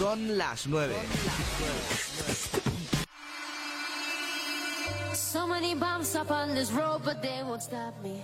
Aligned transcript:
Son 0.00 0.38
las 0.38 0.66
9. 0.66 0.94
So 5.12 5.46
many 5.46 5.74
bumps 5.74 6.16
up 6.16 6.30
on 6.30 6.54
this 6.54 6.72
road, 6.72 7.02
but 7.04 7.20
they 7.20 7.42
won't 7.44 7.62
stop 7.62 7.92
me. 8.02 8.22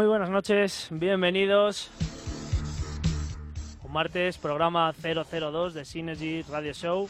Muy 0.00 0.06
buenas 0.08 0.30
noches, 0.30 0.86
bienvenidos. 0.90 1.90
Un 3.82 3.92
martes, 3.92 4.38
programa 4.38 4.94
002 4.94 5.74
de 5.74 5.84
Synergy 5.84 6.40
Radio 6.48 6.72
Show. 6.72 7.06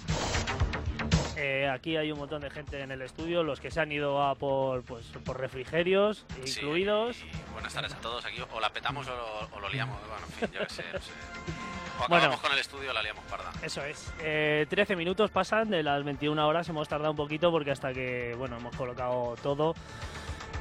Eh, 1.36 1.68
aquí 1.72 1.96
hay 1.96 2.10
un 2.10 2.18
montón 2.18 2.42
de 2.42 2.50
gente 2.50 2.80
en 2.82 2.90
el 2.90 3.02
estudio, 3.02 3.44
los 3.44 3.60
que 3.60 3.70
se 3.70 3.78
han 3.80 3.92
ido 3.92 4.20
a 4.20 4.34
por, 4.34 4.82
pues, 4.82 5.06
por 5.24 5.38
refrigerios 5.38 6.26
Sí, 6.44 6.58
incluidos. 6.58 7.16
y 7.18 7.52
buenas 7.52 7.72
tardes 7.72 7.92
a 7.92 7.98
todos. 7.98 8.24
Aquí 8.24 8.42
o 8.52 8.58
la 8.58 8.70
petamos 8.72 9.06
o 9.06 9.14
lo, 9.14 9.56
o 9.56 9.60
lo 9.60 9.68
liamos. 9.68 9.96
Bueno, 10.08 10.26
en 10.26 10.32
fin, 10.32 10.50
yo 10.52 10.66
qué 10.66 10.74
sé. 10.74 10.84
no 10.92 10.98
sé. 10.98 11.12
O 11.12 12.08
Bueno. 12.08 12.16
acabamos 12.16 12.40
con 12.40 12.52
el 12.52 12.58
estudio 12.58 12.92
la 12.92 13.04
liamos 13.04 13.22
parda. 13.26 13.52
Eso 13.62 13.84
es. 13.84 14.12
Eh, 14.18 14.66
13 14.68 14.96
minutos 14.96 15.30
pasan 15.30 15.70
de 15.70 15.84
las 15.84 16.02
21 16.02 16.44
horas. 16.48 16.68
Hemos 16.68 16.88
tardado 16.88 17.12
un 17.12 17.16
poquito 17.16 17.52
porque 17.52 17.70
hasta 17.70 17.92
que 17.92 18.34
bueno 18.36 18.56
hemos 18.56 18.74
colocado 18.74 19.36
todo, 19.40 19.76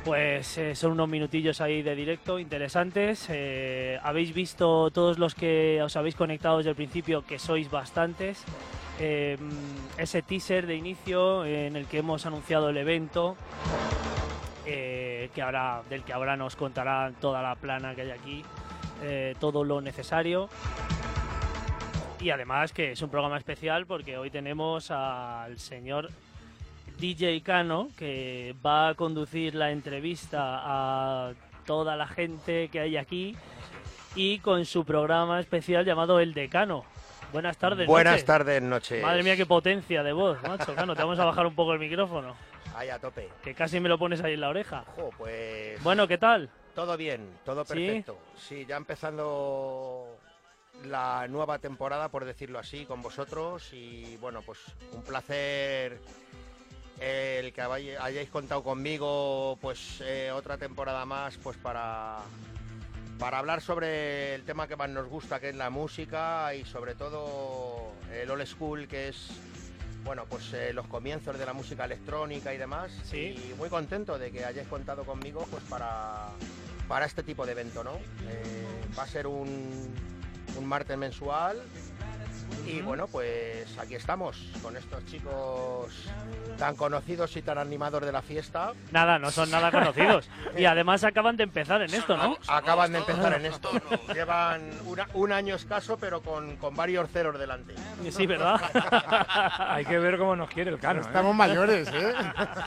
pues 0.05 0.57
eh, 0.57 0.75
son 0.75 0.93
unos 0.93 1.09
minutillos 1.09 1.61
ahí 1.61 1.81
de 1.81 1.95
directo 1.95 2.39
interesantes. 2.39 3.27
Eh, 3.29 3.99
habéis 4.01 4.33
visto 4.33 4.89
todos 4.91 5.19
los 5.19 5.35
que 5.35 5.81
os 5.83 5.95
habéis 5.95 6.15
conectado 6.15 6.57
desde 6.57 6.71
el 6.71 6.75
principio 6.75 7.25
que 7.25 7.37
sois 7.37 7.69
bastantes. 7.69 8.43
Eh, 8.99 9.37
ese 9.97 10.21
teaser 10.21 10.67
de 10.67 10.75
inicio 10.75 11.45
en 11.45 11.75
el 11.75 11.85
que 11.85 11.99
hemos 11.99 12.25
anunciado 12.25 12.69
el 12.69 12.77
evento. 12.77 13.35
que 14.65 15.41
ahora, 15.41 15.81
del 15.89 16.03
que 16.03 16.13
ahora 16.13 16.37
nos 16.37 16.55
contará 16.55 17.11
toda 17.19 17.41
la 17.41 17.55
plana 17.55 17.95
que 17.95 18.01
hay 18.01 18.11
aquí, 18.11 18.45
todo 19.39 19.63
lo 19.63 19.81
necesario. 19.81 20.49
Y 22.19 22.31
además 22.31 22.73
que 22.73 22.91
es 22.91 23.01
un 23.01 23.09
programa 23.09 23.37
especial 23.37 23.85
porque 23.85 24.17
hoy 24.17 24.29
tenemos 24.29 24.91
al 24.91 25.57
señor 25.57 26.09
DJ 26.99 27.41
Cano 27.43 27.89
que 27.97 28.55
va 28.65 28.89
a 28.89 28.93
conducir 28.95 29.55
la 29.55 29.71
entrevista 29.71 30.39
a 30.41 31.33
toda 31.65 31.95
la 31.95 32.07
gente 32.07 32.69
que 32.69 32.79
hay 32.79 32.97
aquí 32.97 33.35
y 34.15 34.39
con 34.39 34.65
su 34.65 34.83
programa 34.85 35.39
especial 35.39 35.85
llamado 35.85 36.19
El 36.19 36.33
Decano. 36.33 36.83
Buenas 37.31 37.57
tardes. 37.57 37.87
Buenas 37.87 38.13
noches. 38.13 38.25
tardes, 38.25 38.61
noches. 38.61 39.03
Madre 39.03 39.23
mía, 39.23 39.37
qué 39.37 39.45
potencia 39.45 40.01
de 40.03 40.11
voz, 40.13 40.41
macho. 40.43 40.73
Cano, 40.75 40.95
te 40.95 41.03
vamos 41.03 41.19
a 41.19 41.25
bajar 41.25 41.45
un 41.45 41.53
poco 41.55 41.73
el 41.73 41.79
micrófono, 41.79 42.35
Ahí 42.75 42.89
a 42.89 42.97
tope. 42.99 43.29
que 43.43 43.53
casi 43.53 43.79
me 43.79 43.87
lo 43.87 43.97
pones 43.99 44.21
ahí 44.23 44.33
en 44.33 44.41
la 44.41 44.49
oreja. 44.49 44.83
Jo, 44.95 45.11
pues. 45.17 45.81
Bueno, 45.83 46.07
¿qué 46.07 46.17
tal? 46.17 46.49
Todo 46.73 46.97
bien, 46.97 47.21
todo 47.45 47.63
¿Sí? 47.65 47.73
perfecto. 47.73 48.17
Sí, 48.35 48.65
ya 48.67 48.77
empezando 48.77 50.07
la 50.85 51.27
nueva 51.27 51.59
temporada, 51.59 52.09
por 52.09 52.25
decirlo 52.25 52.57
así, 52.57 52.85
con 52.85 53.01
vosotros. 53.03 53.71
Y 53.73 54.17
bueno, 54.17 54.41
pues 54.41 54.59
un 54.93 55.03
placer 55.03 55.99
el 56.99 57.53
que 57.53 57.61
hayáis 57.61 58.29
contado 58.29 58.63
conmigo, 58.63 59.57
pues 59.61 60.01
eh, 60.01 60.31
otra 60.31 60.57
temporada 60.57 61.05
más, 61.05 61.37
pues 61.37 61.57
para. 61.57 62.19
Para 63.17 63.39
hablar 63.39 63.59
sobre 63.59 64.33
el 64.33 64.45
tema 64.45 64.69
que 64.69 64.77
más 64.77 64.89
nos 64.89 65.05
gusta, 65.09 65.41
que 65.41 65.49
es 65.49 65.55
la 65.55 65.69
música 65.69 66.55
y 66.55 66.63
sobre 66.63 66.95
todo 66.95 67.91
el 68.13 68.31
old 68.31 68.45
school, 68.45 68.87
que 68.87 69.09
es 69.09 69.29
bueno, 70.03 70.25
pues 70.29 70.53
eh, 70.53 70.71
los 70.73 70.87
comienzos 70.87 71.37
de 71.37 71.45
la 71.45 71.53
música 71.53 71.85
electrónica 71.85 72.53
y 72.53 72.57
demás. 72.57 72.91
Sí. 73.03 73.51
Y 73.51 73.53
muy 73.57 73.69
contento 73.69 74.17
de 74.17 74.31
que 74.31 74.45
hayáis 74.45 74.67
contado 74.67 75.03
conmigo 75.03 75.45
pues 75.51 75.63
para, 75.63 76.29
para 76.87 77.05
este 77.05 77.21
tipo 77.21 77.45
de 77.45 77.51
evento, 77.51 77.83
¿no? 77.83 77.95
Eh, 78.27 78.85
va 78.97 79.03
a 79.03 79.07
ser 79.07 79.27
un, 79.27 79.93
un 80.57 80.65
martes 80.65 80.97
mensual. 80.97 81.61
Y 82.65 82.81
bueno, 82.81 83.07
pues 83.07 83.77
aquí 83.79 83.95
estamos 83.95 84.37
con 84.61 84.77
estos 84.77 85.03
chicos 85.07 85.91
tan 86.57 86.75
conocidos 86.75 87.35
y 87.37 87.41
tan 87.41 87.57
animados 87.57 88.05
de 88.05 88.11
la 88.11 88.21
fiesta. 88.21 88.73
Nada, 88.91 89.17
no 89.17 89.31
son 89.31 89.49
nada 89.49 89.71
conocidos. 89.71 90.29
Y 90.57 90.65
además 90.65 91.03
acaban 91.03 91.37
de 91.37 91.43
empezar 91.43 91.81
en 91.81 91.93
esto, 91.93 92.17
¿no? 92.17 92.37
Acaban 92.47 92.91
de 92.91 92.99
empezar 92.99 93.33
en 93.33 93.45
esto. 93.45 93.69
Llevan 94.13 94.69
una- 94.85 95.07
un 95.13 95.31
año 95.31 95.55
escaso, 95.55 95.97
pero 95.97 96.21
con, 96.21 96.57
con 96.57 96.75
varios 96.75 97.09
ceros 97.11 97.39
delante. 97.39 97.75
Sí, 98.11 98.25
¿verdad? 98.25 98.59
Hay 99.59 99.85
que 99.85 99.97
ver 99.99 100.17
cómo 100.17 100.35
nos 100.35 100.49
quiere 100.49 100.71
el 100.71 100.79
cano. 100.79 100.99
¿eh? 101.01 101.03
Estamos 101.05 101.35
mayores, 101.35 101.87
¿eh? 101.93 102.13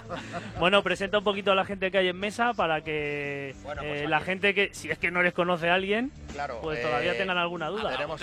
Bueno, 0.59 0.83
presenta 0.83 1.19
un 1.19 1.25
poquito 1.25 1.53
a 1.53 1.55
la 1.55 1.65
gente 1.65 1.91
que 1.91 1.99
hay 1.99 2.09
en 2.09 2.19
mesa 2.19 2.55
para 2.55 2.83
que 2.83 3.55
Bueno, 3.63 3.83
eh, 3.83 3.89
pues 4.01 4.11
la 4.11 4.17
aquí. 4.19 4.27
gente 4.27 4.55
que, 4.55 4.71
si 4.73 4.91
es 4.91 4.99
que 4.99 5.11
no 5.11 5.23
les 5.23 5.33
conoce 5.35 5.69
a 5.71 5.75
alguien, 5.75 6.13
Claro. 6.33 6.61
pues 6.63 6.79
eh, 6.79 6.83
todavía 6.83 7.17
tengan 7.19 7.37
alguna 7.39 7.69
duda. 7.69 7.91
Tenemos 7.91 8.23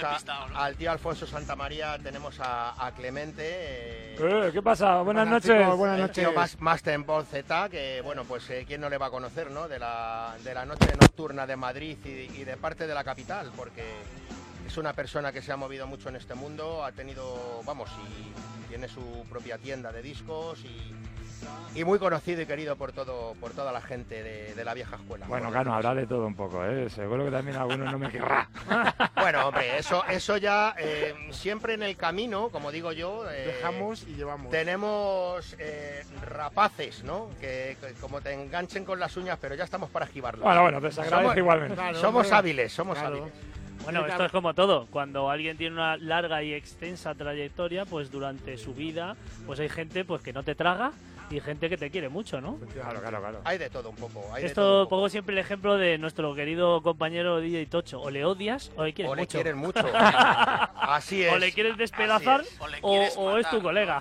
al 0.55 0.75
tío 0.75 0.91
Alfonso 0.91 1.27
Santamaría, 1.53 1.97
tenemos 1.97 2.39
a, 2.41 2.85
a 2.85 2.91
Clemente. 2.93 3.41
eh, 3.43 4.15
Eh, 4.19 4.49
¿Qué 4.53 4.61
pasa? 4.61 5.01
Buenas, 5.01 5.27
noches. 5.27 5.65
buenas 5.75 5.97
noches. 5.97 6.23
tío 6.23 6.31
más, 6.31 6.61
más 6.61 6.83
Tempón 6.83 7.25
Z, 7.25 7.69
que 7.69 8.01
bueno, 8.03 8.23
pues 8.23 8.47
eh, 8.51 8.65
quién 8.67 8.81
no 8.81 8.87
le 8.87 8.99
va 8.99 9.07
a 9.07 9.09
conocer, 9.09 9.49
¿no? 9.49 9.67
De 9.67 9.79
la, 9.79 10.35
de 10.43 10.53
la 10.53 10.63
noche 10.67 10.85
nocturna 11.01 11.47
de 11.47 11.55
Madrid 11.55 11.97
y, 12.05 12.09
y 12.39 12.43
de 12.43 12.55
parte 12.55 12.85
de 12.85 12.93
la 12.93 13.03
capital, 13.03 13.51
porque 13.55 13.83
es 14.67 14.77
una 14.77 14.93
persona 14.93 15.31
que 15.31 15.41
se 15.41 15.51
ha 15.51 15.57
movido 15.57 15.87
mucho 15.87 16.09
en 16.09 16.17
este 16.17 16.35
mundo, 16.35 16.85
ha 16.85 16.91
tenido, 16.91 17.63
vamos, 17.65 17.89
y 18.07 18.67
tiene 18.69 18.87
su 18.87 19.25
propia 19.27 19.57
tienda 19.57 19.91
de 19.91 20.03
discos 20.03 20.59
y, 20.63 20.93
y 21.75 21.83
muy 21.83 21.99
conocido 21.99 22.41
y 22.41 22.45
querido 22.45 22.75
por 22.75 22.91
todo, 22.91 23.33
por 23.39 23.51
toda 23.51 23.71
la 23.71 23.81
gente 23.81 24.23
de, 24.23 24.53
de 24.55 24.65
la 24.65 24.73
vieja 24.73 24.95
escuela. 24.95 25.27
Bueno, 25.27 25.51
Cano, 25.51 25.73
habrá 25.73 25.93
de 25.95 26.07
todo 26.07 26.25
un 26.25 26.35
poco, 26.35 26.65
¿eh? 26.65 26.89
Seguro 26.89 27.25
que 27.25 27.31
también 27.31 27.57
algunos 27.57 27.91
no 27.91 27.99
me 27.99 28.09
querrá. 28.09 28.47
Bueno, 29.15 29.47
hombre, 29.47 29.77
eso, 29.77 30.03
eso 30.07 30.37
ya 30.37 30.73
eh, 30.79 31.13
siempre 31.31 31.73
en 31.73 31.83
el 31.83 31.97
camino, 31.97 32.49
como 32.49 32.71
digo 32.71 32.91
yo, 32.93 33.29
eh, 33.29 33.47
Dejamos 33.57 34.03
y 34.07 34.15
llevamos. 34.15 34.49
tenemos 34.49 35.55
eh, 35.59 36.03
rapaces, 36.25 37.03
¿no? 37.03 37.29
Que, 37.39 37.77
que 37.81 37.93
como 37.99 38.21
te 38.21 38.33
enganchen 38.33 38.85
con 38.85 38.99
las 38.99 39.15
uñas, 39.17 39.37
pero 39.41 39.55
ya 39.55 39.65
estamos 39.65 39.89
para 39.89 40.05
esquivarlo. 40.05 40.43
Bueno, 40.45 40.61
bueno, 40.61 40.79
te 40.79 40.87
agradece 40.87 41.09
Somos- 41.15 41.37
igualmente. 41.37 41.75
Claro, 41.75 41.97
somos 41.99 42.31
hábiles, 42.31 42.71
somos 42.71 42.97
Claro. 42.97 43.15
hábiles. 43.17 43.33
Bueno, 43.83 44.05
esto 44.05 44.25
es 44.25 44.31
como 44.31 44.53
todo. 44.53 44.87
Cuando 44.87 45.29
alguien 45.29 45.57
tiene 45.57 45.75
una 45.75 45.97
larga 45.97 46.41
y 46.43 46.53
extensa 46.53 47.13
trayectoria, 47.15 47.85
pues 47.85 48.09
durante 48.11 48.57
su 48.57 48.73
vida, 48.73 49.15
pues 49.45 49.59
hay 49.59 49.69
gente 49.69 50.05
pues 50.05 50.21
que 50.21 50.33
no 50.33 50.43
te 50.43 50.53
traga 50.55 50.91
y 51.29 51.39
gente 51.39 51.69
que 51.69 51.77
te 51.77 51.89
quiere 51.91 52.09
mucho, 52.09 52.41
¿no? 52.41 52.57
Claro, 52.73 52.99
claro, 53.01 53.19
claro. 53.19 53.41
Hay 53.43 53.57
de 53.57 53.69
todo 53.69 53.89
un 53.89 53.95
poco. 53.95 54.19
Hay 54.33 54.43
de 54.43 54.49
todo 54.49 54.63
Esto 54.65 54.77
un 54.79 54.83
poco. 54.85 54.89
pongo 54.89 55.09
siempre 55.09 55.33
el 55.33 55.39
ejemplo 55.39 55.77
de 55.77 55.97
nuestro 55.97 56.33
querido 56.35 56.81
compañero 56.81 57.39
DJ 57.39 57.65
Tocho. 57.67 58.01
O 58.01 58.09
le 58.09 58.25
odias 58.25 58.71
o 58.75 58.83
le 58.83 58.93
quieres 58.93 59.11
O 59.11 59.15
le 59.15 59.21
mucho. 59.21 59.37
quieren 59.37 59.57
mucho. 59.57 59.79
Así 59.93 61.23
es. 61.23 61.33
O 61.33 61.37
le 61.37 61.51
quieres 61.51 61.77
despedazar 61.77 62.41
Así 62.41 62.49
es. 62.49 62.59
O, 62.61 62.67
le 62.67 62.77
o, 62.81 62.89
quieres 62.89 63.13
o 63.17 63.37
es 63.37 63.49
tu 63.49 63.61
colega. 63.61 63.97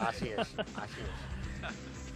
Así 0.00 0.28
es, 0.28 0.58
así 0.58 1.00
es. 1.00 1.29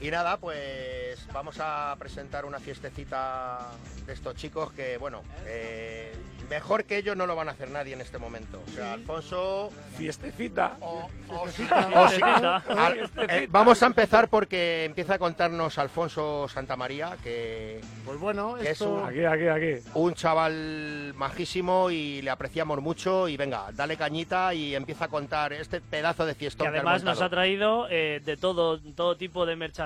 Y 0.00 0.10
nada, 0.10 0.36
pues 0.36 1.26
vamos 1.32 1.56
a 1.60 1.94
presentar 1.98 2.44
una 2.44 2.58
fiestecita 2.58 3.70
de 4.06 4.12
estos 4.12 4.34
chicos 4.34 4.70
que, 4.72 4.98
bueno, 4.98 5.22
eh, 5.46 6.12
mejor 6.50 6.84
que 6.84 6.98
ellos 6.98 7.16
no 7.16 7.26
lo 7.26 7.34
van 7.34 7.48
a 7.48 7.52
hacer 7.52 7.70
nadie 7.70 7.94
en 7.94 8.02
este 8.02 8.18
momento. 8.18 8.60
O 8.66 8.70
sea, 8.70 8.92
Alfonso 8.92 9.70
Fiestecita. 9.96 10.76
o, 10.80 11.08
o- 11.30 11.46
Fiestecita. 11.46 11.88
o 11.94 12.08
sí. 12.08 12.14
Fiestecita. 12.16 12.56
Al- 12.86 13.10
eh, 13.30 13.46
vamos 13.50 13.82
a 13.82 13.86
empezar 13.86 14.28
porque 14.28 14.84
empieza 14.84 15.14
a 15.14 15.18
contarnos 15.18 15.78
Alfonso 15.78 16.48
Santamaría, 16.48 17.16
que 17.22 17.80
Pues 18.04 18.18
bueno, 18.18 18.56
Que 18.56 18.70
es 18.72 18.80
un- 18.82 19.04
Aquí, 19.06 19.24
aquí, 19.24 19.46
aquí. 19.48 19.88
un 19.94 20.12
chaval 20.12 21.14
majísimo 21.16 21.88
y 21.90 22.20
le 22.20 22.30
apreciamos 22.30 22.78
mucho. 22.82 23.26
Y 23.28 23.38
venga, 23.38 23.68
dale 23.72 23.96
cañita 23.96 24.52
y 24.52 24.74
empieza 24.74 25.06
a 25.06 25.08
contar 25.08 25.54
este 25.54 25.80
pedazo 25.80 26.26
de 26.26 26.34
fiestón. 26.34 26.64
que 26.66 26.68
ha 26.68 26.80
además 26.80 27.02
nos 27.04 27.22
ha 27.22 27.30
traído 27.30 27.86
eh, 27.88 28.20
de 28.22 28.36
todo, 28.36 28.78
todo 28.94 29.16
tipo 29.16 29.46
de 29.46 29.56
merchandising. 29.56 29.83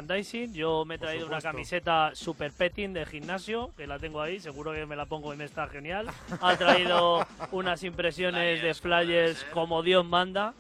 Yo 0.53 0.85
me 0.85 0.95
he 0.95 0.99
traído 0.99 1.27
una 1.27 1.41
camiseta 1.41 2.11
super 2.15 2.53
petting 2.53 2.93
de 2.93 3.05
gimnasio, 3.07 3.71
que 3.77 3.87
la 3.87 3.99
tengo 3.99 4.21
ahí, 4.21 4.39
seguro 4.41 4.73
que 4.73 4.87
me 4.87 4.97
la 4.97 5.07
pongo 5.07 5.35
y 5.35 5.37
me 5.37 5.45
está 5.45 5.67
genial. 5.69 6.07
Ha 6.41 6.57
traído 6.57 7.27
unas 7.53 7.83
impresiones 7.83 8.63
de 8.63 8.75
Flyers, 8.75 9.43
¿eh? 9.43 9.47
como 9.53 9.83
Dios 9.83 10.05
manda, 10.05 10.55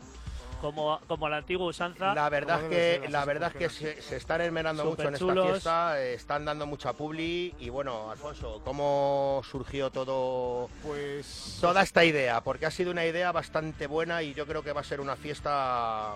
como, 0.60 0.98
como 1.06 1.28
la 1.28 1.38
antigua 1.38 1.66
usanza. 1.66 2.14
La 2.14 2.28
verdad 2.28 2.64
es 2.64 2.68
que, 3.00 3.08
la 3.08 3.20
se 3.20 3.26
verdad 3.26 3.52
es 3.54 3.56
que 3.56 3.68
se, 3.68 4.02
se 4.02 4.16
están 4.16 4.40
enmenando 4.40 4.84
mucho 4.84 5.08
en 5.08 5.14
esta 5.14 5.42
fiesta, 5.42 6.02
están 6.02 6.44
dando 6.44 6.66
mucha 6.66 6.92
publi 6.92 7.54
y 7.58 7.68
bueno, 7.68 8.10
Alfonso, 8.10 8.60
¿cómo 8.64 9.42
surgió 9.48 9.90
todo 9.90 10.68
Pues... 10.82 11.58
toda 11.60 11.82
esta 11.82 12.04
idea? 12.04 12.40
Porque 12.40 12.66
ha 12.66 12.70
sido 12.70 12.90
una 12.90 13.06
idea 13.06 13.30
bastante 13.32 13.86
buena 13.86 14.22
y 14.22 14.34
yo 14.34 14.46
creo 14.46 14.62
que 14.62 14.72
va 14.72 14.80
a 14.80 14.84
ser 14.84 15.00
una 15.00 15.16
fiesta 15.16 16.14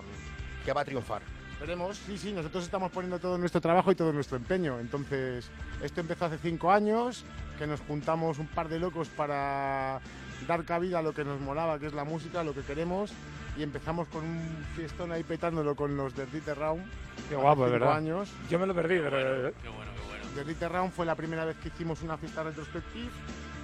que 0.65 0.73
va 0.73 0.81
a 0.81 0.85
triunfar. 0.85 1.21
Esperemos, 1.53 1.97
sí, 1.97 2.17
sí, 2.17 2.33
nosotros 2.33 2.65
estamos 2.65 2.91
poniendo 2.91 3.19
todo 3.19 3.37
nuestro 3.37 3.61
trabajo 3.61 3.91
y 3.91 3.95
todo 3.95 4.11
nuestro 4.11 4.35
empeño. 4.37 4.79
Entonces, 4.79 5.49
esto 5.81 6.01
empezó 6.01 6.25
hace 6.25 6.37
cinco 6.37 6.71
años, 6.71 7.23
que 7.57 7.65
nos 7.67 7.79
juntamos 7.81 8.37
un 8.39 8.47
par 8.47 8.67
de 8.67 8.79
locos 8.79 9.07
para 9.09 10.01
dar 10.47 10.65
cabida 10.65 10.99
a 10.99 11.01
lo 11.01 11.13
que 11.13 11.23
nos 11.23 11.39
molaba, 11.39 11.79
que 11.79 11.85
es 11.85 11.93
la 11.93 12.03
música, 12.03 12.43
lo 12.43 12.53
que 12.53 12.61
queremos, 12.61 13.11
y 13.57 13.63
empezamos 13.63 14.09
con 14.09 14.25
un 14.25 14.65
fiestón 14.75 15.11
ahí 15.13 15.23
petándolo 15.23 15.73
con 15.75 15.95
los 15.95 16.13
de 16.15 16.25
Dieter 16.25 16.57
Round. 16.57 16.83
Qué 17.29 17.35
guapo, 17.35 17.61
verdad. 17.61 17.95
años. 17.95 18.29
Yo 18.49 18.59
me 18.59 18.65
lo 18.65 18.73
perdí, 18.75 18.95
Qué 18.95 19.01
pero... 19.03 19.17
bueno, 19.17 19.47
eh, 19.47 19.53
qué 19.61 19.69
bueno, 19.69 19.91
qué 19.95 20.07
bueno. 20.07 20.25
The 20.35 20.43
Dieter 20.43 20.71
Round 20.71 20.91
fue 20.91 21.05
la 21.05 21.15
primera 21.15 21.45
vez 21.45 21.55
que 21.57 21.69
hicimos 21.69 22.01
una 22.01 22.17
fiesta 22.17 22.43
retrospectiva 22.43 23.09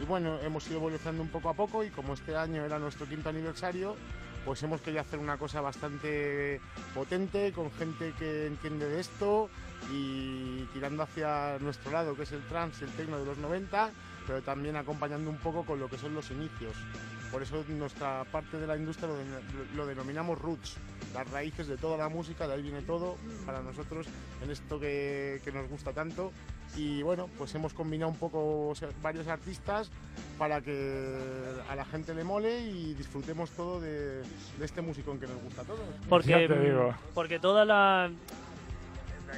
y 0.01 0.05
bueno, 0.05 0.39
hemos 0.39 0.65
ido 0.67 0.77
evolucionando 0.77 1.21
un 1.21 1.29
poco 1.29 1.49
a 1.49 1.53
poco 1.53 1.83
y 1.83 1.89
como 1.89 2.13
este 2.13 2.33
año 2.37 2.63
era 2.63 2.79
nuestro 2.79 3.05
quinto 3.07 3.27
aniversario, 3.27 3.97
pues 4.45 4.63
hemos 4.63 4.81
querido 4.81 5.01
hacer 5.01 5.19
una 5.19 5.37
cosa 5.37 5.61
bastante 5.61 6.61
potente, 6.93 7.51
con 7.51 7.71
gente 7.71 8.13
que 8.17 8.47
entiende 8.47 8.87
de 8.87 8.99
esto 8.99 9.49
y 9.91 10.63
tirando 10.73 11.03
hacia 11.03 11.57
nuestro 11.59 11.91
lado, 11.91 12.15
que 12.15 12.23
es 12.23 12.31
el 12.31 12.41
trance, 12.47 12.85
el 12.85 12.91
techno 12.91 13.19
de 13.19 13.25
los 13.25 13.37
90, 13.37 13.91
pero 14.27 14.41
también 14.41 14.75
acompañando 14.75 15.29
un 15.29 15.37
poco 15.37 15.63
con 15.63 15.79
lo 15.79 15.89
que 15.89 15.97
son 15.97 16.13
los 16.13 16.29
inicios. 16.31 16.75
Por 17.31 17.43
eso 17.43 17.63
nuestra 17.69 18.23
parte 18.31 18.57
de 18.57 18.65
la 18.65 18.75
industria 18.75 19.07
lo, 19.09 19.75
lo 19.75 19.85
denominamos 19.85 20.39
roots, 20.39 20.77
las 21.13 21.29
raíces 21.29 21.67
de 21.67 21.77
toda 21.77 21.95
la 21.97 22.09
música, 22.09 22.47
de 22.47 22.55
ahí 22.55 22.61
viene 22.63 22.81
todo 22.81 23.17
para 23.45 23.61
nosotros 23.61 24.07
en 24.43 24.49
esto 24.49 24.79
que, 24.79 25.39
que 25.43 25.51
nos 25.51 25.69
gusta 25.69 25.93
tanto. 25.93 26.31
Y 26.75 27.01
bueno, 27.03 27.29
pues 27.37 27.53
hemos 27.55 27.73
combinado 27.73 28.11
un 28.11 28.17
poco 28.17 28.69
o 28.69 28.75
sea, 28.75 28.89
varios 29.01 29.27
artistas 29.27 29.89
para 30.37 30.61
que 30.61 31.17
a 31.69 31.75
la 31.75 31.85
gente 31.85 32.13
le 32.13 32.23
mole 32.23 32.61
y 32.61 32.93
disfrutemos 32.93 33.49
todo 33.51 33.79
de, 33.81 34.21
de 34.21 34.65
este 34.65 34.81
musicón 34.81 35.19
que 35.19 35.27
nos 35.27 35.37
gusta 35.41 35.61
a 35.61 35.65
todos. 35.65 35.79
Porque, 36.07 36.29
Ya 36.29 36.47
te 36.47 36.59
digo. 36.59 36.93
porque 37.13 37.39
toda 37.39 37.65
la. 37.65 38.09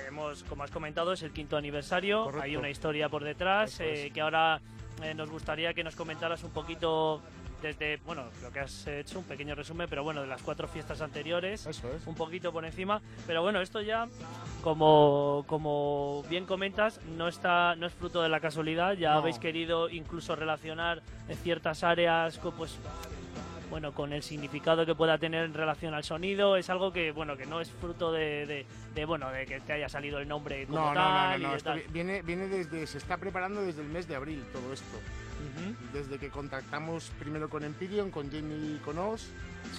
Hemos, 0.07 0.43
como 0.43 0.63
has 0.63 0.71
comentado, 0.71 1.11
es 1.13 1.21
el 1.21 1.31
quinto 1.31 1.57
aniversario. 1.57 2.23
Correcto. 2.23 2.43
Hay 2.45 2.55
una 2.55 2.69
historia 2.69 3.09
por 3.09 3.23
detrás 3.23 3.73
es. 3.73 3.81
eh, 3.81 4.11
que 4.13 4.21
ahora 4.21 4.61
eh, 5.03 5.13
nos 5.13 5.29
gustaría 5.29 5.73
que 5.73 5.83
nos 5.83 5.95
comentaras 5.97 6.43
un 6.43 6.51
poquito 6.51 7.21
desde, 7.61 7.97
bueno, 8.05 8.23
lo 8.41 8.51
que 8.51 8.59
has 8.59 8.87
hecho, 8.87 9.19
un 9.19 9.25
pequeño 9.25 9.53
resumen, 9.55 9.87
pero 9.89 10.03
bueno, 10.03 10.21
de 10.21 10.27
las 10.27 10.41
cuatro 10.41 10.67
fiestas 10.67 11.01
anteriores. 11.01 11.65
Eso 11.65 11.91
es. 11.93 12.05
un 12.07 12.15
poquito 12.15 12.51
por 12.51 12.65
encima, 12.65 13.01
pero 13.27 13.41
bueno, 13.41 13.61
esto 13.61 13.81
ya, 13.81 14.07
como, 14.61 15.43
como 15.47 16.23
bien 16.29 16.45
comentas, 16.45 16.99
no 17.17 17.27
está, 17.27 17.75
no 17.75 17.85
es 17.87 17.93
fruto 17.93 18.21
de 18.21 18.29
la 18.29 18.39
casualidad. 18.39 18.93
Ya 18.93 19.13
No. 19.13 19.19
habéis 19.19 19.39
querido 19.39 19.89
incluso 19.89 20.35
relacionar 20.35 21.01
ciertas 21.43 21.83
áreas, 21.83 22.37
con, 22.39 22.53
pues, 22.53 22.77
bueno, 23.69 23.93
con 23.93 24.11
el 24.11 24.21
significado 24.21 24.85
que 24.85 24.95
pueda 24.95 25.17
tener 25.17 25.45
en 25.45 25.53
relación 25.53 25.93
al 25.93 26.03
sonido. 26.03 26.57
Es 26.57 26.69
algo 26.69 26.91
que, 26.91 27.11
bueno, 27.13 27.37
que 27.37 27.45
no 27.45 27.61
es 27.61 27.71
fruto 27.71 28.11
de, 28.11 28.45
de- 28.45 28.65
de, 28.93 29.05
bueno, 29.05 29.29
de 29.31 29.45
que 29.45 29.61
te 29.61 29.71
haya 29.71 29.87
salido 29.87 30.19
el 30.19 30.27
nombre 30.27 30.65
como 30.65 30.79
No, 30.79 30.85
no, 30.87 30.93
no, 30.93 30.95
tal 30.95 31.41
no, 31.41 31.47
no, 31.49 31.55
esto 31.55 31.69
tal. 31.69 31.79
vi- 31.79 31.85
viene, 31.93 32.21
viene 32.21 32.47
desde, 32.49 32.85
se 32.85 32.97
está 32.97 33.15
preparando 33.17 33.61
desde 33.61 33.81
el 33.81 33.87
mes 33.87 34.07
de 34.09 34.15
abril 34.17 34.43
todo 34.51 34.73
esto. 34.73 34.97
Desde 35.93 36.17
que 36.17 36.29
contactamos 36.29 37.11
primero 37.19 37.49
con 37.49 37.63
Empyrean, 37.63 38.11
con 38.11 38.31
Jamie 38.31 38.75
y 38.75 38.81
con 38.83 38.97
Oz, 38.97 39.27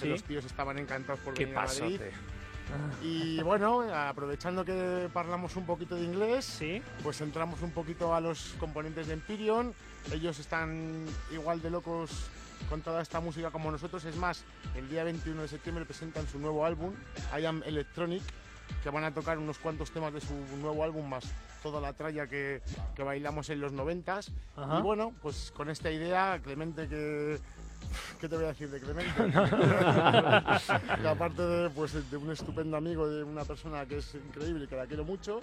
que 0.01 0.07
los 0.07 0.23
tíos 0.23 0.45
estaban 0.45 0.77
encantados 0.77 1.19
por 1.21 1.37
venir 1.37 1.57
a 1.57 1.61
Madrid. 1.61 2.01
Y 3.01 3.41
bueno, 3.41 3.81
aprovechando 3.93 4.63
que 4.63 5.09
hablamos 5.13 5.55
un 5.55 5.65
poquito 5.65 5.95
de 5.95 6.03
inglés, 6.03 6.45
Sí, 6.45 6.81
pues 7.03 7.19
entramos 7.21 7.61
un 7.61 7.71
poquito 7.71 8.15
a 8.15 8.21
los 8.21 8.55
componentes 8.59 9.07
de 9.07 9.13
Empyrean. 9.13 9.73
Ellos 10.11 10.39
están 10.39 11.05
igual 11.31 11.61
de 11.61 11.69
locos 11.69 12.29
con 12.69 12.81
toda 12.81 13.01
esta 13.01 13.19
música 13.19 13.51
como 13.51 13.71
nosotros. 13.71 14.05
Es 14.05 14.15
más, 14.15 14.43
el 14.75 14.89
día 14.89 15.03
21 15.03 15.41
de 15.41 15.47
septiembre 15.47 15.85
presentan 15.85 16.27
su 16.27 16.39
nuevo 16.39 16.65
álbum, 16.65 16.93
I 17.37 17.45
Am 17.45 17.61
Electronic, 17.65 18.23
que 18.81 18.89
van 18.89 19.03
a 19.03 19.13
tocar 19.13 19.37
unos 19.37 19.57
cuantos 19.57 19.91
temas 19.91 20.13
de 20.13 20.21
su 20.21 20.33
nuevo 20.61 20.83
álbum 20.83 21.07
más 21.07 21.25
toda 21.63 21.79
la 21.79 21.93
tralla 21.93 22.27
que, 22.27 22.61
que 22.93 23.03
bailamos 23.03 23.49
en 23.49 23.61
los 23.61 23.71
noventas. 23.71 24.31
Ajá. 24.55 24.79
Y 24.79 24.81
bueno, 24.81 25.13
pues 25.21 25.51
con 25.55 25.69
esta 25.69 25.89
idea, 25.89 26.39
Clemente 26.43 26.87
que... 26.87 27.39
¿Qué 28.19 28.29
te 28.29 28.35
voy 28.35 28.45
a 28.45 28.49
decir 28.49 28.69
de 28.69 28.79
Clemente? 28.79 29.13
que 31.01 31.07
aparte 31.07 31.41
de, 31.41 31.69
pues, 31.69 32.09
de 32.09 32.17
un 32.17 32.31
estupendo 32.31 32.77
amigo, 32.77 33.07
de 33.07 33.23
una 33.23 33.43
persona 33.43 33.85
que 33.85 33.97
es 33.97 34.15
increíble 34.15 34.65
y 34.65 34.67
que 34.67 34.75
la 34.75 34.85
quiero 34.85 35.03
mucho, 35.03 35.39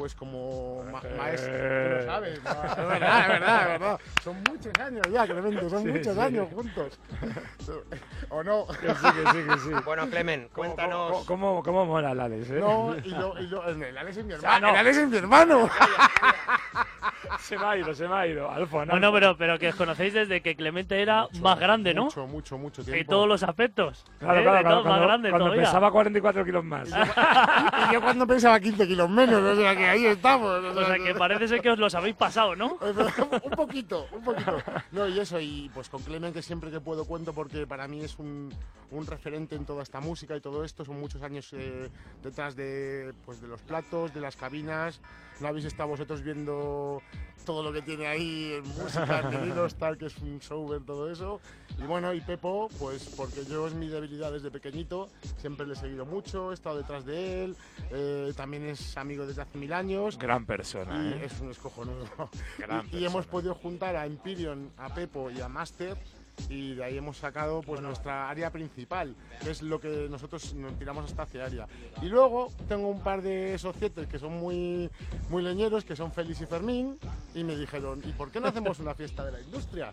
pues 0.00 0.14
como 0.14 0.82
ma- 0.90 1.02
maestro, 1.18 1.52
tú 1.52 1.90
lo 1.90 2.04
sabes, 2.06 2.38
es 2.38 2.42
verdad, 2.44 2.70
es 2.70 2.86
verdad, 3.28 3.60
es 3.60 3.68
verdad. 3.78 4.00
Son 4.24 4.36
muchos 4.48 4.72
años 4.80 5.06
ya, 5.12 5.26
Clemente, 5.26 5.68
son 5.68 5.86
muchos 5.90 6.16
años 6.16 6.48
juntos. 6.54 6.98
¿O 8.30 8.42
no? 8.42 8.66
Que 8.66 8.88
sí, 8.94 9.06
que 9.12 9.30
sí, 9.30 9.46
que 9.46 9.58
sí. 9.58 9.70
Bueno, 9.84 10.08
Clemen, 10.08 10.48
¿Cómo, 10.52 10.54
cuéntanos. 10.54 11.24
cómo, 11.26 11.26
cómo, 11.26 11.62
cómo 11.62 11.84
mola 11.84 12.12
el 12.12 12.20
Alex, 12.20 12.48
eh? 12.48 12.60
No, 12.60 12.96
y 13.04 13.10
lo, 13.10 13.38
y 13.38 13.46
lo, 13.48 13.68
el 13.68 13.98
Alex 13.98 14.16
es 14.16 14.24
mi 14.24 14.32
hermano. 14.32 14.66
no. 14.68 14.72
El 14.72 14.76
Alex 14.78 14.96
es 14.96 15.08
mi 15.08 15.16
hermano. 15.18 15.68
Se 17.40 17.58
me 17.58 17.64
ha 17.64 17.76
ido, 17.76 17.94
se 17.94 18.06
me 18.06 18.14
ha 18.14 18.26
ido. 18.26 18.50
Alfa, 18.50 18.84
¿no? 18.84 18.92
bueno, 18.92 19.12
pero, 19.12 19.36
pero 19.36 19.58
que 19.58 19.68
os 19.68 19.74
conocéis 19.74 20.14
desde 20.14 20.40
que 20.40 20.54
Clemente 20.54 21.00
era 21.00 21.26
más 21.40 21.58
grande, 21.58 21.94
¿no? 21.94 22.04
Mucho, 22.04 22.26
mucho, 22.26 22.58
mucho 22.58 22.84
tiempo. 22.84 23.00
En 23.00 23.06
todos 23.06 23.26
los 23.28 23.42
aspectos. 23.42 24.04
Claro, 24.18 24.40
¿eh? 24.40 24.42
claro, 24.42 24.60
claro, 24.60 24.68
todo, 24.68 24.76
más 24.76 24.90
cuando, 24.90 25.06
grande 25.06 25.30
cuando 25.30 25.46
todavía. 25.46 25.64
pesaba 25.64 25.90
44 25.90 26.44
kilos 26.44 26.64
más. 26.64 26.90
Y 27.90 27.92
yo 27.92 28.00
cuando 28.00 28.26
pensaba 28.26 28.60
15 28.60 28.86
kilos 28.86 29.08
menos, 29.10 29.42
o 29.42 29.56
sea 29.56 29.74
que 29.74 29.88
ahí 29.88 30.06
estamos. 30.06 30.64
o 30.64 30.80
O 30.80 30.84
sea 30.84 30.96
que 30.96 31.14
parece 31.14 31.48
ser 31.48 31.60
que 31.60 31.70
os 31.70 31.78
los 31.78 31.94
habéis 31.94 32.14
pasado, 32.14 32.54
¿no? 32.54 32.78
un 33.42 33.50
poquito, 33.52 34.06
un 34.12 34.22
poquito. 34.22 34.56
No, 34.92 35.08
y 35.08 35.18
eso, 35.18 35.40
y 35.40 35.70
pues 35.74 35.88
con 35.88 36.02
Clemen 36.02 36.32
que 36.32 36.42
siempre 36.42 36.70
que 36.70 36.80
puedo 36.80 37.04
cuento 37.04 37.32
porque 37.32 37.66
para 37.66 37.88
mí 37.88 38.02
es 38.02 38.18
un, 38.18 38.52
un 38.90 39.06
referente 39.06 39.56
en 39.56 39.64
toda 39.64 39.82
esta 39.82 40.00
música 40.00 40.36
y 40.36 40.40
todo 40.40 40.64
esto. 40.64 40.84
Son 40.84 41.00
muchos 41.00 41.22
años 41.22 41.52
eh, 41.52 41.88
detrás 42.22 42.54
de, 42.56 43.12
pues, 43.24 43.40
de 43.40 43.48
los 43.48 43.60
platos, 43.62 44.12
de 44.14 44.20
las 44.20 44.36
cabinas. 44.36 45.00
No 45.40 45.48
habéis 45.48 45.64
estado 45.66 45.88
vosotros 45.88 46.22
viendo 46.22 47.02
todo 47.46 47.62
lo 47.62 47.72
que 47.72 47.80
tiene 47.82 48.06
ahí 48.06 48.52
en 48.52 48.68
música, 48.76 49.22
vinilos, 49.30 49.74
tal, 49.76 49.96
que 49.96 50.06
es 50.06 50.16
un 50.18 50.38
show 50.40 50.72
en 50.74 50.84
todo 50.84 51.10
eso. 51.10 51.40
Y 51.78 51.84
bueno, 51.84 52.12
y 52.12 52.20
Pepo, 52.20 52.68
pues 52.78 53.14
porque 53.16 53.44
yo 53.46 53.66
es 53.66 53.74
mi 53.74 53.88
debilidad 53.88 54.30
desde 54.32 54.50
pequeñito, 54.50 55.08
siempre 55.38 55.66
le 55.66 55.72
he 55.72 55.76
seguido 55.76 56.04
mucho, 56.04 56.50
he 56.50 56.54
estado 56.54 56.76
detrás 56.76 57.06
de 57.06 57.44
él, 57.44 57.56
eh, 57.90 58.32
también 58.36 58.66
es 58.66 58.96
amigo 58.98 59.26
desde 59.26 59.42
hace 59.42 59.56
mil 59.56 59.72
años. 59.72 60.18
Gran 60.18 60.44
persona, 60.44 61.02
Y 61.02 61.12
¿eh? 61.14 61.24
es 61.24 61.40
un 61.40 61.50
escojonudo. 61.50 62.06
Gran 62.58 62.86
y, 62.92 62.98
y 62.98 63.04
hemos 63.06 63.26
podido 63.26 63.54
juntar 63.54 63.96
a 63.96 64.04
Empyrean, 64.04 64.70
a 64.76 64.92
Pepo 64.94 65.30
y 65.30 65.40
a 65.40 65.48
Master 65.48 65.96
y 66.48 66.74
de 66.74 66.84
ahí 66.84 66.96
hemos 66.98 67.16
sacado 67.18 67.60
pues 67.62 67.80
nuestra 67.80 68.30
área 68.30 68.50
principal, 68.50 69.14
que 69.42 69.50
es 69.50 69.62
lo 69.62 69.80
que 69.80 70.06
nosotros 70.10 70.54
nos 70.54 70.78
tiramos 70.78 71.04
hasta 71.04 71.22
hacia 71.22 71.44
área. 71.44 71.66
Y 72.02 72.06
luego 72.06 72.50
tengo 72.68 72.88
un 72.88 73.00
par 73.02 73.22
de 73.22 73.58
societes 73.58 74.06
que 74.06 74.18
son 74.18 74.38
muy, 74.38 74.88
muy 75.28 75.42
leñeros, 75.42 75.84
que 75.84 75.96
son 75.96 76.12
Félix 76.12 76.40
y 76.40 76.46
Fermín, 76.46 76.98
y 77.34 77.44
me 77.44 77.56
dijeron, 77.56 78.00
¿y 78.04 78.12
por 78.12 78.30
qué 78.30 78.40
no 78.40 78.48
hacemos 78.48 78.78
una 78.78 78.94
fiesta 78.94 79.24
de 79.24 79.32
la 79.32 79.40
industria? 79.40 79.92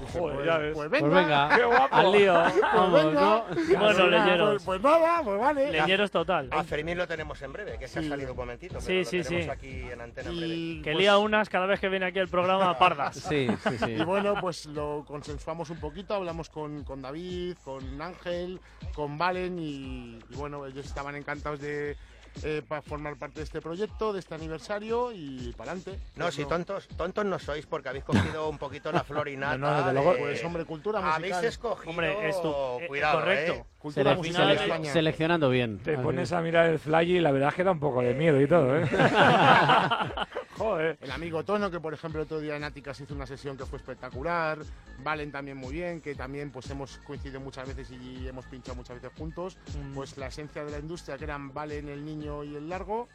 Dije, 0.00 0.18
Joder, 0.18 0.34
pues, 0.36 0.46
ya 0.46 0.58
ves. 0.58 0.74
pues 0.74 0.88
Pues 0.88 1.02
venga, 1.02 1.20
venga, 1.48 1.56
¡Qué 1.56 1.64
guapo! 1.64 1.94
al 1.96 2.12
lío. 2.12 2.34
pues 2.42 2.60
Vamos, 2.72 3.04
venga. 3.04 3.20
¿no? 3.20 3.44
Bueno, 3.44 3.78
Pues, 3.78 3.98
leñeros. 4.10 4.62
Pues, 4.64 4.80
nada, 4.82 5.22
pues 5.22 5.38
vale. 5.40 5.72
Leñeros 5.72 6.10
total. 6.10 6.48
A 6.52 6.64
Fermín 6.64 6.98
lo 6.98 7.06
tenemos 7.06 7.40
en 7.42 7.52
breve, 7.52 7.78
que 7.78 7.88
se 7.88 7.98
ha 7.98 8.02
Sí. 8.02 8.08
salido 8.08 8.32
un 8.32 8.36
momentito. 8.36 8.80
Sí, 8.80 8.86
pero 8.88 8.98
lo 8.98 9.04
sí, 9.04 9.22
tenemos 9.22 9.44
sí. 9.44 9.50
aquí 9.50 9.90
en 9.92 10.00
antena 10.00 10.30
en 10.30 10.36
breve. 10.36 10.54
Y, 10.54 10.76
Que 10.82 10.92
pues, 10.92 10.96
lía 11.02 11.18
unas 11.18 11.48
cada 11.48 11.66
vez 11.66 11.78
que 11.80 11.88
viene 11.88 12.06
aquí 12.06 12.18
el 12.18 12.28
programa 12.28 12.78
pardas. 12.78 13.16
Sí, 13.32 13.48
sí, 13.62 13.78
sí. 13.78 13.90
Y 13.92 14.04
bueno, 14.04 14.34
pues 14.40 14.66
lo 14.66 15.04
consensuamos 15.06 15.70
un 15.70 15.78
poquito, 15.82 16.14
hablamos 16.14 16.48
con, 16.48 16.82
con 16.84 17.02
David, 17.02 17.56
con 17.62 18.00
Ángel, 18.00 18.58
con 18.94 19.18
Valen 19.18 19.58
y, 19.58 20.18
y 20.30 20.34
bueno, 20.36 20.64
ellos 20.64 20.86
estaban 20.86 21.14
encantados 21.16 21.60
de 21.60 21.94
eh, 22.42 22.62
formar 22.86 23.16
parte 23.18 23.40
de 23.40 23.44
este 23.44 23.60
proyecto, 23.60 24.14
de 24.14 24.20
este 24.20 24.34
aniversario 24.34 25.12
y 25.12 25.52
para 25.54 25.72
adelante. 25.72 26.00
No, 26.16 26.30
si 26.30 26.46
tontos, 26.46 26.88
tontos 26.96 27.26
no 27.26 27.38
sois 27.38 27.66
porque 27.66 27.90
habéis 27.90 28.04
cogido 28.04 28.48
un 28.48 28.56
poquito 28.56 28.90
la 28.90 29.04
flor 29.04 29.28
y 29.28 29.36
nata. 29.36 29.58
No, 29.58 29.66
no, 29.70 29.76
desde 29.76 29.88
de- 29.88 29.92
luego, 29.92 30.16
Pues 30.18 30.42
hombre, 30.44 30.64
cultura 30.64 31.00
musical. 31.00 31.32
Habéis 31.34 31.52
escogido. 31.52 31.90
Hombre, 31.90 32.28
es 32.30 32.40
tu- 32.40 32.48
eh, 32.80 32.86
Cuidado, 32.88 33.18
correcto. 33.20 33.52
¿eh? 33.52 33.64
Cultura 33.82 34.14
musical 34.14 34.56
seleccionando 34.84 35.50
bien. 35.50 35.78
Te 35.80 35.94
Así. 35.94 36.02
pones 36.04 36.30
a 36.30 36.40
mirar 36.40 36.66
el 36.66 36.78
fly 36.78 37.16
y 37.16 37.20
la 37.20 37.32
verdad 37.32 37.48
es 37.48 37.54
que 37.56 37.64
da 37.64 37.72
un 37.72 37.80
poco 37.80 38.00
de 38.00 38.14
miedo 38.14 38.40
y 38.40 38.46
todo, 38.46 38.76
¿eh? 38.78 38.88
Joder. 40.56 40.98
El 41.00 41.10
amigo 41.10 41.44
Tono, 41.44 41.68
que 41.68 41.80
por 41.80 41.92
ejemplo 41.92 42.20
el 42.20 42.26
otro 42.26 42.38
día 42.38 42.54
en 42.54 42.62
Áticas 42.62 43.00
hizo 43.00 43.12
una 43.12 43.26
sesión 43.26 43.56
que 43.56 43.66
fue 43.66 43.78
espectacular. 43.78 44.58
Valen 45.02 45.32
también 45.32 45.56
muy 45.56 45.72
bien, 45.72 46.00
que 46.00 46.14
también 46.14 46.52
pues 46.52 46.70
hemos 46.70 46.98
coincidido 46.98 47.40
muchas 47.40 47.66
veces 47.66 47.90
y 47.90 48.28
hemos 48.28 48.46
pinchado 48.46 48.76
muchas 48.76 49.02
veces 49.02 49.10
juntos. 49.18 49.58
Mm. 49.76 49.94
Pues 49.94 50.16
la 50.16 50.28
esencia 50.28 50.64
de 50.64 50.70
la 50.70 50.78
industria, 50.78 51.18
que 51.18 51.24
eran 51.24 51.52
Valen, 51.52 51.88
el 51.88 52.04
niño 52.04 52.44
y 52.44 52.54
el 52.54 52.68
largo. 52.68 53.08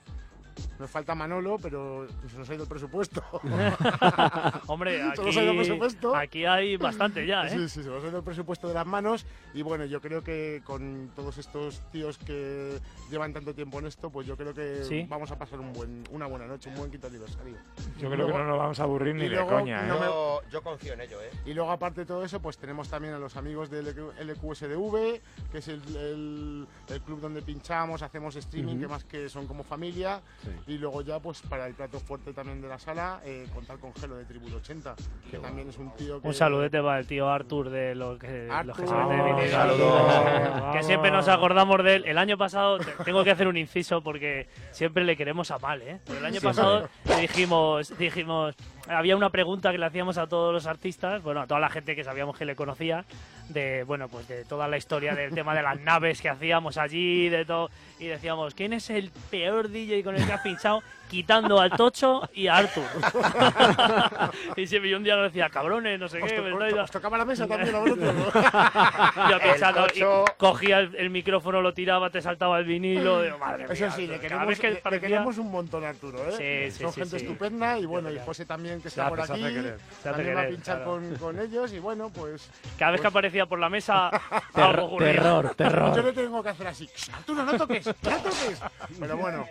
Nos 0.79 0.89
falta 0.89 1.15
Manolo, 1.15 1.57
pero 1.61 2.07
se 2.29 2.37
nos 2.37 2.49
ha 2.49 2.53
ido 2.53 2.63
el 2.63 2.69
presupuesto. 2.69 3.23
Hombre, 4.67 5.01
Se 5.15 5.23
nos 5.23 5.37
ha 5.37 5.41
ido 5.41 5.41
el 5.41 5.49
aquí, 5.49 5.57
presupuesto. 5.57 6.15
aquí 6.15 6.45
hay 6.45 6.77
bastante 6.77 7.25
ya, 7.25 7.45
¿eh? 7.47 7.49
Sí, 7.49 7.69
sí, 7.69 7.83
se 7.83 7.89
nos 7.89 8.03
ha 8.03 8.07
ido 8.07 8.17
el 8.19 8.23
presupuesto 8.23 8.67
de 8.67 8.73
las 8.73 8.85
manos 8.85 9.25
y 9.53 9.61
bueno, 9.61 9.85
yo 9.85 10.01
creo 10.01 10.23
que 10.23 10.61
con 10.65 11.11
todos 11.15 11.37
estos 11.37 11.81
tíos 11.91 12.17
que 12.17 12.79
llevan 13.09 13.33
tanto 13.33 13.53
tiempo 13.53 13.79
en 13.79 13.87
esto, 13.87 14.09
pues 14.09 14.27
yo 14.27 14.35
creo 14.37 14.53
que 14.53 14.83
Sí. 14.83 15.05
vamos 15.09 15.31
a 15.31 15.37
pasar 15.37 15.59
un 15.59 15.73
buen, 15.73 16.03
una 16.11 16.25
buena 16.27 16.45
noche, 16.45 16.69
un 16.69 16.75
buen 16.75 16.91
quinto 16.91 17.07
aniversario. 17.07 17.55
Yo 17.99 18.09
creo 18.09 18.11
que 18.11 18.17
Luego- 18.17 18.37
no 18.39 18.45
nos 18.45 18.57
vamos 18.57 18.79
a 18.79 18.83
aburrir 18.83 19.15
ni 19.15 19.25
y 19.25 19.29
de 19.29 19.35
luego 19.35 19.49
coña, 19.49 19.83
¿eh? 19.83 19.87
no 19.87 19.99
me- 19.99 20.05
Yo, 20.05 20.41
yo 20.51 20.61
confío 20.61 20.93
en 20.93 21.01
ello, 21.01 21.21
¿eh? 21.21 21.29
Y 21.45 21.53
luego 21.53 21.71
aparte 21.71 22.01
de 22.01 22.05
todo 22.05 22.23
eso, 22.23 22.41
pues 22.41 22.57
tenemos 22.57 22.89
también 22.89 23.13
a 23.13 23.19
los 23.19 23.35
amigos 23.37 23.69
del 23.69 23.87
LQSDV, 23.87 25.21
que 25.51 25.57
es 25.57 25.67
el, 25.67 25.81
el- 25.95 26.67
el 26.89 27.01
club 27.01 27.19
donde 27.21 27.41
pinchamos, 27.41 28.01
hacemos 28.01 28.35
streaming, 28.35 28.77
que 28.79 28.87
más 28.87 29.03
que 29.03 29.29
son 29.29 29.47
como 29.47 29.63
familia. 29.63 30.21
Sí. 30.65 30.73
Y 30.73 30.77
luego 30.77 31.01
ya, 31.01 31.19
pues 31.19 31.41
para 31.41 31.67
el 31.67 31.73
plato 31.73 31.99
fuerte 31.99 32.33
también 32.33 32.61
de 32.61 32.67
la 32.67 32.79
sala, 32.79 33.21
eh, 33.25 33.47
contar 33.53 33.77
con 33.79 33.93
Gelo 33.95 34.15
de 34.15 34.25
Tributo 34.25 34.57
80, 34.57 34.95
que 35.31 35.37
también 35.39 35.69
es 35.69 35.77
un 35.77 35.91
tío 35.95 36.21
que... 36.21 36.27
Un 36.27 36.33
saludete 36.33 36.81
para 36.81 36.99
el 36.99 37.07
tío 37.07 37.29
Artur 37.29 37.69
de 37.69 37.95
los 37.95 38.17
que, 38.19 38.47
los 38.65 38.77
que 38.77 38.83
Artur, 38.83 38.87
se 38.87 38.93
venden 38.95 39.35
Vamos, 39.35 39.49
saludos. 39.51 40.73
Que 40.73 40.83
siempre 40.83 41.11
nos 41.11 41.27
acordamos 41.27 41.83
de 41.83 41.95
él. 41.95 42.03
El 42.05 42.17
año 42.17 42.37
pasado, 42.37 42.77
te- 42.79 42.91
tengo 43.03 43.23
que 43.23 43.31
hacer 43.31 43.47
un 43.47 43.57
inciso 43.57 44.01
porque 44.01 44.47
siempre 44.71 45.03
le 45.03 45.15
queremos 45.17 45.51
a 45.51 45.59
mal, 45.59 45.81
¿eh? 45.81 45.99
Pero 46.05 46.19
el 46.19 46.25
año 46.25 46.41
pasado 46.41 46.87
le 47.05 47.15
dijimos, 47.21 47.97
dijimos, 47.97 48.55
había 48.87 49.15
una 49.17 49.29
pregunta 49.29 49.71
que 49.71 49.77
le 49.77 49.85
hacíamos 49.85 50.17
a 50.17 50.27
todos 50.27 50.53
los 50.53 50.65
artistas, 50.67 51.21
bueno, 51.23 51.41
a 51.41 51.47
toda 51.47 51.59
la 51.59 51.69
gente 51.69 51.95
que 51.95 52.03
sabíamos 52.03 52.37
que 52.37 52.45
le 52.45 52.55
conocía, 52.55 53.05
de, 53.49 53.83
bueno, 53.83 54.07
pues 54.09 54.27
de 54.27 54.45
toda 54.45 54.67
la 54.67 54.77
historia 54.77 55.15
del 55.15 55.33
tema 55.33 55.53
de 55.55 55.61
las 55.63 55.79
naves 55.79 56.21
que 56.21 56.29
hacíamos 56.29 56.77
allí, 56.77 57.29
de 57.29 57.45
todo, 57.45 57.69
y 57.99 58.07
decíamos, 58.07 58.53
¿quién 58.53 58.73
es 58.73 58.89
el 58.89 59.11
peor 59.29 59.69
DJ 59.69 60.03
con 60.03 60.15
el 60.15 60.25
que 60.25 60.33
has 60.33 60.41
pinchado? 60.41 60.81
quitando 61.09 61.61
al 61.61 61.71
Tocho 61.71 62.29
y 62.33 62.47
a 62.47 62.57
Arthur. 62.57 62.83
y 64.57 64.67
siempre 64.67 64.93
un 64.93 65.03
día 65.05 65.15
nos 65.15 65.31
decía, 65.31 65.49
cabrones, 65.49 65.97
no 65.97 66.09
sé 66.09 66.21
Os, 66.21 66.29
qué. 66.29 66.35
to- 66.37 66.43
me 66.43 66.49
os 66.49 66.53
estáis 66.55 66.71
to- 66.71 66.77
da-". 66.77 66.83
os 66.83 66.91
tocaba 66.91 67.17
la 67.17 67.23
mesa 67.23 67.47
también 67.47 67.73
a. 67.73 67.83
Yo 69.29 69.35
El 69.37 69.41
pensando, 69.41 69.87
y 69.93 69.99
Tocho- 69.99 70.25
cogía 70.37 70.79
el, 70.79 70.95
el 70.95 71.09
micrófono, 71.09 71.61
lo 71.61 71.73
tiraba, 71.73 72.09
te 72.09 72.21
saltaba 72.21 72.59
el 72.59 72.65
vinilo. 72.65 73.21
digo, 73.21 73.37
madre 73.37 73.65
Eso 73.69 73.85
mía, 73.85 73.91
sí, 73.91 74.01
le 74.01 74.07
cada 74.17 74.21
queremos, 74.21 74.59
que 74.59 74.67
le- 74.67 74.73
le 74.73 74.79
parecía- 74.81 75.07
queremos 75.07 75.37
un 75.37 75.49
montón 75.51 75.85
a 75.85 75.89
Arturo, 75.89 76.19
¿eh? 76.27 76.69
Sí, 76.71 76.77
sí, 76.77 76.83
Son 76.83 76.91
sí, 76.93 76.99
gente 76.99 77.19
sí. 77.19 77.25
estupenda 77.25 77.79
y 77.79 77.85
bueno, 77.85 78.09
y 78.09 78.13
verdad. 78.13 78.25
José 78.25 78.45
también 78.45 78.75
que 78.81 78.89
Se 78.89 78.99
está 78.99 79.07
por 79.09 79.17
se 79.25 79.31
hace 79.33 79.45
aquí. 79.45 79.53
querer. 79.53 79.77
Se 79.79 80.09
hace 80.09 80.11
También 80.11 80.35
va 80.35 80.39
a 80.39 80.43
querer, 80.43 80.55
pinchar 80.55 80.75
claro. 80.83 80.91
con, 80.91 81.15
con 81.15 81.39
ellos 81.39 81.71
y 81.73 81.79
bueno, 81.79 82.09
pues 82.13 82.49
Cada 82.77 82.91
vez 82.91 82.99
que 82.99 83.03
Pues- 83.03 83.13
por 83.45 83.59
la 83.59 83.69
mesa, 83.69 84.09
Terror, 84.53 84.79
algo 84.79 85.53
terror, 85.55 85.95
yo 85.95 86.01
le 86.01 86.13
tengo 86.13 86.41
que 86.43 86.49
hacer 86.49 86.67
así. 86.67 86.89
Arturo, 87.13 87.43
no 87.43 87.57
toques, 87.57 87.85
no 87.85 87.93
toques. 87.93 88.61
Pero 88.99 89.17
bueno. 89.17 89.45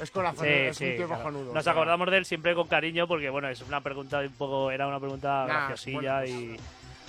Es 0.00 0.10
corazón, 0.10 0.46
Sí, 0.46 0.50
es 0.50 0.76
sí, 0.78 0.84
un 0.84 0.96
tío 0.96 1.06
claro. 1.06 1.22
cojonudo. 1.22 1.52
Nos 1.52 1.66
acordamos 1.66 2.10
de 2.10 2.16
él 2.16 2.24
siempre 2.24 2.54
con 2.54 2.66
cariño 2.66 3.06
porque 3.06 3.28
bueno, 3.28 3.48
es 3.48 3.60
una 3.60 3.82
pregunta 3.82 4.20
un 4.20 4.32
poco, 4.32 4.70
era 4.70 4.86
una 4.86 4.98
pregunta 4.98 5.44
Nah, 5.46 5.66
graciosilla 5.66 6.20
bueno, 6.20 6.26
y 6.26 6.56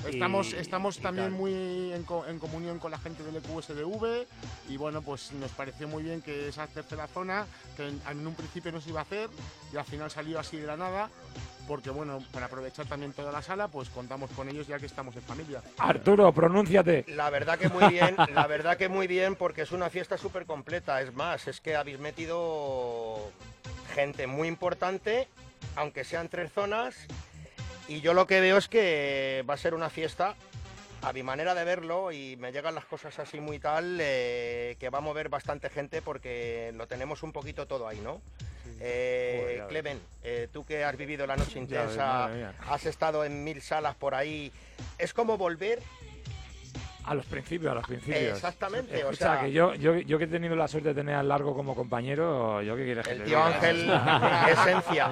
Estamos, 0.07 0.53
y- 0.53 0.57
estamos 0.57 0.97
y 0.97 1.01
también 1.01 1.29
tal. 1.29 1.37
muy 1.37 1.53
en, 1.93 2.03
co- 2.03 2.25
en 2.27 2.39
comunión 2.39 2.79
con 2.79 2.91
la 2.91 2.97
gente 2.97 3.23
del 3.23 3.35
EQSDV 3.37 4.25
y 4.69 4.77
bueno, 4.77 5.01
pues 5.01 5.31
nos 5.33 5.51
pareció 5.51 5.87
muy 5.87 6.03
bien 6.03 6.21
que 6.21 6.47
esa 6.49 6.67
tercera 6.67 7.07
zona, 7.07 7.45
que 7.77 7.87
en, 7.87 8.01
en 8.09 8.25
un 8.27 8.33
principio 8.35 8.71
no 8.71 8.81
se 8.81 8.89
iba 8.89 8.99
a 9.01 9.03
hacer 9.03 9.29
y 9.73 9.77
al 9.77 9.85
final 9.85 10.09
salió 10.09 10.39
así 10.39 10.57
de 10.57 10.67
la 10.67 10.75
nada, 10.77 11.09
porque 11.67 11.89
bueno, 11.91 12.19
para 12.33 12.47
aprovechar 12.47 12.85
también 12.87 13.13
toda 13.13 13.31
la 13.31 13.41
sala, 13.41 13.67
pues 13.67 13.89
contamos 13.89 14.29
con 14.31 14.49
ellos 14.49 14.67
ya 14.67 14.79
que 14.79 14.87
estamos 14.87 15.15
en 15.15 15.21
familia. 15.21 15.61
Arturo, 15.77 16.31
pronúnciate. 16.33 17.05
La 17.09 17.29
verdad 17.29 17.59
que 17.59 17.69
muy 17.69 17.87
bien, 17.89 18.15
la 18.33 18.47
verdad 18.47 18.77
que 18.77 18.89
muy 18.89 19.07
bien 19.07 19.35
porque 19.35 19.61
es 19.61 19.71
una 19.71 19.89
fiesta 19.89 20.17
súper 20.17 20.45
completa. 20.45 21.01
Es 21.01 21.13
más, 21.13 21.47
es 21.47 21.61
que 21.61 21.75
habéis 21.75 21.99
metido 21.99 23.31
gente 23.93 24.25
muy 24.27 24.47
importante, 24.47 25.27
aunque 25.75 26.03
sean 26.03 26.27
tres 26.29 26.51
zonas. 26.51 26.95
Y 27.91 27.99
yo 27.99 28.13
lo 28.13 28.25
que 28.25 28.39
veo 28.39 28.55
es 28.55 28.69
que 28.69 29.43
va 29.49 29.55
a 29.55 29.57
ser 29.57 29.73
una 29.73 29.89
fiesta, 29.89 30.37
a 31.01 31.11
mi 31.11 31.23
manera 31.23 31.53
de 31.53 31.65
verlo, 31.65 32.13
y 32.13 32.37
me 32.37 32.53
llegan 32.53 32.73
las 32.73 32.85
cosas 32.85 33.19
así 33.19 33.41
muy 33.41 33.59
tal, 33.59 33.97
eh, 33.99 34.77
que 34.79 34.89
va 34.89 34.99
a 34.99 35.01
mover 35.01 35.27
bastante 35.27 35.69
gente 35.69 36.01
porque 36.01 36.71
lo 36.73 36.87
tenemos 36.87 37.21
un 37.21 37.33
poquito 37.33 37.67
todo 37.67 37.89
ahí, 37.89 37.99
¿no? 37.99 38.21
Eh, 38.79 39.41
Joder. 39.41 39.67
Clemen, 39.67 40.01
eh, 40.23 40.47
tú 40.53 40.63
que 40.63 40.85
has 40.85 40.95
vivido 40.95 41.27
la 41.27 41.35
noche 41.35 41.55
ves, 41.55 41.63
intensa, 41.63 42.53
has 42.65 42.85
estado 42.85 43.25
en 43.25 43.43
mil 43.43 43.61
salas 43.61 43.97
por 43.97 44.15
ahí, 44.15 44.53
es 44.97 45.13
como 45.13 45.37
volver 45.37 45.79
A 47.03 47.15
los 47.15 47.25
principios, 47.25 47.71
a 47.71 47.75
los 47.75 47.85
principios. 47.87 48.35
Exactamente, 48.35 48.93
o 49.03 49.09
Escucha, 49.09 49.33
sea- 49.33 49.41
que 49.41 49.51
yo, 49.51 49.73
yo, 49.73 49.95
yo 49.97 50.17
que 50.19 50.25
he 50.25 50.27
tenido 50.27 50.55
la 50.55 50.67
suerte 50.67 50.89
de 50.89 50.95
tener 50.95 51.15
al 51.15 51.27
largo 51.27 51.55
como 51.55 51.75
compañero, 51.75 52.61
yo 52.61 52.75
qué 52.75 52.85
quieres 52.85 53.05
que 53.07 53.13
El 53.13 53.17
te 53.19 53.23
tío 53.25 53.37
diga? 53.37 53.47
Ángel, 53.47 53.91
esencia. 54.51 55.11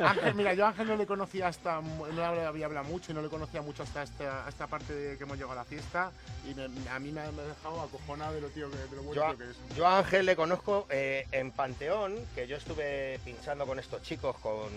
Ángel, 0.00 0.34
mira, 0.34 0.54
yo 0.54 0.66
a 0.66 0.68
Ángel 0.70 0.88
no 0.88 0.96
le 0.96 1.06
conocía 1.06 1.48
hasta, 1.48 1.80
no 1.80 2.34
le 2.34 2.44
había 2.44 2.66
hablado 2.66 2.86
mucho 2.88 3.12
y 3.12 3.14
no 3.14 3.22
le 3.22 3.28
conocía 3.28 3.62
mucho 3.62 3.82
hasta 3.84 4.02
esta, 4.02 4.44
esta 4.48 4.66
parte 4.66 4.92
de 4.92 5.16
que 5.16 5.24
hemos 5.24 5.36
llegado 5.36 5.52
a 5.52 5.56
la 5.56 5.64
fiesta 5.64 6.10
y 6.50 6.54
me- 6.54 6.64
a 6.90 6.98
mí 6.98 7.12
me 7.12 7.20
ha 7.20 7.30
dejado 7.30 7.80
acojonado 7.82 8.34
de 8.34 8.40
lo, 8.40 8.48
tío, 8.48 8.70
que- 8.70 8.76
de 8.76 8.96
lo 8.96 9.02
bueno 9.02 9.14
Yo 9.22 9.26
a, 9.28 9.36
que 9.36 9.44
es. 9.44 9.76
yo 9.76 9.86
a 9.86 9.98
Ángel 9.98 10.26
le 10.26 10.34
conozco 10.36 10.86
eh, 10.90 11.26
en 11.32 11.52
Panteón, 11.52 12.16
que 12.34 12.46
yo 12.48 12.56
estuve 12.56 13.20
pinchando 13.24 13.66
con 13.66 13.78
estos 13.78 14.02
chicos, 14.02 14.36
con, 14.38 14.68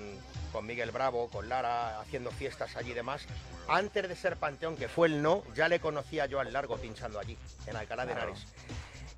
con 0.51 0.65
Miguel 0.67 0.91
Bravo, 0.91 1.29
con 1.29 1.49
Lara, 1.49 1.99
haciendo 1.99 2.29
fiestas 2.31 2.75
allí 2.77 2.91
y 2.91 2.93
demás. 2.93 3.25
Antes 3.67 4.07
de 4.09 4.15
ser 4.15 4.35
Panteón, 4.35 4.75
que 4.75 4.89
fue 4.89 5.07
el 5.07 5.21
no, 5.21 5.41
ya 5.55 5.69
le 5.69 5.79
conocía 5.79 6.25
yo 6.25 6.39
al 6.47 6.53
largo 6.53 6.77
pinchando 6.77 7.19
allí, 7.19 7.37
en 7.67 7.75
Alcalá 7.75 8.05
de. 8.05 8.11
Henares. 8.13 8.45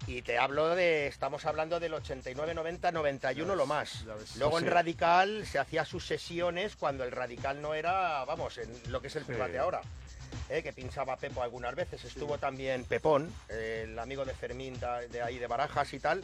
Y 0.07 0.21
te 0.21 0.37
hablo 0.37 0.75
de, 0.75 1.07
estamos 1.07 1.45
hablando 1.45 1.79
del 1.79 1.93
89, 1.95 2.53
90, 2.53 2.91
91 2.91 3.53
Ya 3.53 3.55
lo 3.55 3.61
ves, 3.63 3.67
más. 3.67 4.05
ves. 4.05 4.35
Luego 4.37 4.59
Sí. 4.59 4.65
en 4.65 4.71
Radical 4.71 5.45
se 5.47 5.57
hacía 5.57 5.83
sus 5.83 6.05
sesiones 6.05 6.75
cuando 6.75 7.03
el 7.03 7.11
Radical 7.11 7.59
no 7.61 7.73
era, 7.73 8.23
vamos, 8.25 8.57
en 8.59 8.69
lo 8.91 9.01
que 9.01 9.07
es 9.07 9.15
el 9.15 9.23
Sí. 9.23 9.31
private 9.31 9.57
ahora. 9.59 9.81
eh, 10.49 10.61
que 10.61 10.73
pinchaba 10.73 11.15
Pepo 11.15 11.41
algunas 11.41 11.73
veces. 11.75 12.03
Estuvo 12.03 12.37
también 12.37 12.83
Pepón, 12.83 13.33
eh, 13.49 13.85
el 13.87 13.97
amigo 13.97 14.25
de 14.25 14.33
Fermín 14.33 14.77
de, 15.09 15.21
ahí 15.21 15.39
de 15.39 15.47
Barajas 15.47 15.91
y 15.93 15.99
tal. 15.99 16.21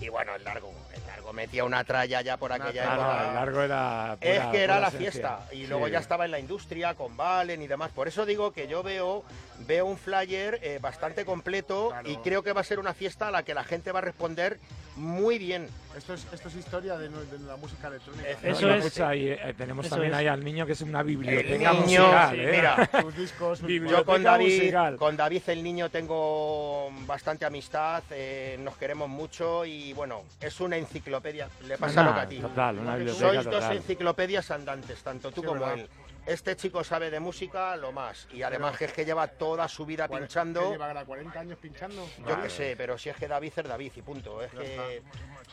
Y 0.00 0.08
bueno, 0.08 0.34
el 0.34 0.42
largo, 0.44 0.74
el 0.92 1.06
largo 1.06 1.32
metía 1.32 1.64
una 1.64 1.82
tralla 1.84 2.20
ya 2.22 2.36
por 2.36 2.50
Una 2.50 2.64
aquella 2.64 2.84
no, 2.86 2.92
época. 2.94 3.28
el 3.28 3.34
largo 3.34 3.62
era. 3.62 4.18
Es 4.20 4.40
pura- 4.40 4.50
que 4.52 4.62
era 4.62 4.80
la 4.80 4.88
esencia. 4.88 5.10
fiesta 5.12 5.46
y 5.52 5.66
luego 5.68 5.86
Sí. 5.86 5.92
ya 5.92 6.00
estaba 6.00 6.24
en 6.24 6.32
la 6.32 6.38
industria 6.40 6.94
con 6.94 7.16
Valen 7.16 7.62
y 7.62 7.66
demás. 7.68 7.92
Por 7.92 8.08
eso 8.08 8.26
digo 8.26 8.52
que 8.52 8.66
yo 8.66 8.82
veo, 8.82 9.24
veo 9.60 9.86
un 9.86 9.96
flyer 9.96 10.58
eh, 10.62 10.78
bastante 10.80 11.24
completo 11.24 11.88
Claro. 11.90 12.10
y 12.10 12.16
creo 12.18 12.42
que 12.42 12.52
va 12.52 12.60
a 12.62 12.64
ser 12.64 12.78
una 12.78 12.94
fiesta 12.94 13.28
a 13.28 13.30
la 13.30 13.42
que 13.44 13.54
la 13.54 13.64
gente 13.64 13.92
va 13.92 13.98
a 14.00 14.02
responder 14.02 14.58
muy 14.96 15.38
bien. 15.38 15.68
Esto 15.96 16.12
es, 16.14 16.26
esto 16.32 16.48
es 16.48 16.54
historia 16.56 16.98
de, 16.98 17.08
la 17.46 17.56
música 17.56 17.88
electrónica. 17.88 18.28
Eso 18.42 18.66
No, 18.66 18.74
es- 18.74 18.84
escucha, 18.84 19.14
y, 19.16 19.28
eh, 19.28 19.54
tenemos 19.56 19.86
eso 19.86 19.94
también 19.94 20.12
es. 20.12 20.18
ahí 20.18 20.26
al 20.26 20.44
niño 20.44 20.66
que 20.66 20.72
es 20.72 20.80
una 20.82 21.00
El 21.00 21.06
biblioteca 21.06 21.72
niño, 21.72 21.80
musical. 22.02 22.30
sí, 22.34 22.40
¿eh? 22.42 22.50
mira, 22.52 22.90
Sus 23.02 23.16
discos, 23.16 23.58
sus- 23.60 23.68
Yo 23.90 24.04
con 24.04 24.22
David, 24.22 24.44
musical. 24.58 24.96
con 24.96 25.16
David 25.16 25.42
el 25.46 25.62
niño 25.62 25.88
tengo 25.90 26.90
bastante 27.06 27.44
amistad, 27.46 28.02
eh, 28.10 28.56
nos 28.60 28.76
queremos 28.76 29.08
mucho 29.08 29.64
y 29.64 29.92
bueno, 29.94 30.22
es 30.40 30.60
una 30.60 30.76
enciclopedia. 30.76 31.48
Le 31.66 31.78
pasa 31.78 32.02
Nah, 32.02 32.08
lo 32.10 32.14
que 32.14 32.20
a 32.20 32.28
ti. 32.28 32.38
Total, 32.38 32.78
una 32.78 32.84
Sois 32.92 32.98
biblioteca 32.98 33.28
Sois 33.32 33.44
dos 33.44 33.54
total. 33.54 33.76
enciclopedias 33.76 34.50
andantes, 34.50 35.02
tanto 35.02 35.30
tú 35.30 35.40
Sí, 35.40 35.46
como 35.46 35.60
¿verdad? 35.60 35.78
él. 35.78 35.88
Este 36.24 36.54
chico 36.56 36.84
sabe 36.84 37.10
de 37.10 37.18
música 37.18 37.76
lo 37.76 37.90
más 37.90 38.28
y 38.32 38.42
además 38.42 38.76
que 38.76 38.84
es 38.84 38.92
que 38.92 39.04
lleva 39.04 39.26
toda 39.26 39.66
su 39.68 39.84
vida 39.84 40.06
pinchando. 40.06 40.60
¿qué 40.60 40.70
lleva 40.70 40.86
ahora 40.86 41.04
40 41.04 41.40
años 41.40 41.58
pinchando. 41.58 42.08
Yo 42.26 42.40
qué 42.40 42.48
sé, 42.48 42.74
pero 42.76 42.96
si 42.96 43.08
es 43.08 43.16
que 43.16 43.26
David 43.26 43.52
es 43.56 43.68
David 43.68 43.92
y 43.96 44.02
punto. 44.02 44.40
Es 44.42 44.52
que 44.52 45.02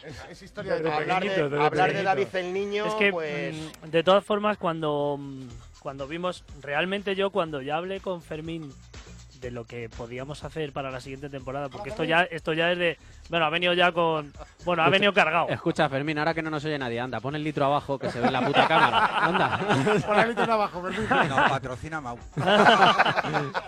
Es, 0.04 0.26
es 0.30 0.42
historia 0.44 0.76
de 0.80 0.92
hablar, 0.92 1.24
de, 1.24 1.42
hablar 1.60 1.94
de. 1.94 2.04
David 2.04 2.28
el 2.34 2.54
niño, 2.54 2.86
Es 2.86 2.94
que, 2.96 3.12
pues 3.12 3.56
mm, 3.56 3.88
de 3.88 4.04
todas 4.04 4.24
formas, 4.24 4.58
cuando, 4.58 5.18
mm, 5.20 5.48
cuando 5.80 6.08
vimos, 6.08 6.44
realmente 6.62 7.16
yo 7.16 7.32
cuando 7.32 7.62
ya 7.62 7.78
hablé 7.78 8.00
con 8.00 8.22
Fermín 8.22 8.72
de 9.40 9.52
lo 9.52 9.66
que 9.66 9.90
podíamos 9.90 10.44
hacer 10.44 10.72
para 10.74 10.92
la 10.92 11.00
siguiente 11.00 11.30
temporada, 11.30 11.70
porque 11.70 11.90
esto 11.90 12.04
ya, 12.04 12.24
esto 12.24 12.54
ya 12.54 12.72
es 12.72 12.78
de, 12.78 12.98
bueno, 13.30 13.46
ha 13.46 13.50
venido 13.50 13.74
ya 13.74 13.92
con, 13.92 14.34
bueno, 14.66 14.84
ha 14.84 14.90
venido 14.90 15.14
cargado. 15.14 15.48
Escucha, 15.50 15.88
Fermín, 15.90 16.18
ahora 16.20 16.34
que 16.34 16.42
no 16.42 16.50
nos 16.50 16.64
oye 16.66 16.78
nadie, 16.78 17.00
anda, 17.00 17.20
pon 17.20 17.36
el 17.36 17.44
litro 17.44 17.66
abajo 17.66 17.98
que 17.98 18.10
se 18.10 18.20
ve 18.20 18.28
en 18.28 18.34
la 18.34 18.46
puta 18.46 18.68
cámara. 18.68 19.08
Anda. 19.20 19.60
Por 20.06 20.18
ahí 20.18 20.30
está 20.30 20.44
abajo, 20.44 20.82
perdón. 20.82 21.30
No, 21.30 21.36
patrocina 21.50 22.02
Mau. 22.02 22.18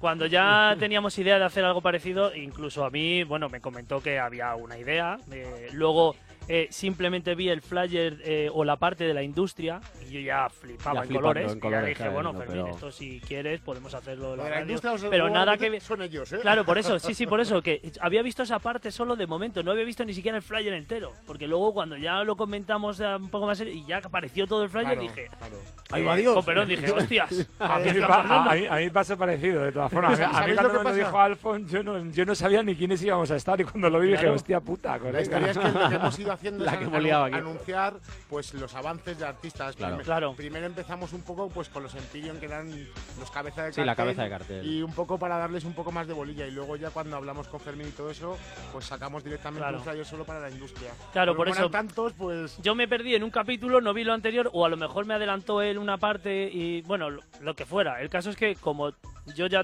Cuando 0.00 0.24
ya 0.24 0.76
teníamos 0.78 1.18
idea 1.18 1.38
de 1.38 1.44
hacer 1.44 1.62
algo 1.62 1.82
parecido, 1.82 2.34
incluso 2.34 2.86
a 2.86 2.90
mí, 2.90 3.22
bueno, 3.22 3.50
me 3.50 3.60
comentó 3.60 4.02
que 4.02 4.18
había 4.18 4.54
una 4.54 4.78
idea. 4.78 5.18
eh, 5.30 5.68
luego 5.72 6.16
eh, 6.52 6.66
simplemente 6.70 7.36
vi 7.36 7.48
el 7.48 7.62
flyer 7.62 8.18
eh, 8.24 8.50
o 8.52 8.64
la 8.64 8.74
parte 8.74 9.04
de 9.04 9.14
la 9.14 9.22
industria 9.22 9.80
y 10.04 10.10
yo 10.14 10.18
ya 10.20 10.48
flipaba 10.48 10.94
Ya 10.96 11.00
en 11.02 11.06
flipando 11.06 11.28
colores. 11.28 11.52
en 11.52 11.58
y 11.58 11.60
colores, 11.60 11.82
ya 11.82 11.88
dije, 11.88 11.96
claro, 11.98 12.12
bueno, 12.12 12.32
no, 12.32 12.38
Fermín, 12.40 12.62
pero- 12.64 12.74
esto 12.74 12.90
si 12.90 13.20
quieres 13.20 13.60
podemos 13.60 13.94
hacerlo 13.94 14.34
la 14.34 14.42
la 14.44 14.50
radio. 14.50 14.62
industria 14.62 14.92
os- 14.94 15.04
Pero 15.04 15.26
os- 15.26 15.32
nada 15.32 15.56
que 15.56 15.80
Son 15.80 16.02
ellos, 16.02 16.32
¿eh? 16.32 16.38
Claro, 16.42 16.64
por 16.64 16.76
eso, 16.78 16.98
sí, 16.98 17.14
sí, 17.14 17.26
por 17.26 17.40
eso, 17.40 17.62
que 17.62 17.92
había 18.00 18.22
visto 18.22 18.42
esa 18.42 18.58
parte 18.58 18.90
solo 18.90 19.14
de 19.14 19.26
momento, 19.28 19.62
no 19.62 19.70
había 19.70 19.84
visto 19.84 20.04
ni 20.04 20.12
siquiera 20.12 20.36
el 20.38 20.42
flyer 20.42 20.72
entero, 20.74 21.12
porque 21.24 21.46
luego 21.46 21.72
cuando 21.72 21.96
ya 21.96 22.24
lo 22.24 22.34
comentamos 22.36 22.98
eh, 22.98 23.06
un 23.14 23.30
poco 23.30 23.46
más 23.46 23.60
y 23.60 23.84
ya 23.86 23.98
apareció 23.98 24.46
todo 24.48 24.64
el 24.64 24.70
flyer, 24.70 24.86
Claro, 24.86 25.00
dije, 25.02 25.28
claro. 25.38 25.56
ahí 25.92 26.02
va 26.02 26.16
Dios, 26.16 26.44
pero 26.44 26.66
dije, 26.66 26.90
hostias, 26.90 27.30
A 27.60 27.78
mí, 27.78 27.90
a, 27.90 28.54
mí, 28.54 28.66
a 28.66 28.74
mí 28.76 28.90
pasa 28.90 29.16
parecido, 29.16 29.62
de 29.62 29.70
todas 29.72 29.92
formas. 29.92 30.18
A 30.20 30.22
mí, 30.22 30.24
a 30.24 30.28
mí 30.28 30.34
¿Sabéis 30.34 30.62
lo 30.62 30.70
cuando 30.70 30.90
me 30.90 30.96
dijo 30.96 31.18
Alfon, 31.20 31.68
yo 31.68 31.82
no, 31.84 32.10
yo 32.10 32.24
no 32.24 32.34
sabía 32.34 32.62
ni 32.62 32.74
quiénes 32.74 33.00
íbamos 33.02 33.30
a 33.30 33.36
estar 33.36 33.60
y 33.60 33.64
cuando 33.64 33.88
lo 33.88 34.00
vi 34.00 34.08
dije, 34.10 34.28
hostia 34.28 34.58
puta, 34.60 34.92
La 34.92 34.98
colega. 34.98 35.20
historia 35.22 35.50
es 35.52 35.58
que 35.58 35.94
hemos 35.94 36.18
ido 36.18 36.32
haciendo 36.40 36.64
La 36.64 36.72
es 36.72 36.78
que 36.78 36.84
hemos 36.84 37.02
liado 37.02 37.24
aquí. 37.24 37.36
anunciar 37.36 37.94
pues 38.28 38.54
los 38.54 38.74
avances 38.74 39.18
de 39.18 39.26
artistas. 39.26 39.76
Claro. 39.76 39.96
Primer- 39.96 40.06
Claro. 40.06 40.34
Primero 40.34 40.66
empezamos 40.66 41.12
un 41.12 41.22
poco 41.22 41.48
pues 41.50 41.68
con 41.68 41.82
los 41.82 41.94
Empyrean 41.94 42.38
que 42.40 42.46
eran 42.46 42.70
los 43.18 43.30
cabezas 43.30 43.66
de 43.66 43.72
Sí, 43.74 43.80
la 43.84 43.94
cartel, 43.94 44.16
cabeza 44.16 44.22
de 44.22 44.30
cartel. 44.30 44.66
Y 44.66 44.82
un 44.82 44.92
poco 44.92 45.18
para 45.18 45.36
darles 45.38 45.64
un 45.64 45.74
poco 45.74 45.92
más 45.92 46.06
de 46.06 46.14
bolilla. 46.14 46.46
Y 46.46 46.50
luego 46.50 46.76
ya 46.76 46.90
cuando 46.90 47.16
hablamos 47.16 47.46
con 47.48 47.60
Fermín 47.60 47.88
y 47.88 47.92
todo 47.92 48.10
eso, 48.10 48.38
pues 48.72 48.86
sacamos 48.86 49.22
directamente 49.22 49.60
Claro. 49.62 49.78
un 49.78 49.84
flyer 49.84 50.06
solo 50.06 50.24
para 50.24 50.40
la 50.40 50.50
industria. 50.50 50.90
Claro, 51.12 51.36
por 51.36 51.48
eso- 51.48 51.70
tantos, 51.70 52.12
pues... 52.14 52.56
Yo 52.62 52.74
me 52.74 52.88
perdí 52.88 53.14
en 53.14 53.22
un 53.22 53.30
capítulo, 53.30 53.80
no 53.80 53.92
vi 53.92 54.04
lo 54.04 54.12
anterior, 54.14 54.50
o 54.52 54.64
a 54.64 54.68
lo 54.68 54.76
mejor 54.76 55.04
me 55.06 55.14
adelantó 55.14 55.60
él 55.62 55.78
una 55.78 55.98
parte 55.98 56.48
y, 56.52 56.80
bueno, 56.82 57.10
lo 57.40 57.54
que 57.54 57.66
fuera. 57.66 58.00
El 58.00 58.08
caso 58.08 58.30
es 58.30 58.36
que 58.36 58.56
como 58.56 58.92
yo 59.34 59.46
ya, 59.46 59.62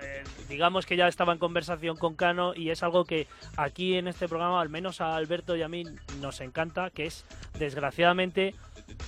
eh, 0.00 0.24
digamos 0.48 0.86
que 0.86 0.96
ya 0.96 1.08
estaba 1.08 1.32
en 1.32 1.38
conversación 1.38 1.96
con 1.96 2.14
Cano 2.14 2.54
y 2.54 2.70
es 2.70 2.82
algo 2.82 3.04
que 3.04 3.26
aquí 3.56 3.94
en 3.94 4.08
este 4.08 4.28
programa, 4.28 4.60
al 4.60 4.68
menos 4.68 5.00
a 5.00 5.16
Alberto 5.16 5.56
y 5.56 5.62
a 5.62 5.68
mí, 5.68 5.84
nos 6.20 6.40
encanta, 6.40 6.90
que 6.90 7.06
es, 7.06 7.24
desgraciadamente, 7.58 8.54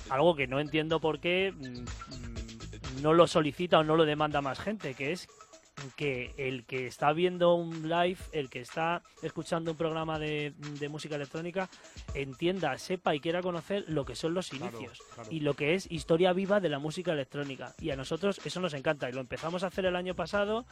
algo 0.09 0.35
que 0.35 0.47
no 0.47 0.59
entiendo 0.59 0.99
por 0.99 1.19
qué 1.19 1.53
mm, 1.55 1.79
mm, 1.81 3.01
no 3.01 3.13
lo 3.13 3.27
solicita 3.27 3.79
o 3.79 3.83
no 3.83 3.95
lo 3.95 4.05
demanda 4.05 4.41
más 4.41 4.59
gente, 4.59 4.93
que 4.93 5.11
es 5.11 5.27
que 5.95 6.33
el 6.37 6.65
que 6.65 6.87
está 6.87 7.13
viendo 7.13 7.53
un 7.55 7.89
live, 7.89 8.17
el 8.31 8.49
que 8.49 8.59
está 8.61 9.01
escuchando 9.21 9.71
un 9.71 9.77
programa 9.77 10.19
de, 10.19 10.53
de 10.79 10.89
música 10.89 11.15
electrónica, 11.15 11.69
entienda, 12.13 12.77
sepa 12.77 13.15
y 13.15 13.19
quiera 13.19 13.41
conocer 13.41 13.85
lo 13.87 14.05
que 14.05 14.15
son 14.15 14.33
los 14.33 14.49
Claro, 14.49 14.77
inicios 14.79 14.99
claro. 15.13 15.29
y 15.31 15.39
lo 15.41 15.53
que 15.53 15.75
es 15.75 15.89
historia 15.91 16.33
viva 16.33 16.59
de 16.59 16.69
la 16.69 16.79
música 16.79 17.11
electrónica. 17.13 17.73
Y 17.79 17.91
a 17.91 17.95
nosotros 17.95 18.39
eso 18.45 18.59
nos 18.59 18.73
encanta 18.73 19.09
y 19.09 19.13
lo 19.13 19.21
empezamos 19.21 19.63
a 19.63 19.67
hacer 19.67 19.85
el 19.85 19.95
año 19.95 20.15
pasado. 20.15 20.65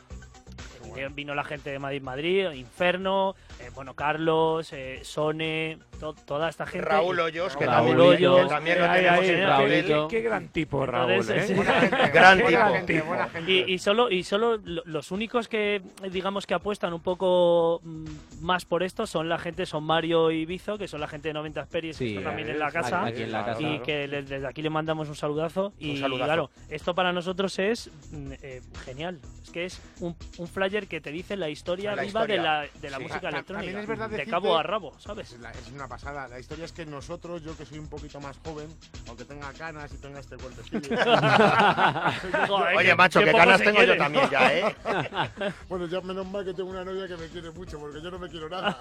Eh, 0.95 1.09
Vino 1.13 1.33
la 1.35 1.43
gente 1.43 1.69
de 1.71 1.79
Madrid 1.79 2.01
Madrid, 2.01 2.51
Inferno, 2.51 3.35
eh, 3.59 3.69
bueno, 3.73 3.95
Carlos, 3.95 4.71
eh, 4.73 4.99
Sone, 5.03 5.77
to- 5.99 6.13
toda 6.13 6.49
esta 6.49 6.65
gente. 6.65 6.87
Raúl 6.87 7.19
Hoyos, 7.19 7.55
que 7.57 7.65
Raúl 7.65 7.89
también, 7.97 8.07
Hoyos, 8.09 8.41
que 8.43 8.47
también 8.49 8.79
lo 8.79 8.85
Eh, 8.85 8.87
ahí, 8.89 9.27
tenemos 9.27 9.59
ahí. 9.59 10.07
Qué 10.09 10.21
gran 10.21 10.47
tipo, 10.49 10.85
Raúl, 10.85 11.11
Entonces, 11.11 11.43
¿eh? 11.43 11.47
sí. 11.47 11.53
Buena 11.53 11.73
gente, 11.79 12.09
Gran 12.13 12.37
tipo. 12.45 12.49
gente, 12.73 13.01
buena 13.01 13.29
gente. 13.29 13.51
Y, 13.51 13.73
y 13.73 13.77
solo, 13.79 14.09
y 14.11 14.23
solo 14.23 14.57
lo- 14.63 14.83
los 14.85 15.11
únicos 15.11 15.47
que 15.47 15.81
digamos 16.11 16.45
que 16.45 16.53
apuestan 16.53 16.93
un 16.93 17.01
poco 17.01 17.79
mm, 17.83 18.05
más 18.41 18.65
por 18.65 18.83
esto 18.83 19.07
son 19.07 19.29
la 19.29 19.37
gente, 19.39 19.65
son 19.65 19.83
Mario 19.83 20.31
y 20.31 20.45
Bizo, 20.45 20.77
que 20.77 20.87
son 20.87 21.01
la 21.01 21.07
gente 21.07 21.29
de 21.29 21.33
90 21.33 21.61
Experies, 21.61 21.97
que 21.97 22.07
están 22.09 22.23
también 22.23 22.49
en 22.49 22.59
la 22.59 22.71
casa. 22.71 23.05
aquí 23.05 23.23
en 23.23 23.31
la 23.31 23.45
casa. 23.45 23.61
y 23.61 23.65
Claro. 23.65 23.83
que 23.83 24.07
les- 24.07 24.29
desde 24.29 24.47
aquí 24.47 24.61
le 24.61 24.69
mandamos 24.69 25.09
un 25.09 25.15
saludazo. 25.15 25.73
Y 25.79 25.97
saludazo. 25.97 26.25
claro, 26.25 26.49
esto 26.69 26.93
para 26.93 27.11
nosotros 27.11 27.57
es 27.59 27.89
mm, 28.11 28.31
eh, 28.41 28.61
genial. 28.85 29.19
Es 29.43 29.49
que 29.51 29.65
es 29.65 29.81
un, 30.01 30.15
un 30.37 30.47
flyer 30.47 30.76
que 30.85 31.01
te 31.01 31.11
dice 31.11 31.35
la 31.35 31.49
historia 31.49 31.95
La 31.95 32.03
viva 32.03 32.21
historia. 32.21 32.35
de 32.35 32.41
la, 32.43 32.67
de 32.79 32.89
la 32.91 32.97
Sí. 32.97 33.03
música 33.03 33.29
electrónica. 33.29 33.79
es 33.81 33.87
verdad 33.87 34.09
de 34.11 34.25
cabo 34.27 34.55
a 34.55 34.61
rabo, 34.61 34.93
¿sabes? 34.99 35.31
Es, 35.33 35.39
la- 35.39 35.51
es 35.51 35.71
una 35.71 35.87
pasada. 35.87 36.27
La 36.27 36.39
historia 36.39 36.65
es 36.65 36.71
que 36.71 36.85
nosotros, 36.85 37.41
yo 37.43 37.57
que 37.57 37.65
soy 37.65 37.79
un 37.79 37.87
poquito 37.87 38.19
más 38.21 38.37
joven, 38.45 38.67
aunque 39.07 39.25
tenga 39.25 39.51
canas 39.53 39.91
y 39.93 39.97
tenga 39.97 40.19
este 40.19 40.37
cuerpecillo, 40.37 40.79
Oye, 42.77 42.95
macho, 42.95 43.19
qué 43.19 43.31
que 43.31 43.57
se 43.57 43.63
tengo 43.63 43.79
yo 43.79 43.85
quieren. 43.85 43.97
también 43.97 44.29
ya, 44.29 44.53
¿eh? 44.57 44.75
bueno, 45.69 45.87
ya 45.87 46.01
menos 46.01 46.27
mal 46.27 46.45
que 46.45 46.53
tengo 46.53 46.69
una 46.69 46.83
novia 46.83 47.07
que 47.07 47.17
me 47.17 47.27
quiere 47.27 47.49
mucho, 47.51 47.79
porque 47.79 48.01
yo 48.01 48.11
no 48.11 48.19
me 48.19 48.29
quiero 48.29 48.49
nada. 48.49 48.77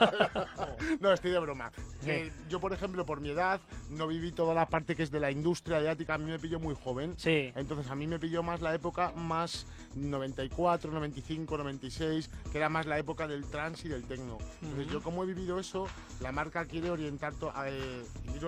no, 1.00 1.12
estoy 1.12 1.30
de 1.30 1.38
broma. 1.38 1.70
Que 2.04 2.30
yo, 2.48 2.60
por 2.60 2.72
ejemplo, 2.72 3.06
por 3.06 3.20
mi 3.20 3.30
edad, 3.30 3.60
no 3.90 4.06
viví 4.06 4.32
toda 4.32 4.54
la 4.54 4.66
parte 4.66 4.94
que 4.96 5.02
es 5.02 5.10
de 5.10 5.20
la 5.20 5.30
industria 5.30 5.78
adiática, 5.78 6.14
a 6.14 6.18
mí 6.18 6.30
me 6.30 6.38
pilló 6.38 6.58
muy 6.60 6.74
joven. 6.74 7.14
Sí. 7.16 7.52
Entonces 7.54 7.90
a 7.90 7.94
mí 7.94 8.06
me 8.06 8.18
pilló 8.18 8.42
más 8.42 8.60
la 8.60 8.74
época 8.74 9.12
más 9.16 9.66
94, 9.94 10.90
95, 10.90 11.56
96, 11.58 11.85
que 11.90 12.58
era 12.58 12.68
más 12.68 12.86
la 12.86 12.98
época 12.98 13.26
del 13.28 13.44
trance 13.46 13.86
y 13.86 13.90
del 13.90 14.04
techno. 14.04 14.38
Entonces 14.62 14.92
yo 14.92 15.02
como 15.02 15.22
he 15.22 15.26
vivido 15.26 15.58
eso, 15.58 15.86
la 16.20 16.32
marca 16.32 16.64
quiere 16.64 16.90
orientar 16.90 17.32
a, 17.54 17.68
eh, 17.68 18.04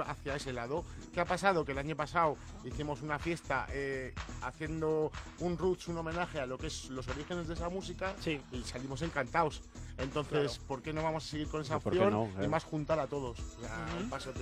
hacia 0.07 0.37
ese 0.37 0.53
lado. 0.53 0.85
¿Qué 1.13 1.21
ha 1.21 1.25
pasado? 1.25 1.65
Que 1.65 1.73
el 1.73 1.79
año 1.79 1.97
pasado 1.97 2.37
hicimos 2.65 3.03
una 3.03 3.19
fiesta 3.19 3.67
eh, 3.71 4.15
haciendo 4.43 5.11
un 5.41 5.57
roots, 5.59 5.89
un 5.89 5.99
homenaje 5.99 6.41
a 6.41 6.47
lo 6.47 6.59
que 6.59 6.69
es 6.69 6.91
los 6.91 7.07
orígenes 7.09 7.49
de 7.49 7.55
esa 7.55 7.69
música 7.69 8.15
Sí. 8.21 8.41
y 8.53 8.63
salimos 8.63 9.03
encantados. 9.03 9.63
Entonces, 9.99 10.59
¿por 10.59 10.81
qué 10.81 10.93
no 10.93 11.03
vamos 11.03 11.27
a 11.27 11.29
seguir 11.29 11.49
con 11.49 11.61
esa 11.61 11.75
Pues, 11.75 11.85
¿por 11.85 11.93
qué 11.93 11.99
opción 11.99 12.33
no? 12.39 12.45
y 12.45 12.49
más 12.49 12.65
juntar 12.65 13.01
a 13.01 13.07
todos? 13.09 13.39
O 13.41 13.61
sea, 13.61 13.87
Ujú. 13.93 14.05
un 14.05 14.11
pasote. 14.11 14.41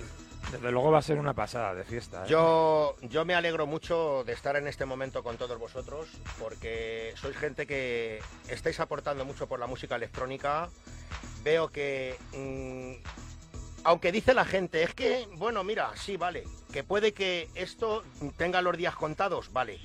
Desde 0.51 0.71
luego 0.71 0.91
va 0.91 0.99
a 0.99 1.01
ser 1.01 1.17
una 1.17 1.33
pasada 1.33 1.73
de 1.73 1.83
fiesta. 1.83 2.23
¿eh? 2.23 2.29
Yo, 2.29 2.95
yo 3.01 3.25
me 3.25 3.33
alegro 3.35 3.65
mucho 3.65 4.23
de 4.23 4.33
estar 4.33 4.55
en 4.55 4.67
este 4.67 4.85
momento 4.85 5.23
con 5.23 5.35
todos 5.37 5.57
vosotros 5.59 6.07
porque 6.39 7.13
sois 7.17 7.35
gente 7.35 7.65
que 7.65 8.21
estáis 8.47 8.79
aportando 8.79 9.25
mucho 9.25 9.47
por 9.47 9.59
la 9.59 9.67
música 9.67 9.95
electrónica. 9.95 10.69
Veo 11.43 11.69
que, 11.69 12.15
mm, 12.33 13.03
aunque 13.83 14.11
dice 14.11 14.33
la 14.33 14.45
gente, 14.45 14.83
es 14.83 14.93
que, 14.93 15.27
bueno, 15.37 15.63
mira, 15.63 15.91
sí, 15.95 16.17
vale, 16.17 16.43
que 16.71 16.83
puede 16.83 17.13
que 17.13 17.49
esto 17.55 18.03
tenga 18.37 18.61
los 18.61 18.77
días 18.77 18.95
contados, 18.95 19.51
vale. 19.53 19.79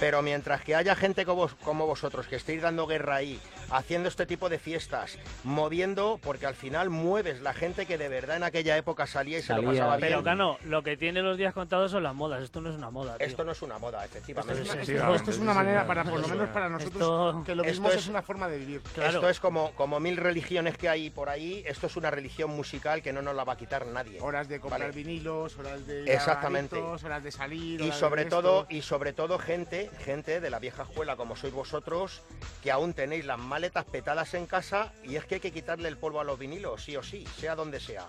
Pero 0.00 0.20
mientras 0.20 0.62
que 0.62 0.74
haya 0.74 0.96
gente 0.96 1.24
como, 1.24 1.42
vos- 1.42 1.54
como 1.62 1.86
vosotros 1.86 2.26
que 2.26 2.36
estéis 2.36 2.60
dando 2.60 2.86
guerra 2.88 3.16
ahí, 3.16 3.40
haciendo 3.70 4.08
este 4.08 4.26
tipo 4.26 4.48
de 4.48 4.58
fiestas, 4.58 5.16
moviendo, 5.44 6.18
porque 6.22 6.44
al 6.46 6.56
final 6.56 6.90
mueves 6.90 7.40
la 7.40 7.54
gente 7.54 7.86
que 7.86 7.96
de 7.96 8.08
verdad 8.08 8.36
en 8.36 8.42
aquella 8.42 8.76
época 8.76 9.06
salía 9.06 9.38
y 9.38 9.42
se 9.42 9.54
lo 9.54 9.62
Salía, 9.62 9.70
pasaba 9.82 9.96
bien. 9.96 10.08
Pero 10.08 10.22
Cano, 10.24 10.58
lo 10.64 10.82
que 10.82 10.96
tiene 10.96 11.22
los 11.22 11.38
días 11.38 11.54
contados 11.54 11.92
son 11.92 12.02
las 12.02 12.14
modas. 12.14 12.42
Esto 12.42 12.60
no 12.60 12.70
es 12.70 12.76
una 12.76 12.90
moda. 12.90 13.16
tío. 13.16 13.26
Esto 13.26 13.44
no 13.44 13.52
es 13.52 13.62
una 13.62 13.78
moda, 13.78 14.04
efectivamente. 14.04 14.52
Esto 14.54 14.62
es- 14.64 14.68
Esto, 14.68 14.76
Efectivamente, 14.82 15.16
esto 15.18 15.30
es 15.30 15.36
sí, 15.36 15.42
una 15.42 15.54
manera, 15.54 15.86
para 15.86 16.02
por 16.04 16.20
lo 16.20 16.28
menos 16.28 16.48
para 16.48 16.68
nosotros, 16.68 16.94
Esto- 17.02 17.42
que 17.46 17.54
lo 17.54 17.62
mismo 17.64 17.88
es, 17.88 17.94
es- 17.96 18.08
una 18.08 18.22
forma 18.22 18.48
de 18.48 18.58
vivir. 18.58 18.80
Claro. 18.92 19.10
Esto 19.14 19.28
es 19.30 19.38
como, 19.40 19.70
como 19.76 20.00
mil 20.00 20.16
religiones 20.16 20.76
que 20.76 20.88
hay 20.88 21.10
por 21.10 21.28
ahí. 21.28 21.62
Esto 21.64 21.86
es 21.86 21.96
una 21.96 22.10
religión 22.10 22.50
musical 22.50 23.02
que 23.02 23.12
no 23.12 23.22
nos 23.22 23.36
la 23.36 23.44
va 23.44 23.52
a 23.52 23.56
quitar 23.56 23.86
nadie. 23.86 24.20
Horas 24.20 24.48
de 24.48 24.58
comprar 24.60 24.80
Vale. 24.90 24.92
vinilos, 24.92 25.56
horas 25.58 25.86
de 25.86 26.12
Exactamente. 26.16 26.76
a 26.76 26.80
garitos, 26.80 27.04
horas 27.04 27.22
de 27.22 27.32
salir. 27.32 27.80
Y 27.80 27.92
sobre 27.92 28.24
de 28.24 28.30
todo, 28.30 28.66
y 28.68 28.82
sobre 28.82 29.12
todo 29.12 29.38
gente, 29.38 29.90
gente 30.04 30.40
de 30.40 30.50
la 30.50 30.58
vieja 30.58 30.82
escuela 30.82 31.16
como 31.16 31.36
sois 31.36 31.52
vosotros, 31.52 32.22
que 32.62 32.70
aún 32.70 32.94
tenéis 32.94 33.24
las 33.24 33.38
maletas 33.38 33.84
petadas 33.84 34.34
en 34.34 34.46
casa 34.46 34.92
y 35.04 35.16
es 35.16 35.24
que 35.24 35.36
hay 35.36 35.40
que 35.40 35.52
quitarle 35.52 35.88
el 35.88 35.96
polvo 35.96 36.20
a 36.20 36.24
los 36.24 36.38
vinilos, 36.38 36.84
sí 36.84 36.96
o 36.96 37.02
sí, 37.02 37.26
sea 37.38 37.54
donde 37.54 37.80
sea. 37.80 38.06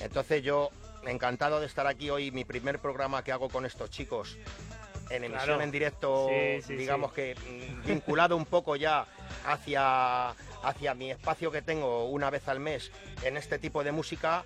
Entonces 0.00 0.42
yo, 0.42 0.70
encantado 1.06 1.60
de 1.60 1.66
estar 1.66 1.86
aquí 1.86 2.10
hoy, 2.10 2.30
mi 2.30 2.44
primer 2.44 2.78
programa 2.78 3.22
que 3.24 3.32
hago 3.32 3.48
con 3.48 3.66
estos 3.66 3.90
chicos 3.90 4.36
en 5.10 5.24
emisión 5.24 5.44
Claro. 5.44 5.62
en 5.62 5.70
directo, 5.70 6.28
Sí, 6.28 6.62
sí, 6.62 6.76
digamos 6.76 7.12
que 7.12 7.34
mm, 7.34 7.86
vinculado 7.86 8.36
un 8.36 8.44
poco 8.44 8.76
ya 8.76 9.06
hacia, 9.46 10.30
hacia 10.62 10.94
mi 10.94 11.10
espacio 11.10 11.50
que 11.50 11.62
tengo 11.62 12.06
una 12.06 12.30
vez 12.30 12.48
al 12.48 12.60
mes 12.60 12.90
en 13.22 13.36
este 13.36 13.58
tipo 13.58 13.84
de 13.84 13.92
música. 13.92 14.44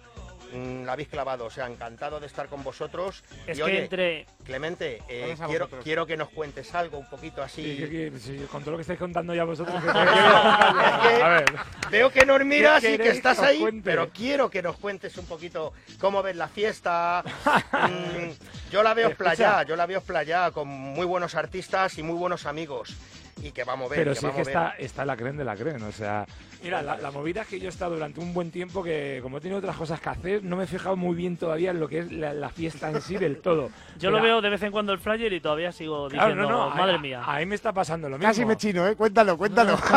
Mm, 0.52 0.84
La 0.84 0.92
habéis 0.92 1.08
clavado, 1.08 1.44
o 1.46 1.50
sea, 1.50 1.66
encantado 1.66 2.20
de 2.20 2.26
estar 2.26 2.48
con 2.48 2.62
vosotros. 2.62 3.22
Es 3.46 3.56
y 3.56 3.60
que 3.60 3.62
oye, 3.64 3.82
entre. 3.84 4.26
Clemente, 4.44 5.02
eh, 5.08 5.36
quiero, 5.46 5.68
quiero 5.82 6.06
que 6.06 6.16
nos 6.16 6.28
cuentes 6.30 6.74
algo 6.74 6.98
un 6.98 7.08
poquito 7.08 7.42
así. 7.42 8.10
Sí, 8.18 8.46
con 8.50 8.62
todo 8.62 8.72
lo 8.72 8.76
que 8.78 8.82
estáis 8.82 8.98
contando 8.98 9.34
ya 9.34 9.44
vosotros. 9.44 9.82
que- 9.84 9.90
que- 9.92 11.22
a 11.22 11.28
ver, 11.28 11.44
Veo 11.90 12.10
que 12.10 12.24
nos 12.26 12.44
miras 12.44 12.80
¿Qué 12.82 12.94
y 12.94 12.98
que 12.98 13.08
estás 13.10 13.38
que 13.38 13.46
ahí, 13.46 13.60
cuente? 13.60 13.82
pero 13.90 14.08
quiero 14.10 14.50
que 14.50 14.62
nos 14.62 14.76
cuentes 14.76 15.16
un 15.18 15.26
poquito 15.26 15.72
cómo 15.98 16.22
ves 16.22 16.36
la 16.36 16.48
fiesta. 16.48 17.22
Mm, 17.90 18.70
yo 18.70 18.82
la 18.82 18.94
veo 18.94 19.14
playa, 19.14 19.62
yo 19.62 19.74
la 19.76 19.86
veo 19.86 20.00
playa 20.00 20.50
con 20.50 20.68
muy 20.68 21.06
buenos 21.06 21.34
artistas 21.34 21.96
y 21.98 22.02
muy 22.02 22.14
buenos 22.16 22.46
amigos. 22.46 22.94
Y 23.42 23.53
que 23.53 23.64
vamos 23.64 23.87
a 23.87 23.90
ver, 23.90 24.00
pero 24.00 24.12
que 24.12 24.20
sí 24.20 24.26
que 24.35 24.42
está, 24.42 24.74
está 24.79 25.05
la 25.05 25.16
creen 25.16 25.37
de 25.37 25.44
la 25.44 25.57
creen. 25.57 25.83
O 25.83 25.92
sea, 25.92 26.26
mira, 26.62 26.83
la, 26.83 26.98
la 26.98 27.11
movida 27.11 27.42
es 27.42 27.48
que 27.48 27.59
yo 27.59 27.66
he 27.66 27.68
estado 27.70 27.94
durante 27.94 28.20
un 28.20 28.35
buen 28.35 28.50
tiempo 28.50 28.83
que, 28.83 29.20
como 29.22 29.38
he 29.38 29.40
tenido 29.40 29.59
otras 29.59 29.76
cosas 29.76 29.98
que 30.00 30.09
hacer, 30.11 30.44
no 30.44 30.57
me 30.57 30.64
he 30.64 30.66
fijado 30.66 30.94
muy 30.96 31.16
bien 31.16 31.37
todavía 31.38 31.70
en 31.70 31.81
lo 31.81 31.88
que 31.88 32.00
es 32.00 32.12
la, 32.12 32.35
la 32.35 32.50
fiesta 32.50 32.90
en 32.90 33.00
sí 33.00 33.16
del 33.16 33.38
todo. 33.40 33.70
Yo 33.98 34.11
lo 34.11 34.20
veo 34.20 34.40
de 34.42 34.50
vez 34.50 34.62
en 34.62 34.72
cuando 34.72 34.92
el 34.92 34.98
flyer 34.98 35.33
y 35.33 35.40
todavía 35.40 35.72
sigo 35.72 36.09
Claro, 36.09 36.29
diciendo, 36.29 36.50
no, 36.50 36.68
no, 36.70 36.74
madre 36.76 36.94
a- 36.96 36.98
mía. 36.98 37.22
A, 37.24 37.38
mí 37.38 37.46
me 37.46 37.55
está 37.55 37.72
pasando 37.72 38.09
lo 38.11 38.18
mismo. 38.18 38.29
Casi 38.29 38.44
me 38.44 38.57
chino, 38.57 38.87
¿eh? 38.87 38.94
Cuéntalo, 38.96 39.37
cuéntalo. 39.38 39.79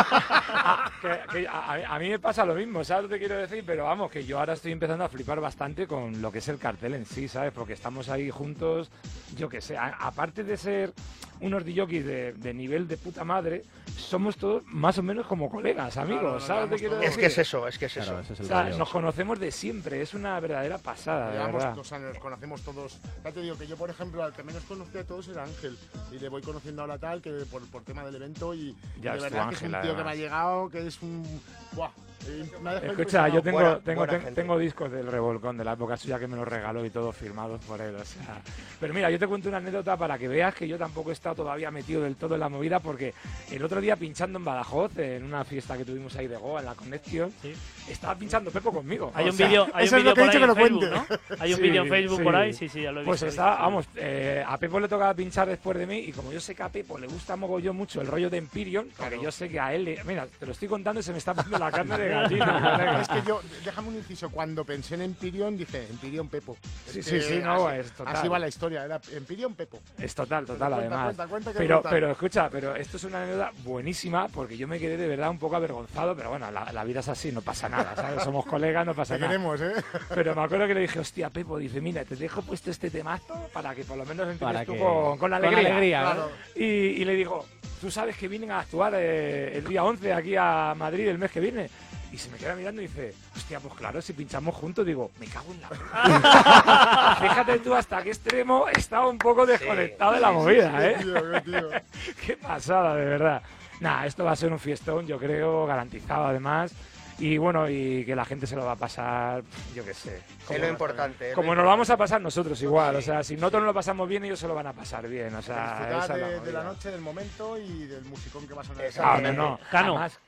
Ah, 0.66 0.90
que- 1.02 1.20
que 1.40 1.46
a, 1.48 1.98
mí 1.98 2.08
me 2.08 2.18
pasa 2.18 2.44
lo 2.46 2.54
mismo, 2.54 2.82
¿sabes 2.84 3.04
lo 3.04 3.08
que 3.10 3.18
quiero 3.18 3.36
decir? 3.36 3.62
Pero 3.66 3.84
vamos, 3.84 4.10
que 4.10 4.24
yo 4.24 4.38
ahora 4.38 4.54
estoy 4.54 4.72
empezando 4.72 5.04
a 5.04 5.08
flipar 5.10 5.38
bastante 5.40 5.86
con 5.86 6.22
lo 6.22 6.32
que 6.32 6.38
es 6.38 6.48
el 6.48 6.56
cartel 6.58 6.94
en 6.94 7.04
sí, 7.04 7.28
¿sabes? 7.28 7.52
Porque 7.52 7.74
estamos 7.74 8.08
ahí 8.08 8.30
juntos, 8.30 8.90
yo 9.36 9.48
que 9.50 9.60
sé, 9.60 9.76
a- 9.76 9.88
aparte 10.00 10.42
de 10.42 10.56
ser 10.56 10.92
unos 11.40 11.64
DJs 11.64 12.04
de, 12.04 12.32
de 12.32 12.54
nivel 12.54 12.88
de 12.88 12.96
puta 12.96 13.24
madre, 13.24 13.62
somos 14.04 14.36
todos 14.36 14.62
más 14.66 14.96
o 14.98 15.02
menos 15.02 15.26
como 15.26 15.48
colegas, 15.50 15.96
amigos, 15.96 16.20
Claro, 16.22 16.40
¿sabes 16.40 16.56
llevamos 16.62 16.80
quiero 16.80 16.94
todos. 16.94 17.04
Es 17.04 17.10
decir? 17.10 17.20
que 17.20 17.26
es 17.26 17.38
eso, 17.38 17.68
es 17.68 17.78
que 17.78 17.86
es 17.86 17.92
Claro, 17.94 18.20
eso. 18.20 18.32
es 18.32 18.40
O 18.40 18.44
sea, 18.44 18.64
nos 18.70 18.90
conocemos 18.90 19.38
de 19.40 19.50
siempre, 19.50 20.00
es 20.02 20.14
una 20.14 20.38
verdadera 20.40 20.78
pasada, 20.78 21.26
de 21.28 21.32
Llevamos 21.38 21.54
verdad. 21.62 21.74
dos 21.76 21.92
años, 21.92 22.08
nos 22.14 22.18
conocemos 22.22 22.62
todos. 22.62 22.98
Ya 23.24 23.32
te 23.32 23.40
digo 23.40 23.56
que 23.58 23.66
yo, 23.66 23.76
por 23.76 23.90
ejemplo, 23.90 24.22
al 24.22 24.32
que 24.32 24.42
menos 24.42 24.62
conocía 24.64 25.00
a 25.00 25.04
todos 25.04 25.28
era 25.28 25.44
Ángel. 25.44 25.76
Y 26.12 26.18
le 26.18 26.28
voy 26.28 26.42
conociendo 26.42 26.82
ahora 26.82 26.98
tal, 26.98 27.20
que 27.22 27.30
por, 27.50 27.62
por 27.70 27.82
tema 27.82 28.04
del 28.04 28.16
evento. 28.16 28.54
Y, 28.54 28.68
y 28.70 28.76
Ya 29.02 29.12
de 29.12 29.18
es 29.18 29.24
tu 29.24 29.30
verdad 29.34 29.48
que 29.48 29.54
es 29.56 29.62
un 29.62 29.68
tío 29.70 29.80
que 29.80 29.86
me 29.86 29.90
ha 29.90 29.92
además. 29.94 30.16
llegado, 30.16 30.68
que 30.70 30.86
es 30.86 31.02
un. 31.02 31.40
¡Buah! 31.72 31.90
eh, 32.26 32.48
Escucha, 32.84 33.28
yo 33.28 33.42
tengo, 33.42 33.58
Buena- 33.58 33.78
tengo, 33.80 34.06
buena 34.06 34.18
ten- 34.24 34.34
tengo 34.34 34.56
discos 34.58 34.90
del 34.90 35.06
Revolcón 35.06 35.58
de 35.58 35.64
la 35.64 35.74
época 35.74 35.96
suya 35.96 36.18
que 36.18 36.26
me 36.26 36.36
los 36.36 36.48
regaló 36.48 36.82
y 36.84 36.88
todos 36.90 37.14
firmados 37.14 37.60
por 37.66 37.80
él. 37.82 37.94
O 37.96 38.04
sea. 38.04 38.40
Pero 38.80 38.94
mira, 38.94 39.10
yo 39.10 39.18
te 39.18 39.26
cuento 39.26 39.48
una 39.50 39.58
anécdota 39.58 39.96
para 39.96 40.16
que 40.18 40.26
veas 40.28 40.54
que 40.54 40.66
yo 40.66 40.78
tampoco 40.78 41.10
he 41.10 41.12
estado 41.12 41.34
todavía 41.34 41.70
metido 41.70 42.02
del 42.02 42.16
todo 42.16 42.34
en 42.34 42.40
la 42.40 42.48
movida 42.48 42.80
porque 42.80 43.12
el 43.50 43.62
otro 43.62 43.80
día 43.80 43.93
pinchando 43.96 44.38
en 44.38 44.44
Badajoz, 44.44 44.96
en 44.98 45.24
una 45.24 45.44
fiesta 45.44 45.76
que 45.76 45.84
tuvimos 45.84 46.14
ahí 46.16 46.26
de 46.26 46.36
Goa, 46.36 46.60
en 46.60 46.66
la 46.66 46.74
Connection, 46.74 47.32
Sí. 47.42 47.52
estaba 47.88 48.14
pinchando 48.16 48.50
Pepo 48.50 48.72
conmigo. 48.72 49.12
Hay 49.14 49.28
O 49.28 49.30
un 49.32 49.36
vídeo 49.36 49.66
hay 49.74 49.84
eso 49.86 49.96
un 49.96 50.00
es 50.00 50.04
lo 50.04 50.12
vídeo 50.12 50.14
que 50.14 50.20
he 50.20 50.24
por 50.24 50.24
dicho 50.24 50.30
ahí 50.30 50.36
en 50.36 50.40
que 50.40 50.46
lo 50.46 50.54
Facebook, 50.54 51.06
cuente. 51.06 51.26
¿no? 51.30 51.36
Hay 51.42 51.50
un 51.52 51.56
Sí, 51.56 51.62
vídeo 51.62 51.82
en 51.82 51.88
Facebook 51.88 52.22
por 52.22 52.36
ahí, 52.36 52.52
sí, 52.52 52.68
sí, 52.68 52.82
ya 52.82 52.92
lo 52.92 53.00
he 53.00 53.04
Pues 53.04 53.20
visto. 53.22 53.26
está, 53.40 53.56
sí. 53.56 53.62
vamos, 53.62 53.86
eh, 53.96 54.44
a 54.46 54.58
Pepo 54.58 54.80
le 54.80 54.88
tocaba 54.88 55.14
pinchar 55.14 55.48
después 55.48 55.78
de 55.78 55.86
mí 55.86 55.98
y 55.98 56.12
como 56.12 56.32
yo 56.32 56.40
sé 56.40 56.54
que 56.54 56.62
a 56.62 56.68
Pepo 56.68 56.98
le 56.98 57.06
gusta 57.06 57.36
mogollón 57.36 57.76
mucho 57.76 58.00
el 58.00 58.06
rollo 58.06 58.30
de 58.30 58.38
Empyrean, 58.38 58.84
porque 58.96 59.10
Claro. 59.10 59.22
yo 59.22 59.30
sé 59.32 59.48
que 59.48 59.60
a 59.60 59.74
él, 59.74 59.84
le- 59.84 60.02
mira, 60.04 60.26
te 60.26 60.46
lo 60.46 60.52
estoy 60.52 60.68
contando 60.68 61.00
y 61.00 61.02
se 61.02 61.12
me 61.12 61.18
está 61.18 61.34
poniendo 61.34 61.58
la 61.58 61.70
carne 61.70 61.98
de 61.98 62.08
gallina. 62.10 63.00
Es 63.00 63.08
que 63.08 63.22
yo, 63.26 63.40
déjame 63.64 63.88
un 63.88 63.96
inciso, 63.96 64.30
cuando 64.30 64.64
pensé 64.64 64.94
en 64.94 65.02
Empyrean 65.02 65.56
dije, 65.56 65.86
Empyrean 65.90 66.28
Pepo. 66.28 66.56
Es 66.86 66.92
Sí, 66.92 67.02
sí, 67.02 67.20
sí, 67.20 67.40
no, 67.42 67.66
así, 67.68 67.80
es 67.80 67.92
total. 67.92 68.16
así 68.16 68.28
va 68.28 68.38
la 68.38 68.48
historia, 68.48 68.84
era 68.84 69.00
Empyrean 69.12 69.54
Pepo. 69.54 69.80
Es 69.98 70.14
total, 70.14 70.44
total, 70.46 70.72
además. 70.74 71.04
cuenta, 71.06 71.26
cuenta 71.26 71.52
que 71.52 71.58
pero, 71.58 71.76
cuenta. 71.76 71.90
pero 71.90 72.10
escucha, 72.12 72.48
pero 72.50 72.74
esto 72.76 72.96
es 72.96 73.04
una 73.04 73.22
anécdota 73.22 73.52
buenísima 73.74 74.28
porque 74.28 74.56
yo 74.56 74.68
me 74.68 74.78
quedé 74.78 74.96
de 74.96 75.08
verdad 75.08 75.30
un 75.30 75.38
poco 75.38 75.56
avergonzado, 75.56 76.14
pero 76.14 76.30
bueno, 76.30 76.48
la, 76.52 76.72
la 76.72 76.84
vida 76.84 77.00
es 77.00 77.08
así, 77.08 77.32
no 77.32 77.40
pasa 77.42 77.68
nada, 77.68 77.94
¿sabes? 77.96 78.22
Somos 78.22 78.46
colegas, 78.46 78.86
no 78.86 78.94
pasa 78.94 79.14
Te 79.14 79.20
nada. 79.20 79.32
queremos, 79.32 79.60
¿eh? 79.60 79.72
Pero 80.14 80.34
me 80.36 80.42
acuerdo 80.42 80.68
que 80.68 80.74
le 80.74 80.80
dije, 80.82 81.00
hostia, 81.00 81.28
Pepo, 81.30 81.58
dice, 81.58 81.80
mira, 81.80 82.04
te 82.04 82.14
dejo 82.14 82.40
puesto 82.42 82.70
este 82.70 82.88
temazo 82.88 83.34
para 83.52 83.74
que 83.74 83.82
por 83.82 83.96
lo 83.96 84.04
menos 84.06 84.28
empieces 84.28 84.64
tú 84.66 84.72
que- 84.74 84.78
con, 84.78 85.18
con 85.18 85.34
alegría. 85.34 86.00
¿no? 86.02 86.12
Claro. 86.12 86.30
Y, 86.54 86.62
y 86.64 87.04
le 87.04 87.14
digo, 87.14 87.44
tú 87.80 87.90
sabes 87.90 88.16
que 88.16 88.28
vienen 88.28 88.52
a 88.52 88.60
actuar 88.60 88.92
eh, 88.96 89.58
el 89.58 89.64
día 89.66 89.82
11 89.82 90.12
aquí 90.12 90.36
a 90.38 90.72
Madrid 90.76 91.08
el 91.08 91.18
mes 91.18 91.32
que 91.32 91.40
viene. 91.40 91.68
Y 92.12 92.16
se 92.16 92.30
me 92.30 92.36
queda 92.38 92.54
mirando 92.54 92.80
y 92.80 92.86
dice, 92.86 93.12
hostia, 93.34 93.58
pues 93.58 93.74
claro, 93.74 94.00
si 94.00 94.12
pinchamos 94.12 94.54
juntos, 94.54 94.86
digo, 94.86 95.10
me 95.18 95.26
cago 95.26 95.52
en 95.52 95.60
la 95.60 95.68
puta". 95.68 97.16
Fíjate 97.20 97.58
tú 97.58 97.74
hasta 97.74 98.04
qué 98.04 98.10
extremo 98.10 98.68
estaba 98.68 99.08
un 99.08 99.18
poco 99.18 99.44
desconectado 99.44 100.12
de 100.12 100.20
la 100.20 100.30
movida, 100.30 100.86
¿eh? 100.86 100.94
Qué 100.98 101.02
tío, 101.04 101.30
qué 101.32 101.40
tío. 101.40 101.68
Qué 102.26 102.36
pasada, 102.36 102.94
de 102.94 103.04
verdad. 103.04 103.42
Nada, 103.80 104.06
esto 104.06 104.24
va 104.24 104.32
a 104.32 104.36
ser 104.36 104.52
un 104.52 104.58
fiestón, 104.58 105.06
yo 105.06 105.18
creo, 105.18 105.66
garantizado 105.66 106.26
además. 106.26 106.74
Y 107.18 107.38
bueno, 107.38 107.68
y 107.70 108.04
que 108.04 108.16
la 108.16 108.24
gente 108.24 108.44
se 108.44 108.56
lo 108.56 108.64
va 108.64 108.72
a 108.72 108.76
pasar, 108.76 109.44
yo 109.72 109.84
qué 109.84 109.94
sé. 109.94 110.20
Es 110.50 110.60
lo 110.60 110.68
importante. 110.68 111.30
lo 111.30 111.34
Como 111.36 111.54
nos 111.54 111.62
lo 111.62 111.70
vamos 111.70 111.88
a 111.90 111.96
pasar 111.96 112.20
nosotros 112.20 112.60
igual, 112.62 112.96
o 112.96 113.00
sea, 113.02 113.22
si 113.22 113.36
nosotros 113.36 113.62
no 113.62 113.66
lo 113.66 113.74
pasamos 113.74 114.08
bien, 114.08 114.24
ellos 114.24 114.38
se 114.40 114.48
lo 114.48 114.54
van 114.54 114.66
a 114.66 114.72
pasar 114.72 115.06
bien, 115.06 115.32
o 115.32 115.40
sea, 115.40 116.02
esa 116.04 116.14
es 116.14 116.20
de, 116.20 116.28
de 116.30 116.40
movida. 116.40 116.52
la 116.52 116.64
noche, 116.64 116.90
del 116.90 117.00
momento 117.00 117.56
y 117.56 117.84
del 117.86 118.04
musicón 118.06 118.48
que 118.48 118.54
va 118.54 118.62
a 118.62 118.64
sonar. 118.64 118.84
Ah, 119.00 119.20
no, 119.22 119.32
no, 119.32 119.60
Cano. 119.70 119.94
jamás. 119.94 120.18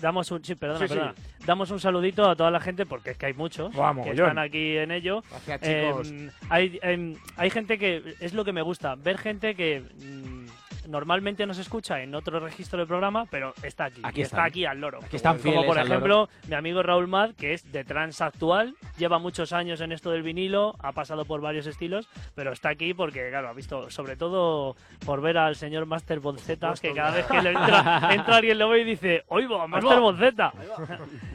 Damos 0.00 0.28
un, 0.32 0.44
sí, 0.44 0.56
perdona, 0.56 0.80
Sí, 0.80 0.88
sí. 0.88 0.94
perdona. 0.94 1.14
Damos 1.46 1.70
un 1.70 1.78
saludito 1.78 2.28
a 2.28 2.34
toda 2.34 2.50
la 2.50 2.58
gente 2.58 2.84
porque 2.84 3.10
es 3.10 3.16
que 3.16 3.26
hay 3.26 3.34
muchos 3.34 3.72
Vamos, 3.76 4.04
que 4.04 4.10
están 4.10 4.38
aquí 4.40 4.76
en 4.76 4.90
ello. 4.90 5.22
Gracias, 5.30 5.60
chicos. 5.60 6.10
Eh, 6.10 6.30
hay, 6.50 6.80
em, 6.82 7.14
hay 7.36 7.48
gente 7.50 7.78
que 7.78 8.16
es 8.18 8.34
lo 8.34 8.44
que 8.44 8.52
me 8.52 8.62
gusta, 8.62 8.96
ver 8.96 9.18
gente 9.18 9.54
que 9.54 9.82
mm, 9.82 10.46
normalmente 10.88 11.46
no 11.46 11.54
se 11.54 11.62
escucha 11.62 12.00
en 12.02 12.14
otro 12.14 12.40
registro 12.40 12.78
del 12.78 12.88
programa, 12.88 13.26
pero 13.30 13.54
está 13.62 13.86
aquí, 13.86 14.00
Aquí 14.02 14.20
y 14.20 14.22
está 14.22 14.44
aquí 14.44 14.64
al 14.64 14.80
loro. 14.80 15.00
Aquí 15.04 15.16
están 15.16 15.38
Como 15.38 15.64
por 15.64 15.78
ejemplo 15.78 16.28
mi 16.48 16.54
amigo 16.54 16.82
Raúl 16.82 17.08
Mad, 17.08 17.30
que 17.34 17.54
es 17.54 17.70
de 17.72 17.84
trans 17.84 18.20
actual, 18.20 18.74
lleva 18.98 19.18
muchos 19.18 19.52
años 19.52 19.80
en 19.80 19.92
esto 19.92 20.10
del 20.10 20.22
vinilo, 20.22 20.76
ha 20.80 20.92
pasado 20.92 21.24
por 21.24 21.40
varios 21.40 21.66
estilos, 21.66 22.08
pero 22.34 22.52
está 22.52 22.70
aquí 22.70 22.94
porque, 22.94 23.28
claro, 23.30 23.48
ha 23.48 23.52
visto, 23.52 23.90
sobre 23.90 24.16
todo 24.16 24.76
por 25.04 25.20
ver 25.20 25.38
al 25.38 25.56
señor 25.56 25.86
Master 25.86 26.20
Bonzeta, 26.20 26.74
que 26.80 26.92
cada 26.92 27.10
vez 27.12 27.26
que 27.26 27.42
le 27.42 27.50
entra, 27.50 28.08
entra 28.12 28.36
alguien 28.36 28.58
lo 28.58 28.68
ve 28.68 28.80
y 28.80 28.84
dice, 28.84 29.24
¡Oigo, 29.28 29.66
Master 29.68 30.00
Bonzeta! 30.00 30.52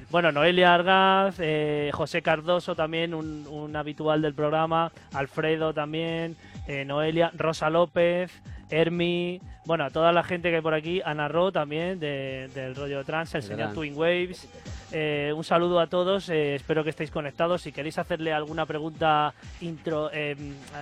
Bueno, 0.09 0.31
Noelia 0.31 0.73
Argaz, 0.73 1.35
eh, 1.37 1.91
José 1.93 2.23
Cardoso 2.23 2.75
también, 2.75 3.13
un, 3.13 3.45
un 3.47 3.75
habitual 3.75 4.23
del 4.23 4.33
programa, 4.33 4.91
Alfredo 5.13 5.71
también, 5.71 6.35
eh, 6.67 6.83
Noelia, 6.83 7.31
Rosa 7.37 7.69
López, 7.69 8.31
Hermi, 8.69 9.41
bueno, 9.65 9.85
a 9.85 9.89
toda 9.89 10.11
la 10.11 10.23
gente 10.23 10.49
que 10.49 10.57
hay 10.57 10.61
por 10.61 10.73
aquí, 10.73 11.01
Ana 11.03 11.27
Ro 11.27 11.51
también, 11.51 11.99
de- 11.99 12.49
del 12.53 12.75
rollo 12.75 13.03
trans, 13.03 13.33
el 13.35 13.43
señor. 13.43 13.73
Twin 13.73 13.95
Waves. 13.97 14.47
Eh, 14.91 15.31
un 15.35 15.43
saludo 15.43 15.79
a 15.79 15.85
todos, 15.85 16.29
eh, 16.29 16.55
espero 16.55 16.83
que 16.83 16.89
estéis 16.89 17.11
conectados. 17.11 17.61
Si 17.61 17.71
queréis 17.71 17.99
hacerle 17.99 18.33
alguna 18.33 18.65
pregunta 18.65 19.33
intro, 19.61 20.09
eh, 20.11 20.35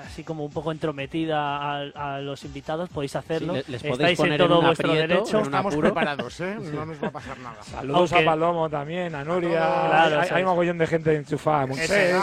así 0.06 0.24
como 0.24 0.46
un 0.46 0.52
poco 0.54 0.72
entrometida 0.72 1.38
a, 1.58 2.16
a 2.16 2.20
los 2.22 2.46
invitados, 2.46 2.88
podéis 2.90 3.18
hacerlo. 3.18 3.56
Sí, 3.56 3.64
le- 3.68 3.72
les 3.74 3.82
podéis 3.84 4.00
estáis 4.00 4.20
en 4.20 4.24
poner 4.26 4.42
en 4.42 4.48
todo 4.48 4.60
un 4.60 4.66
vuestro 4.66 4.90
aprieto, 4.92 5.08
derecho. 5.14 5.38
en 5.40 5.44
Estamos 5.44 5.74
apuro. 5.74 5.88
preparados, 5.94 6.40
¿eh? 6.40 6.56
No 6.74 6.86
nos 6.86 7.04
va 7.04 7.08
a 7.08 7.12
pasar 7.12 7.38
nada. 7.40 7.62
Saludos 7.64 8.12
Aunque- 8.14 8.26
a 8.28 8.32
Palomo 8.32 8.70
también, 8.70 9.14
a 9.16 9.24
Nuria. 9.26 9.50
Claro, 9.60 10.22
hay, 10.22 10.30
hay 10.32 10.44
mogollón 10.46 10.78
de 10.78 10.88
gente 10.88 11.14
enchufada. 11.16 11.66
Moisés. 11.68 12.16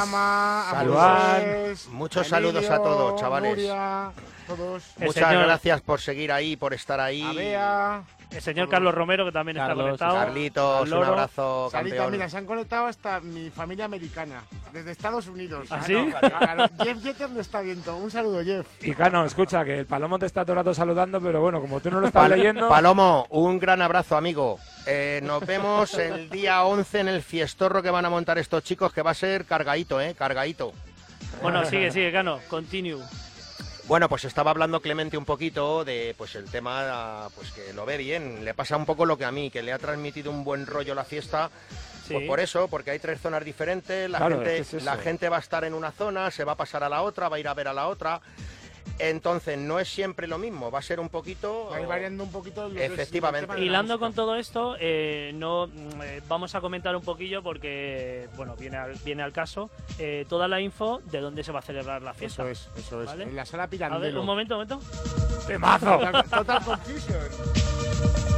Moisés, 0.87 1.89
Muchos 1.91 2.27
saludos 2.27 2.69
a 2.71 2.77
todos, 2.79 3.21
chavales. 3.21 3.51
Nuria, 3.51 4.11
todos. 4.47 4.83
El 5.01 5.07
Muchas 5.07 5.29
señor- 5.29 5.45
gracias 5.47 5.81
por 5.81 6.01
seguir 6.01 6.33
ahí, 6.33 6.57
por 6.57 6.73
estar 6.75 7.01
ahí. 7.01 7.23
A 7.23 7.33
Bea. 7.33 8.03
El 8.31 8.41
señor 8.43 8.69
Carlos 8.69 8.93
Romero, 8.95 9.25
que 9.25 9.31
también 9.31 9.57
está 9.59 9.75
conectado. 9.75 10.15
Carlitos, 10.17 10.91
un 10.91 11.05
abrazo, 11.05 11.69
Sarita, 11.71 11.97
campeón. 11.97 12.13
mira, 12.13 12.29
se 12.29 12.37
han 12.39 12.47
conectado 12.47 12.87
hasta 12.87 13.21
mi 13.21 13.49
familia 13.51 13.85
americana, 13.85 14.43
desde 14.73 14.91
Estados 14.91 15.29
Unidos. 15.29 15.69
¿Ah, 15.71 15.81
sí? 15.87 15.95
Claro, 16.21 16.65
Jeff 16.83 17.01
Jeter 17.03 17.31
lo 17.31 17.41
está 17.41 17.61
viendo. 17.61 17.97
Un 17.97 18.11
saludo, 18.11 18.43
Jeff. 18.43 18.67
Y 18.83 18.93
Cano, 18.95 19.25
escucha, 19.25 19.65
que 19.65 19.79
el 19.79 19.87
Palomo 19.87 20.19
te 20.19 20.27
está 20.27 20.43
todo 20.43 20.53
el 20.55 20.57
rato 20.59 20.75
saludando, 20.75 21.21
pero 21.21 21.41
bueno, 21.43 21.61
como 21.61 21.79
tú 21.81 21.91
no 21.93 22.01
lo 22.01 22.09
estás 22.09 22.25
Pal- 22.25 22.37
leyendo... 22.37 22.69
Palomo, 22.69 23.27
un 23.31 23.61
gran 23.61 23.81
abrazo, 23.83 24.17
amigo. 24.17 24.59
Eh, 24.87 25.21
nos 25.23 25.47
vemos 25.47 25.95
el 25.95 26.29
día 26.29 26.65
11 26.65 27.01
en 27.01 27.09
el 27.09 27.23
fiestorro 27.23 27.83
que 27.85 27.91
van 27.91 28.05
a 28.05 28.11
montar 28.11 28.39
estos 28.39 28.65
chicos, 28.65 28.93
que 28.93 29.03
va 29.03 29.13
a 29.13 29.15
ser 29.15 29.45
cargadito, 29.45 30.01
¿eh? 30.01 30.15
Cargadito. 30.19 30.73
Bueno, 31.41 31.65
sigue, 31.67 31.93
sigue, 31.93 32.11
Cano. 32.11 32.41
Continue. 32.49 33.01
Bueno, 33.87 34.09
pues 34.09 34.25
estaba 34.25 34.51
hablando 34.51 34.81
Clemente 34.81 35.19
un 35.19 35.27
poquito 35.27 35.85
de 35.85 36.15
pues 36.17 36.35
el 36.37 36.51
tema, 36.51 37.29
pues 37.35 37.53
que 37.53 37.75
lo 37.75 37.85
ve 37.85 37.99
bien. 37.99 38.45
Le 38.45 38.55
pasa 38.55 38.77
un 38.77 38.87
poco 38.87 39.05
lo 39.05 39.19
que 39.19 39.27
a 39.27 39.31
mí, 39.31 39.51
que 39.51 39.63
le 39.63 39.73
ha 39.73 39.79
transmitido 39.79 40.31
un 40.31 40.43
buen 40.43 40.67
rollo 40.67 40.95
la 40.95 41.05
fiesta. 41.05 41.51
Sí. 42.07 42.15
Pues 42.15 42.27
por 42.27 42.41
eso, 42.41 42.69
porque 42.69 42.93
hay 42.93 42.99
tres 42.99 43.21
zonas 43.21 43.45
diferentes, 43.45 44.09
la, 44.11 44.19
Claro, 44.19 44.37
gente, 44.37 44.59
es 44.59 44.85
la 44.85 44.97
gente 44.97 45.29
va 45.29 45.37
a 45.37 45.41
estar 45.41 45.65
en 45.65 45.75
una 45.75 45.91
zona, 45.91 46.31
se 46.31 46.45
va 46.45 46.53
a 46.53 46.57
pasar 46.57 46.83
a 46.85 46.89
la 46.89 47.03
otra, 47.03 47.29
va 47.29 47.37
a 47.37 47.41
ir 47.41 47.49
a 47.49 47.55
ver 47.55 47.69
a 47.69 47.73
la 47.73 47.89
otra. 47.89 48.21
Entonces, 48.99 49.59
no 49.59 49.79
es 49.79 49.89
siempre 49.89 50.27
lo 50.27 50.39
mismo, 50.39 50.71
va 50.71 50.79
a 50.79 50.83
ser 50.83 51.01
un 51.01 51.09
poquito... 51.09 51.69
Va 51.71 51.77
a 51.77 51.81
ir 51.81 51.87
variando 51.87 52.25
un 52.25 52.31
poquito. 52.31 52.69
lo 52.69 52.75
que 52.75 52.85
es 52.85 52.93
Efectivamente. 52.93 53.61
Hilando 53.61 53.99
con 53.99 54.13
todo 54.13 54.37
esto, 54.37 54.77
eh, 54.79 55.33
no 55.35 55.67
mm, 55.67 56.03
eh, 56.03 56.23
vamos 56.29 56.55
a 56.55 56.61
comentar 56.61 56.95
un 56.95 57.03
poquillo 57.03 57.43
porque, 57.43 58.29
bueno, 58.37 58.55
viene 58.57 58.77
al, 58.77 58.95
viene 59.05 59.23
al 59.23 59.33
caso, 59.33 59.71
eh, 59.99 60.25
toda 60.29 60.49
la 60.49 60.61
info 60.61 61.01
de 61.05 61.21
dónde 61.21 61.43
se 61.43 61.53
va 61.53 61.59
a 61.59 61.63
celebrar 61.63 62.03
la 62.03 62.15
fiesta. 62.15 62.49
Eso 62.49 62.69
es, 62.77 62.85
eso 62.85 63.03
es. 63.03 63.07
¿Vale? 63.07 63.25
En 63.25 63.37
la 63.37 63.45
sala 63.45 63.65
A 63.65 63.67
ver, 63.67 63.79
Pirandello. 63.79 64.21
un 64.21 64.27
momento, 64.27 64.59
un 64.59 64.69
momento. 64.69 64.81
¡Temazo! 65.47 65.99
Total 66.31 66.65
Confusion. 66.65 68.34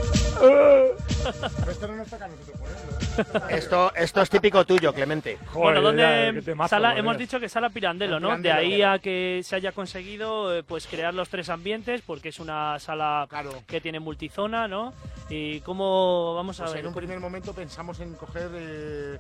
Esto 1.69 1.89
no 1.89 1.97
nos 1.97 2.09
toca 2.09 2.25
a 2.27 2.29
nosotros 2.29 2.59
ponerlo. 2.59 3.49
Esto, 3.49 3.93
esto 3.95 4.21
es 4.23 4.31
típico 4.31 4.65
tuyo, 4.67 4.93
Clemente. 4.93 5.39
Joder, 5.47 5.81
bueno, 5.81 5.81
¿dónde 5.83 6.43
temazo, 6.43 6.69
sala, 6.69 6.97
hemos 6.99 7.17
Dios. 7.17 7.29
dicho 7.29 7.41
que 7.41 7.49
sala 7.49 7.71
Pirandello, 7.71 8.21
¿no? 8.21 8.29
Pirandello. 8.37 8.55
De 8.55 8.61
ahí 8.61 8.83
a 8.83 8.99
que 8.99 9.41
se 9.43 9.57
haya 9.57 9.73
conseguido 9.73 10.55
eh, 10.57 10.63
pues 10.63 10.87
crear 10.87 11.15
los 11.15 11.29
tres 11.29 11.49
ambientes, 11.49 12.03
porque 12.03 12.29
es 12.29 12.39
una 12.41 12.79
sala 12.79 13.27
Claro. 13.29 13.51
que 13.67 13.81
tiene 13.81 14.01
multizona, 14.01 14.69
¿no? 14.69 14.93
Y 15.31 15.61
cómo 15.61 16.35
vamos 16.35 16.61
a 16.61 16.65
Pues 16.65 16.75
ver. 16.75 16.81
en 16.83 16.87
un 16.89 16.95
primer 16.95 17.19
momento 17.21 17.53
pensamos 17.55 17.99
en 18.01 18.15
coger, 18.15 18.51
eh, 18.55 19.19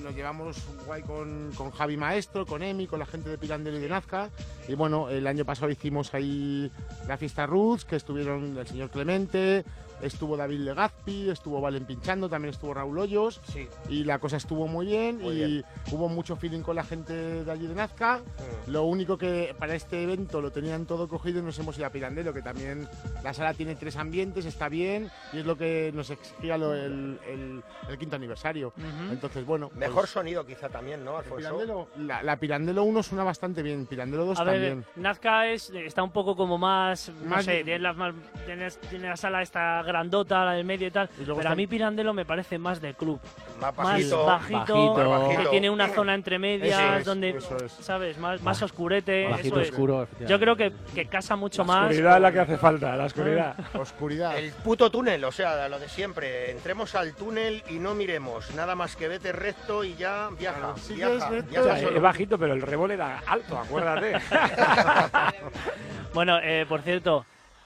nos 0.00 0.14
llevamos 0.14 0.56
guay 0.86 1.02
con, 1.02 1.50
con 1.56 1.70
Javi 1.72 1.96
Maestro, 1.96 2.46
con 2.46 2.62
Emi, 2.62 2.86
con 2.86 2.98
la 3.00 3.06
gente 3.06 3.28
de 3.28 3.38
Pirandello 3.38 3.78
y 3.78 3.80
de 3.80 3.88
Nazca. 3.88 4.30
Y 4.68 4.74
bueno, 4.74 5.10
el 5.10 5.26
año 5.26 5.44
pasado 5.44 5.70
hicimos 5.70 6.14
ahí 6.14 6.70
la 7.08 7.16
fiesta 7.16 7.44
Roots, 7.46 7.84
que 7.84 7.96
estuvieron 7.96 8.56
el 8.56 8.66
señor 8.66 8.90
Clemente, 8.90 9.64
estuvo 10.02 10.36
David 10.36 10.60
Legazpi, 10.60 11.30
estuvo 11.30 11.60
Valen 11.60 11.84
pinchando, 11.84 12.28
también 12.28 12.52
estuvo 12.52 12.74
Raúl 12.74 12.98
Hoyos. 12.98 13.40
Sí. 13.44 13.68
Y 13.88 14.04
la 14.04 14.18
cosa 14.18 14.36
estuvo 14.36 14.66
muy 14.66 14.86
bien 14.86 15.18
Muy 15.18 15.32
y 15.34 15.36
bien. 15.46 15.64
hubo 15.92 16.08
mucho 16.08 16.36
feeling 16.36 16.60
con 16.60 16.76
la 16.76 16.84
gente 16.84 17.12
de 17.12 17.50
allí 17.50 17.66
de 17.66 17.74
Nazca. 17.74 18.20
Lo 18.66 18.84
único 18.84 19.16
que 19.18 19.54
para 19.58 19.74
este 19.74 20.02
evento 20.02 20.40
lo 20.40 20.50
tenían 20.50 20.86
todo 20.86 21.08
cogido 21.08 21.40
y 21.40 21.42
nos 21.42 21.58
hemos 21.58 21.76
ido 21.78 21.86
a 21.86 21.90
Pirandello, 21.90 22.32
que 22.32 22.42
también 22.42 22.88
la 23.22 23.32
sala 23.32 23.54
tiene 23.54 23.74
tres 23.76 23.96
ambientes, 23.96 24.44
está 24.44 24.68
bien 24.68 25.10
y 25.32 25.38
es 25.38 25.46
lo 25.46 25.56
que 25.56 25.90
nos 25.94 26.10
exigía 26.10 26.58
lo- 26.58 26.74
el, 26.74 27.18
el- 27.28 27.62
el 27.88 27.98
quinto 27.98 28.16
aniversario. 28.16 28.68
Ujú. 28.76 29.12
Entonces, 29.12 29.44
bueno. 29.46 29.68
pues, 29.68 29.78
Mejor 29.80 30.06
sonido 30.06 30.44
quizá 30.46 30.68
también, 30.68 31.04
¿no, 31.04 31.16
Alfonso? 31.18 31.36
Pirandello, 31.36 31.88
la, 31.98 32.22
la 32.22 32.36
Pirandello 32.36 32.82
1 32.82 33.02
suena 33.02 33.24
bastante 33.24 33.62
bien, 33.62 33.86
Pirandello 33.86 34.24
2 34.26 34.40
A 34.40 34.44
ver, 34.44 34.54
también. 34.54 34.84
Nazca 34.96 35.48
es, 35.48 35.70
está 35.70 36.02
un 36.02 36.10
poco 36.12 36.36
como 36.36 36.58
más, 36.58 37.10
no 37.22 37.30
Más 37.30 37.44
sé, 37.44 37.52
de- 37.52 37.64
tiene 37.64 37.78
la, 37.80 37.92
más- 37.92 38.14
tiene, 38.46 38.68
tiene 38.90 39.08
la 39.08 39.16
sala 39.16 39.42
esta 39.42 39.82
grandota, 39.92 40.44
la 40.44 40.52
del 40.52 40.64
medio 40.64 40.88
y 40.88 40.90
tal, 40.90 41.08
Y 41.16 41.20
pero 41.20 41.36
está- 41.36 41.52
a 41.52 41.54
mí 41.54 41.66
Pirandello 41.66 42.12
me 42.12 42.24
parece 42.24 42.58
más 42.58 42.80
de 42.80 42.94
club, 42.94 43.20
Más 43.60 43.76
más 43.76 43.76
bajito. 43.76 44.24
bajito, 44.26 44.94
bajito. 45.08 45.42
que 45.42 45.48
tiene 45.48 45.70
una 45.70 45.88
zona 45.88 46.14
entre 46.14 46.38
medias 46.38 46.80
Eso 46.80 46.94
es, 46.96 47.04
donde, 47.04 47.30
eso 47.30 47.56
es. 47.64 47.72
¿sabes? 47.72 48.18
Más, 48.18 48.42
más 48.42 48.60
oscurete, 48.62 49.28
Bajito, 49.28 49.54
eso 49.56 49.60
es. 49.60 49.70
oscuro. 49.70 50.08
Yo 50.26 50.38
creo 50.40 50.56
que, 50.56 50.72
que 50.94 51.06
casa 51.06 51.36
mucho 51.36 51.62
La 51.62 51.66
más. 51.68 51.82
oscuridad 51.90 52.16
es 52.16 52.22
la 52.22 52.32
que 52.32 52.40
hace 52.40 52.58
falta, 52.58 52.96
la 52.96 53.04
oscuridad. 53.04 53.54
Oscuridad. 53.74 54.38
El 54.38 54.50
puto 54.52 54.90
túnel, 54.90 55.22
o 55.24 55.32
sea, 55.32 55.68
lo 55.68 55.78
de 55.78 55.88
siempre. 55.88 56.50
Entremos 56.50 56.94
al 56.94 57.14
túnel 57.14 57.62
y 57.70 57.74
no 57.74 57.94
miremos. 57.94 58.54
Nada 58.54 58.74
más 58.74 58.96
que 58.96 59.08
vete 59.08 59.32
recto 59.32 59.84
y 59.84 59.94
ya 59.94 60.28
viaja. 60.38 60.58
Claro, 60.58 60.76
sigues 60.78 61.08
viaja, 61.10 61.28
recto. 61.30 61.48
O 61.60 61.64
viaja 61.64 61.76
sea, 61.76 61.84
solo. 61.86 61.96
es 61.96 62.02
bajito, 62.02 62.38
pero 62.38 62.52
el 62.54 62.62
revólver 62.62 62.98
era 62.98 63.22
alto, 63.26 63.58
acuérdate. 63.58 64.12
Bueno, 66.14 66.38
eh, 66.42 66.66
por 66.68 66.82
cierto, 66.82 67.24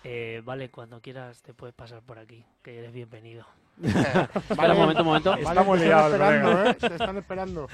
eh, 0.09 0.41
vale, 0.45 0.71
cuando 0.71 1.01
quieras 1.01 1.43
te 1.43 1.53
puedes 1.53 1.75
pasar 1.75 2.01
por 2.01 2.21
aquí, 2.21 2.45
que 2.63 2.79
eres 2.79 2.93
bienvenido. 2.93 3.45
Un 3.77 4.77
momento, 4.77 5.01
un 5.03 5.07
momento. 5.07 5.35
Estamos 5.35 5.81
liados, 5.81 6.13
están 6.13 6.35
esperando. 6.35 6.71
¿eh? 6.71 6.75
Te 6.75 6.87
están 6.87 7.17
esperando. 7.19 7.69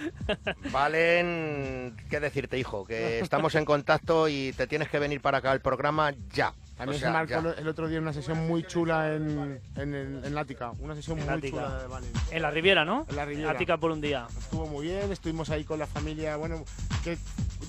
Valen, 0.72 1.96
¿qué 2.10 2.20
decirte, 2.20 2.58
hijo? 2.58 2.84
Que 2.84 3.20
estamos 3.20 3.54
en 3.54 3.64
contacto 3.64 4.28
y 4.28 4.52
te 4.54 4.66
tienes 4.66 4.88
que 4.88 4.98
venir 4.98 5.20
para 5.20 5.38
acá 5.38 5.52
al 5.52 5.60
programa 5.60 6.12
ya. 6.32 6.54
También 6.82 6.96
O 6.96 7.00
sea, 7.00 7.08
se 7.08 7.12
marcó 7.12 7.54
ya. 7.54 7.60
el- 7.62 7.68
otro 7.68 7.88
día 7.88 8.00
una 8.00 8.12
sesión 8.12 8.46
muy 8.46 8.62
chula 8.64 9.14
en, 9.14 9.60
en, 9.76 9.94
en 9.94 10.34
Lática. 10.34 10.72
Una 10.80 10.94
sesión 10.94 11.18
En 11.18 11.24
muy 11.24 11.34
Lática. 11.34 11.56
chula 11.56 11.78
de 11.82 11.86
Valen. 11.88 12.10
En 12.30 12.42
la 12.42 12.50
Riviera, 12.50 12.84
¿no? 12.84 13.06
En 13.08 13.16
la 13.16 13.24
Riviera. 13.24 13.50
Ática 13.50 13.76
por 13.76 13.90
un 13.90 14.00
día. 14.00 14.26
Estuvo 14.38 14.66
muy 14.66 14.86
bien, 14.86 15.10
estuvimos 15.12 15.50
ahí 15.50 15.64
con 15.64 15.78
la 15.78 15.86
familia. 15.86 16.36
Bueno, 16.36 16.64
que 17.04 17.16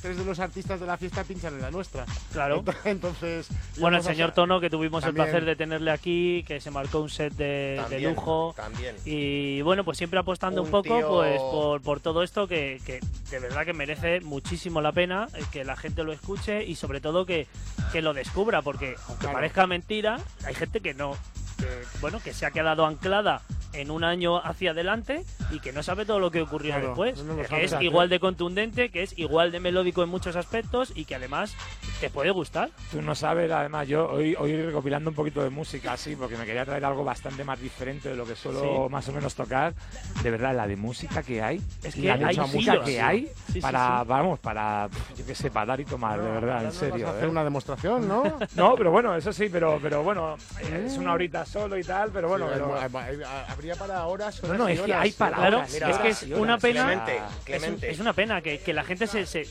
tres 0.02 0.18
de 0.18 0.26
los 0.26 0.40
artistas 0.40 0.80
de 0.82 0.86
la 0.86 0.98
fiesta 0.98 1.24
pinchan 1.24 1.54
en 1.54 1.62
la 1.62 1.72
nuestra. 1.72 2.06
Claro. 2.34 2.64
Entonces. 2.84 3.48
Bueno, 3.80 3.98
el 3.98 4.02
a- 4.02 4.06
señor 4.06 4.32
Tono, 4.34 4.60
que 4.60 4.70
tuvimos 4.70 5.02
También. 5.04 5.26
el 5.26 5.32
placer 5.32 5.46
de 5.46 5.56
tenerle 5.56 5.92
aquí, 5.92 6.44
que 6.48 6.60
se 6.60 6.72
marcó 6.72 7.00
un 7.00 7.10
set 7.10 7.34
de, 7.36 7.82
lujo. 8.02 8.54
También. 8.56 8.96
Y 9.06 9.62
bueno, 9.62 9.84
pues 9.86 9.98
siempre 9.98 10.20
apostando 10.20 10.62
un, 10.62 10.68
Un 10.68 10.72
poco 10.72 10.84
tío- 10.98 11.08
pues 11.10 11.40
por, 11.40 11.82
por 11.82 12.00
todo 12.02 12.24
esto 12.24 12.48
que, 12.48 12.82
que 12.86 13.00
de 13.32 13.40
verdad 13.40 13.66
que 13.66 13.74
merece 13.74 14.20
muchísimo 14.22 14.82
la 14.82 14.92
pena 14.92 15.28
eh, 15.36 15.44
que 15.52 15.64
la 15.64 15.76
gente 15.76 16.04
lo 16.04 16.12
escuche 16.12 16.64
y 16.66 16.76
sobre 16.76 17.00
todo 17.00 17.26
que, 17.26 17.48
que 17.92 18.02
lo 18.02 18.14
descubra, 18.14 18.62
porque 18.62 18.96
aunque 19.08 19.28
parezca 19.28 19.68
mentira, 19.68 20.20
hay 20.46 20.56
gente 20.56 20.82
que 20.82 20.94
no, 20.94 21.16
que, 21.58 21.68
bueno, 22.02 22.20
que 22.20 22.34
se 22.34 22.46
ha 22.46 22.52
quedado 22.52 22.86
anclada 22.86 23.42
en 23.74 23.92
un 23.92 24.04
año 24.04 24.38
hacia 24.38 24.72
adelante 24.72 25.24
y 25.52 25.60
que 25.60 25.72
no 25.74 25.84
sabe 25.84 26.06
todo 26.06 26.20
lo 26.20 26.32
que 26.32 26.42
ocurrió 26.42 26.72
Claro, 26.72 26.88
después. 26.88 27.24
no 27.24 27.36
que 27.38 27.64
es 27.66 27.76
igual 27.82 28.10
de 28.10 28.20
contundente, 28.20 28.90
que 28.90 29.04
es 29.04 29.18
igual 29.18 29.52
de 29.52 29.60
melódico 29.60 30.04
en 30.04 30.10
muchos 30.10 30.36
aspectos 30.36 30.92
y 30.96 31.06
que 31.06 31.16
además 31.16 31.56
te 32.00 32.10
puede 32.10 32.32
gustar. 32.32 32.70
Tú 32.92 33.02
no 33.02 33.16
sabes, 33.16 33.52
además, 33.52 33.88
yo 33.88 34.10
hoy, 34.10 34.36
hoy 34.38 34.56
recopilando 34.62 35.10
un 35.10 35.16
poquito 35.16 35.44
de 35.44 35.50
música 35.50 35.94
así, 35.94 36.16
porque 36.16 36.38
me 36.38 36.46
quería 36.46 36.66
traer 36.66 36.86
algo 36.86 37.04
bastante 37.04 37.44
más 37.44 37.60
diferente 37.60 38.10
de 38.10 38.16
lo 38.16 38.26
que 38.26 38.36
suelo 38.36 38.62
Sí. 38.62 38.92
más 38.92 39.08
o 39.10 39.12
menos 39.14 39.36
tocar. 39.36 39.74
De 40.22 40.32
verdad, 40.32 40.56
la 40.56 40.68
de 40.68 40.76
música 40.76 41.24
que 41.24 41.42
hay, 41.42 41.62
Es 41.84 41.96
que 41.96 42.02
la 42.04 42.14
hay 42.28 42.38
música 42.38 42.74
hilos. 42.76 42.86
que 42.86 43.02
hay 43.02 43.28
Sí, 43.48 43.54
sí, 43.54 43.62
para, 43.62 44.02
sí. 44.02 44.06
vamos, 44.08 44.40
para, 44.40 44.90
yo 45.18 45.26
qué 45.26 45.36
sé, 45.36 45.50
para 45.52 45.66
dar 45.68 45.80
y 45.80 45.86
tomar, 45.86 46.22
de 46.22 46.30
verdad, 46.32 46.66
en 46.66 46.72
serio. 46.72 47.06
vas 47.06 47.14
a 47.14 47.18
hacer 47.18 47.26
¿eh? 47.28 47.32
una 47.32 47.44
demostración, 47.44 48.08
¿no? 48.08 48.24
No, 48.56 48.76
pero 48.76 48.92
bueno, 48.92 49.16
eso 49.16 49.32
sí, 49.34 49.50
pero, 49.52 49.80
pero 49.82 50.04
bueno, 50.04 50.36
es 50.62 50.98
una 50.98 51.14
horita 51.14 51.46
solo 51.46 51.78
y 51.78 51.84
tal, 51.84 52.12
pero 52.12 52.28
bueno. 52.28 52.46
Sí, 52.48 52.52
pero- 52.54 52.76
hay- 52.76 52.90
hay- 52.94 53.16
hay- 53.24 53.46
habría 53.64 53.76
para 53.76 54.06
horas. 54.08 54.44
no, 54.44 54.50
horas 54.50 54.60
no, 54.60 54.68
es 54.68 54.78
que 54.78 54.84
horas, 54.84 55.02
hay 55.04 55.12
para 55.14 55.36
Claro, 55.38 55.58
horas, 55.60 55.72
mira, 55.72 55.90
es 55.90 55.98
que 55.98 56.08
es 56.10 56.24
una 56.38 56.58
pena. 56.58 56.84
Clemente, 56.86 57.16
Es, 57.16 57.22
un- 57.24 57.44
Clemente. 57.46 57.92
es 57.92 58.00
una 58.00 58.14
pena 58.14 58.42
que, 58.42 58.60
que 58.60 58.74
la 58.74 58.84
gente 58.84 59.08
se, 59.08 59.26
se, 59.26 59.48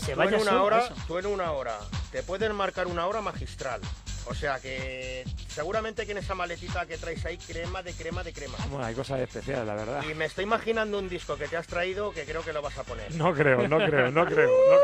se 0.00 0.12
Tú 0.12 0.18
vaya 0.18 0.36
en 0.36 0.42
una 0.42 0.62
hora, 0.62 0.78
eso. 0.84 0.94
tú 1.06 1.18
en 1.18 1.26
una 1.26 1.52
hora, 1.52 1.78
te 2.10 2.22
pueden 2.22 2.54
marcar 2.54 2.86
una 2.86 3.06
hora 3.06 3.20
magistral. 3.20 3.80
O 4.26 4.34
sea 4.34 4.60
que 4.60 5.24
seguramente 5.48 6.04
que 6.06 6.12
en 6.12 6.18
esa 6.18 6.34
maletita 6.34 6.86
que 6.86 6.98
traes 6.98 7.24
ahí 7.24 7.38
crema 7.38 7.82
de 7.82 7.92
crema 7.94 8.22
de 8.22 8.32
crema. 8.32 8.56
Bueno, 8.68 8.84
hay 8.84 8.94
cosas 8.94 9.18
especiales, 9.20 9.66
la 9.66 9.74
verdad. 9.74 10.04
Y 10.08 10.14
me 10.14 10.26
estoy 10.26 10.44
imaginando 10.44 10.98
un 10.98 11.08
disco 11.08 11.36
que 11.36 11.48
te 11.48 11.56
has 11.56 11.66
traído 11.66 12.12
que 12.12 12.24
creo 12.24 12.42
que 12.44 12.52
lo 12.52 12.60
vas 12.62 12.76
a 12.78 12.84
poner. 12.84 13.12
No 13.14 13.32
creo, 13.34 13.66
no 13.66 13.78
creo, 13.78 14.10
no 14.10 14.24
creo, 14.26 14.48
no 14.48 14.76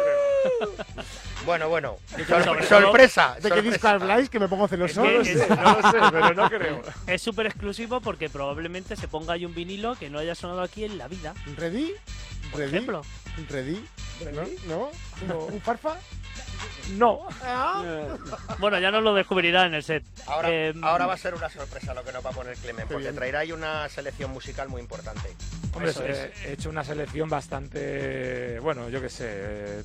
creo. 0.63 0.73
Bueno, 1.45 1.69
bueno. 1.69 1.97
Sorpresa. 2.69 3.37
¿De 3.41 3.51
qué 3.53 3.63
disco 3.63 3.87
habláis? 3.87 4.29
Que 4.29 4.41
me 4.41 4.49
pongo 4.49 4.67
celoso. 4.67 5.05
Es 5.05 5.07
que 5.07 5.13
No 5.15 5.19
lo 5.19 5.23
es- 5.23 5.29
sé, 5.47 5.49
no 5.57 5.81
lo 5.81 5.91
sé, 5.93 5.99
pero 6.11 6.35
no 6.35 6.49
creo. 6.51 6.83
Es 7.07 7.23
súper 7.23 7.47
exclusivo 7.47 8.01
porque 8.01 8.29
probablemente 8.29 8.97
se 8.97 9.07
ponga 9.07 9.35
ahí 9.35 9.45
un 9.45 9.55
vinilo 9.55 9.95
que 9.95 10.11
no 10.11 10.19
haya 10.19 10.35
sonado 10.35 10.63
aquí 10.63 10.83
en 10.85 10.99
la 10.99 11.07
vida. 11.07 11.35
¿Ready? 11.57 11.95
Por 12.51 12.61
¿Ready? 12.61 12.73
ejemplo. 12.77 13.03
¿Ready? 13.49 13.85
¿No? 14.67 14.91
¿No? 15.27 15.39
¿Un 15.47 15.61
farfa? 15.61 15.97
No. 16.93 17.27
Bueno, 18.59 18.79
ya 18.79 18.91
nos 18.91 19.03
lo 19.03 19.15
descubrirá 19.15 19.67
en 19.67 19.75
el 19.75 19.83
set. 19.83 20.05
Ahora, 20.27 20.49
Eh, 20.51 20.75
ahora 20.83 21.07
va 21.07 21.15
a 21.15 21.19
ser 21.19 21.35
una 21.35 21.49
sorpresa 21.49 21.95
lo 21.95 22.05
que 22.05 22.13
nos 22.13 22.25
va 22.25 22.31
a 22.31 22.33
poner 22.33 22.57
Clemen, 22.57 22.87
porque 22.87 23.05
bien. 23.05 23.15
traerá 23.17 23.41
ahí 23.41 23.53
una 23.53 23.89
selección 23.89 24.31
musical 24.31 24.69
muy 24.69 24.81
importante. 24.81 25.35
Hombre, 25.75 25.91
Eso 25.91 26.05
he 26.05 26.53
hecho 26.53 26.71
una 26.71 26.85
selección 26.85 27.29
bastante, 27.29 28.59
bueno, 28.61 28.89
yo 28.89 29.01
qué 29.01 29.09
sé, 29.09 29.27
eh, 29.29 29.83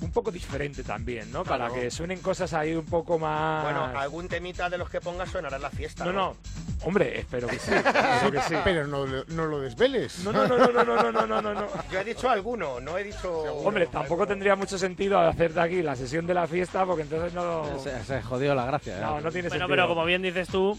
un 0.00 0.10
poco 0.10 0.30
diferente 0.30 0.82
también, 0.82 1.30
¿no? 1.32 1.44
Para 1.44 1.70
que 1.70 1.90
suenen 1.90 2.20
cosas 2.20 2.52
ahí 2.52 2.74
un 2.74 2.84
poco 2.84 3.18
más. 3.18 3.64
Bueno, 3.64 3.98
algún 3.98 4.28
temita 4.28 4.68
de 4.70 4.78
los 4.78 4.88
que 4.90 5.00
pongas 5.00 5.30
sonará 5.30 5.56
en 5.56 5.62
la 5.62 5.70
fiesta. 5.70 6.04
No, 6.04 6.12
no. 6.12 6.36
Hombre, 6.82 7.20
espero 7.20 7.46
que 7.48 7.58
sí. 7.58 7.72
espero 7.74 8.32
que 8.32 8.40
sí. 8.42 8.54
Pero 8.64 8.86
no, 8.86 9.06
no, 9.06 9.46
lo 9.46 9.60
desveles. 9.60 10.20
No, 10.24 10.32
no, 10.32 10.46
no, 10.46 10.58
no, 10.58 10.84
no, 10.84 11.12
no, 11.12 11.26
no, 11.26 11.42
no, 11.42 11.66
Yo 11.90 12.00
he 12.00 12.04
dicho 12.04 12.28
alguno, 12.28 12.80
no 12.80 12.96
he 12.96 13.04
dicho. 13.04 13.30
Hombre, 13.54 13.86
tampoco 13.86 14.26
tendría 14.26 14.56
mucho 14.56 14.78
sentido 14.78 15.18
hacerte 15.18 15.60
aquí 15.60 15.82
la 15.82 15.96
sesión 15.96 16.26
de 16.26 16.34
la 16.34 16.46
fiesta 16.46 16.84
porque 16.86 17.02
entonces 17.02 17.34
no. 17.34 17.78
Se, 17.80 18.02
se 18.04 18.22
jodió 18.22 18.54
la 18.54 18.64
gracia. 18.64 18.98
¿eh? 18.98 19.00
No, 19.00 19.20
no 19.20 19.30
tiene 19.30 19.48
sentido. 19.48 19.68
Bueno, 19.68 19.82
pero 19.82 19.88
como 19.88 20.04
bien 20.04 20.22
dices 20.22 20.48
tú, 20.48 20.78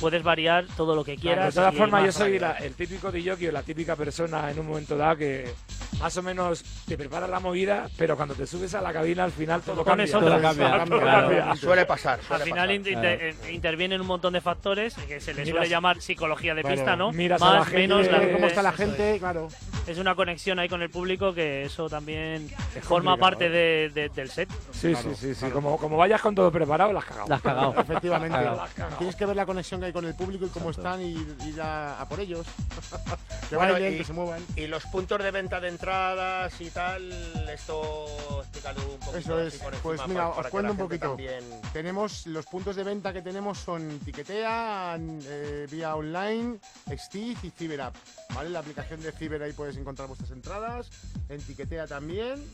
puedes 0.00 0.22
variar 0.22 0.64
todo 0.76 0.94
lo 0.96 1.04
que 1.04 1.16
Claro, 1.16 1.36
quieras. 1.36 1.54
de 1.54 1.60
todas 1.60 1.74
formas, 1.74 2.04
yo 2.04 2.12
soy 2.12 2.38
la- 2.38 2.52
el 2.58 2.74
típico 2.74 3.12
DJ 3.12 3.48
o 3.48 3.52
la 3.52 3.62
típica 3.62 3.96
persona 3.96 4.50
en 4.50 4.58
un 4.58 4.66
momento 4.68 4.96
dado 4.96 5.16
que 5.16 5.52
más 6.00 6.16
o 6.16 6.22
menos 6.22 6.62
te 6.86 6.96
prepara 6.96 7.26
la 7.26 7.40
movida, 7.40 7.88
pero 7.98 8.16
cuando 8.16 8.34
te 8.34 8.46
subes 8.46 8.74
a 8.74 8.80
la 8.80 8.92
cabina 8.92 9.24
al 9.24 9.32
final 9.32 9.60
todo 9.60 9.84
cambia. 9.84 10.06
Todo 10.10 10.40
cambia, 10.40 10.84
Todo 10.84 11.00
claro. 11.00 11.28
cambia. 11.28 11.56
Suele 11.56 11.84
pasar. 11.86 12.18
Al 12.20 12.24
suele 12.24 12.44
final 12.44 12.58
pasar. 12.68 12.74
inter- 12.74 12.92
inter- 12.94 13.20
eh, 13.48 13.52
intervienen 13.52 14.00
un 14.00 14.06
montón 14.06 14.32
de 14.32 14.40
factores 14.40 14.94
que 14.94 15.20
se 15.20 15.34
le 15.34 15.42
Miras- 15.42 15.50
suele 15.58 15.68
llamar 15.68 16.00
psicología 16.00 16.54
de 16.54 16.62
Claro, 16.62 16.76
pista, 16.76 16.96
¿no? 16.96 17.12
miras 17.12 17.42
a 17.42 17.44
Más, 17.44 17.54
la 17.58 17.64
gente, 17.66 17.78
menos, 17.80 18.06
la 18.10 18.22
eh, 18.22 18.32
¿Cómo 18.32 18.46
está 18.46 18.62
la 18.62 18.70
eso 18.70 18.82
es. 18.82 18.88
gente? 18.90 19.18
Claro. 19.18 19.48
Es 19.86 19.98
una 19.98 20.14
conexión 20.14 20.58
ahí 20.58 20.68
con 20.68 20.82
el 20.82 20.90
público 20.90 21.34
que 21.34 21.64
eso 21.64 21.88
también 21.88 22.48
Es 22.76 22.84
forma 22.84 23.12
complicado, 23.12 23.18
parte 23.18 23.46
¿eh? 23.46 23.50
de- 23.50 23.90
de- 23.90 24.08
del 24.10 24.30
set. 24.30 24.48
Sí, 24.70 24.92
Claro, 24.92 25.10
sí, 25.10 25.14
sí, 25.16 25.34
sí. 25.34 25.40
claro. 25.40 25.54
Como, 25.54 25.76
como 25.78 25.96
vayas 25.96 26.20
con 26.20 26.34
todo 26.34 26.50
preparado, 26.52 26.92
las 26.92 27.02
has 27.04 27.08
cagado. 27.10 27.28
La 27.28 27.34
has 27.36 27.42
cagado. 27.42 27.74
Efectivamente. 27.78 28.38
Claro. 28.38 28.56
La 28.56 28.64
has 28.64 28.74
cagado. 28.74 28.96
Tienes 28.96 29.16
que 29.16 29.26
ver 29.26 29.36
la 29.36 29.46
conexión 29.46 29.80
que 29.80 29.86
hay 29.86 29.89
con 29.92 30.04
el 30.04 30.14
público 30.14 30.46
y 30.46 30.48
cómo 30.48 30.70
están 30.70 31.00
y 31.02 31.12
ir 31.46 31.60
a, 31.60 32.00
a 32.00 32.08
por 32.08 32.20
ellos. 32.20 32.46
que 33.50 33.56
Bueno, 33.56 33.72
bailen, 33.72 33.94
y- 33.94 33.98
que 33.98 34.04
se 34.04 34.12
muevan. 34.12 34.44
Y 34.56 34.66
los 34.66 34.84
puntos 34.86 35.22
de 35.22 35.30
venta 35.30 35.60
de 35.60 35.68
entradas 35.68 36.60
y 36.60 36.70
tal, 36.70 37.10
esto 37.52 38.06
explícalo 38.40 38.80
un 38.82 38.98
poquito. 39.00 39.18
Eso 39.18 39.40
es. 39.40 39.56
por 39.58 39.74
Pues 39.76 40.00
mira, 40.08 40.30
para 40.30 40.40
os 40.40 40.46
cuento 40.48 40.72
un 40.72 40.78
poquito. 40.78 41.08
también- 41.08 41.44
Tenemos 41.72 42.26
los 42.26 42.46
puntos 42.46 42.76
de 42.76 42.84
venta 42.84 43.12
que 43.12 43.22
tenemos 43.22 43.58
son 43.58 43.98
Tiquetea, 44.00 44.98
eh, 44.98 45.66
vía 45.70 45.94
online, 45.96 46.58
Steve 46.96 47.36
y 47.42 47.50
CiberApp. 47.50 47.94
¿Vale? 48.34 48.50
La 48.50 48.60
aplicación 48.60 49.00
de 49.02 49.10
Ciber 49.12 49.42
ahí 49.42 49.52
puedes 49.52 49.76
encontrar 49.76 50.06
vuestras 50.06 50.30
entradas, 50.30 50.88
en 51.28 51.40
Tiquetea 51.42 51.86
también. 51.86 52.44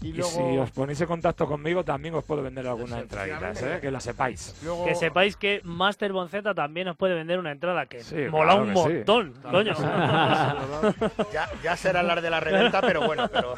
Y 0.00 0.08
Y 0.08 0.12
luego, 0.12 0.30
si 0.30 0.58
os 0.58 0.70
ponéis 0.70 1.00
en 1.00 1.06
contacto 1.06 1.46
conmigo, 1.46 1.84
también 1.84 2.14
os 2.14 2.24
puedo 2.24 2.42
vender 2.42 2.66
algunas 2.66 3.00
entraditas, 3.02 3.60
¿eh? 3.62 3.78
que 3.80 3.90
lo 3.90 4.00
sepáis. 4.00 4.54
luego 4.62 4.84
Que 4.84 4.94
sepáis 4.94 5.36
que 5.36 5.60
Master 5.64 6.12
Bonzeta 6.12 6.54
también 6.54 6.75
os 6.86 6.96
puede 6.96 7.14
vender 7.14 7.38
una 7.38 7.52
entrada 7.52 7.86
que 7.86 8.02
Sí, 8.02 8.16
mola 8.30 8.52
claro 8.54 8.62
un 8.62 8.68
que 8.68 8.74
sí. 8.74 8.94
montón, 8.96 9.32
coño. 9.50 9.74
Ya, 11.32 11.48
ya 11.62 11.76
será 11.76 12.00
hablar 12.00 12.20
de 12.20 12.30
la 12.30 12.40
reventa, 12.40 12.80
pero 12.80 13.02
bueno, 13.06 13.28
pero 13.28 13.54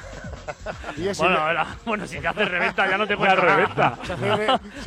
y 0.97 1.09
bueno, 1.19 1.39
ahora- 1.39 1.67
bueno, 1.85 2.07
si 2.07 2.19
te 2.21 2.29
haces 2.29 2.49
reventa 2.49 2.89
ya 2.89 2.97
no 2.99 3.07
te 3.07 3.17
puedes 3.17 3.35
La 3.35 3.41
reventa. 3.41 3.99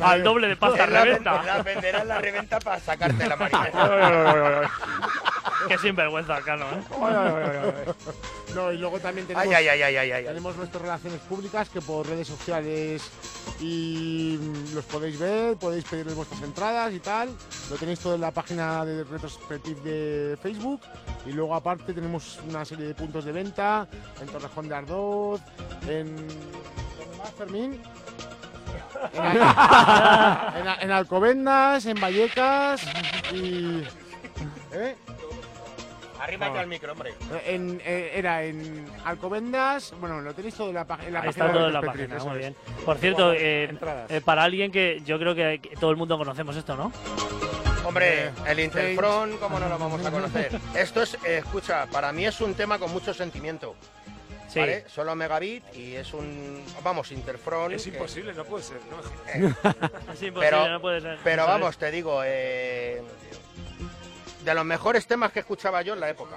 Al 0.00 0.22
doble 0.22 0.48
de 0.48 0.56
pasta 0.56 0.86
la, 0.86 1.04
reventa. 1.04 1.42
la 1.42 1.62
venderás 1.62 2.06
la 2.06 2.18
reventa 2.18 2.58
para 2.60 2.80
sacarte 2.80 3.26
la 3.28 3.36
marinera. 3.36 4.70
Qué 5.68 5.78
sinvergüenza, 5.78 6.40
Cano, 6.40 6.64
¿eh? 6.72 7.94
No, 8.54 8.72
y 8.72 8.78
luego 8.78 8.98
también 8.98 9.26
tenemos, 9.26 9.46
Ay, 9.46 9.54
ay, 9.54 9.68
ay, 9.68 9.82
ay, 9.82 9.96
ay, 9.96 10.10
ay. 10.12 10.24
tenemos 10.24 10.56
nuestras 10.56 10.82
relaciones 10.82 11.20
públicas 11.20 11.68
que 11.68 11.80
por 11.80 12.06
redes 12.06 12.26
sociales 12.28 13.10
y 13.60 14.38
mm, 14.40 14.74
los 14.74 14.84
podéis 14.86 15.18
ver, 15.18 15.56
podéis 15.56 15.84
pedirles 15.84 16.14
vuestras 16.16 16.42
entradas 16.42 16.92
y 16.92 16.98
tal. 17.00 17.30
Lo 17.70 17.76
tenéis 17.76 18.00
todo 18.00 18.16
en 18.16 18.21
la 18.22 18.30
página 18.30 18.84
de 18.84 19.04
Retrospective 19.04 19.80
de 19.82 20.36
Facebook. 20.38 20.80
Y 21.26 21.32
luego 21.32 21.54
aparte 21.54 21.92
tenemos 21.92 22.38
una 22.48 22.64
serie 22.64 22.86
de 22.86 22.94
puntos 22.94 23.24
de 23.24 23.32
venta 23.32 23.86
en 24.20 24.28
Torrejón 24.28 24.68
de 24.68 24.74
Ardoz, 24.74 25.40
en... 25.88 26.16
¿Dónde 26.16 27.16
más, 27.18 27.30
Fermín? 27.36 27.82
En, 29.12 29.22
en, 30.68 30.82
en 30.82 30.90
Alcobendas, 30.92 31.84
en 31.86 32.00
Vallecas 32.00 32.82
y... 33.34 33.82
¿Eh? 34.72 34.96
Arrímate 36.20 36.58
al 36.60 36.68
micro, 36.68 36.92
hombre. 36.92 37.14
En, 37.46 37.80
eh, 37.84 38.12
era 38.14 38.44
en 38.44 38.86
Alcobendas, 39.04 39.92
bueno, 40.00 40.20
lo 40.20 40.32
tenéis 40.32 40.54
todo 40.54 40.68
en 40.68 40.74
la, 40.76 40.86
pag- 40.86 41.04
en 41.04 41.12
la 41.14 41.20
Ahí 41.20 41.26
página 41.26 41.30
está 41.30 41.46
de 41.48 41.52
todo 41.52 41.66
en 41.66 41.72
la 41.72 41.80
Retrospective, 41.80 42.08
página, 42.14 42.16
eso 42.16 42.28
muy 42.30 42.38
bien. 42.38 42.56
Por 42.86 42.96
cierto, 42.98 43.32
eh, 43.32 43.76
eh, 44.08 44.20
para 44.24 44.44
alguien 44.44 44.70
que 44.70 45.02
yo 45.04 45.18
creo 45.18 45.34
que, 45.34 45.58
que 45.60 45.74
todo 45.76 45.90
el 45.90 45.96
mundo 45.96 46.16
conocemos 46.16 46.54
esto, 46.54 46.76
¿no? 46.76 46.92
Hombre, 47.84 48.26
Eh, 48.26 48.32
el 48.46 48.60
Interfront, 48.60 49.38
¿cómo 49.40 49.58
no 49.58 49.68
lo 49.68 49.78
vamos 49.78 50.04
a 50.04 50.10
conocer? 50.10 50.58
Esto 50.74 51.02
es, 51.02 51.14
eh, 51.24 51.38
escucha, 51.38 51.86
para 51.86 52.12
mí 52.12 52.24
es 52.26 52.40
un 52.40 52.54
tema 52.54 52.78
con 52.78 52.90
mucho 52.92 53.12
sentimiento. 53.12 53.74
Sí. 54.48 54.60
¿vale? 54.60 54.84
Solo 54.88 55.14
megabit 55.16 55.64
y 55.74 55.94
es 55.96 56.12
un, 56.12 56.62
vamos, 56.84 57.10
Interfront. 57.10 57.74
Es 57.74 57.84
que- 57.84 57.88
imposible, 57.90 58.34
no 58.34 58.44
puede 58.44 58.62
ser. 58.62 58.78
¿no? 58.90 58.98
Es 60.12 60.22
imposible, 60.22 60.40
Pero- 60.40 60.68
no 60.68 60.80
puede 60.80 61.00
ser. 61.00 61.18
Pero 61.24 61.46
vamos, 61.46 61.78
te 61.78 61.90
digo, 61.90 62.20
eh, 62.24 63.02
de 64.44 64.54
los 64.54 64.64
mejores 64.64 65.06
temas 65.06 65.32
que 65.32 65.40
escuchaba 65.40 65.80
yo 65.82 65.94
en 65.94 66.00
la 66.00 66.10
época. 66.10 66.36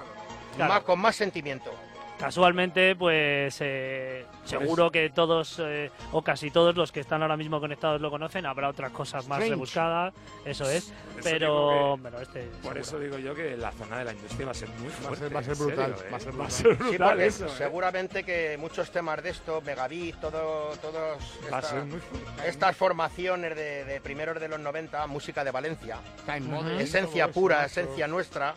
Claro. 0.56 0.72
Más, 0.72 0.82
con 0.84 0.98
más 0.98 1.14
sentimiento. 1.14 1.70
Casualmente, 2.18 2.96
pues 2.96 3.58
eh, 3.60 4.24
seguro 4.44 4.90
que 4.90 5.10
todos 5.10 5.58
eh, 5.62 5.90
o 6.12 6.22
casi 6.22 6.50
todos 6.50 6.74
los 6.74 6.90
que 6.90 7.00
están 7.00 7.20
ahora 7.20 7.36
mismo 7.36 7.60
conectados 7.60 8.00
lo 8.00 8.10
conocen. 8.10 8.46
Habrá 8.46 8.70
otras 8.70 8.90
cosas 8.90 9.26
más 9.28 9.36
Strange. 9.38 9.50
rebuscadas, 9.50 10.14
eso 10.46 10.64
es. 10.70 10.84
eso 10.88 10.94
Pero, 11.22 11.98
pero 12.02 12.20
este. 12.20 12.40
Por 12.44 12.60
seguro. 12.62 12.80
eso 12.80 12.98
digo 13.00 13.18
yo 13.18 13.34
que 13.34 13.56
la 13.58 13.70
zona 13.72 13.98
de 13.98 14.04
la 14.06 14.12
industria 14.12 14.46
va 14.46 14.52
a 14.52 14.54
ser 14.54 14.68
muy 14.70 14.88
Va 14.88 14.94
a 14.94 14.96
fuerte. 15.00 15.18
ser- 15.26 15.36
va 15.36 15.40
a 15.40 15.42
ser 15.42 15.56
brutal, 15.56 15.90
¿eh? 15.90 16.10
va 16.10 16.16
a 16.16 16.20
ser 16.20 16.40
Va 16.40 16.44
a 16.46 16.74
brutal. 16.88 17.20
eso. 17.20 17.46
¿eh? 17.46 17.50
seguramente 17.56 18.24
que 18.24 18.56
muchos 18.58 18.90
temas 18.90 19.22
de 19.22 19.30
esto, 19.30 19.60
megabit, 19.60 20.16
todo, 20.18 20.70
todos 20.80 21.18
Va 21.52 21.56
a 21.58 21.60
esta- 21.60 21.62
ser 21.62 21.84
muy 21.84 22.00
fuerte. 22.00 22.48
estas 22.48 22.76
formaciones 22.76 23.54
de, 23.54 23.84
de 23.84 24.00
primeros 24.00 24.40
de 24.40 24.48
los 24.48 24.58
90, 24.58 25.06
música 25.06 25.44
de 25.44 25.50
Valencia, 25.50 25.98
Time 26.24 26.40
Model, 26.40 26.80
esencia 26.80 27.28
pura, 27.28 27.66
esencia 27.66 28.08
nuestra, 28.08 28.54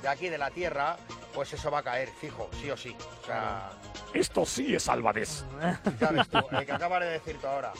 de 0.00 0.08
aquí 0.08 0.28
de 0.30 0.38
la 0.38 0.50
tierra, 0.50 0.96
pues 1.34 1.52
eso 1.52 1.70
va 1.70 1.78
a 1.80 1.82
caer, 1.82 2.08
fijo, 2.08 2.48
sí 2.60 2.70
o 2.70 2.76
sí. 2.76 2.96
O 3.22 3.26
sea, 3.26 3.70
Esto 4.12 4.46
sí 4.46 4.74
es 4.74 4.88
Albades. 4.88 5.44
¿Sabes 5.98 6.28
tú? 6.28 6.38
El 6.52 6.64
que 6.64 6.72
acabas 6.72 7.00
de 7.00 7.06
decir 7.10 7.36
tú 7.40 7.46
ahora. 7.46 7.72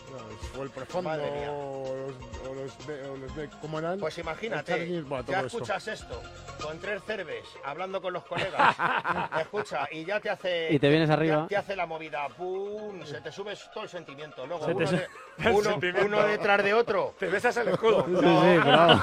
O 0.58 0.62
el 0.62 0.70
profundo, 0.70 1.08
Madre 1.10 1.30
mía. 1.30 1.50
o 1.52 1.94
los, 1.96 2.48
o 2.50 2.54
los, 2.54 2.86
de- 2.86 3.08
o 3.08 3.16
los 3.16 3.36
de- 3.36 3.48
¿cómo 3.60 3.78
eran? 3.78 3.98
Pues 4.00 4.18
El 4.18 4.24
imagínate, 4.24 4.72
Charlie, 4.72 5.00
bueno, 5.02 5.24
ya 5.24 5.36
todo 5.36 5.46
esto. 5.46 5.58
escuchas 5.58 5.88
esto, 5.88 6.22
con 6.60 6.78
tres 6.80 7.02
cerves, 7.06 7.44
hablando 7.64 8.02
con 8.02 8.12
los 8.12 8.24
colegas, 8.24 8.74
escucha, 9.40 9.86
y 9.92 10.04
ya 10.04 10.18
te 10.20 10.30
hace... 10.30 10.68
Y 10.72 10.78
te 10.78 10.88
vienes 10.88 11.10
arriba. 11.10 11.46
Te 11.48 11.56
hace 11.56 11.76
la 11.76 11.86
movida, 11.86 12.26
pum, 12.30 13.04
se 13.04 13.20
te 13.20 13.30
sube 13.30 13.56
todo 13.72 13.84
el 13.84 13.90
sentimiento. 13.90 14.46
Luego 14.46 14.64
Se 14.66 14.70
te 14.74 14.76
uno, 14.76 14.86
su- 14.88 14.96
de- 14.96 15.08
El 15.38 15.52
uno- 15.52 15.62
sentimiento. 15.70 16.06
uno 16.06 16.22
detrás 16.24 16.62
de 16.64 16.74
otro. 16.74 17.14
Te 17.18 17.26
besas 17.26 17.56
el 17.56 17.68
escudo. 17.68 18.04
Sí, 18.06 18.14
sí, 18.14 18.60
claro. 18.62 19.00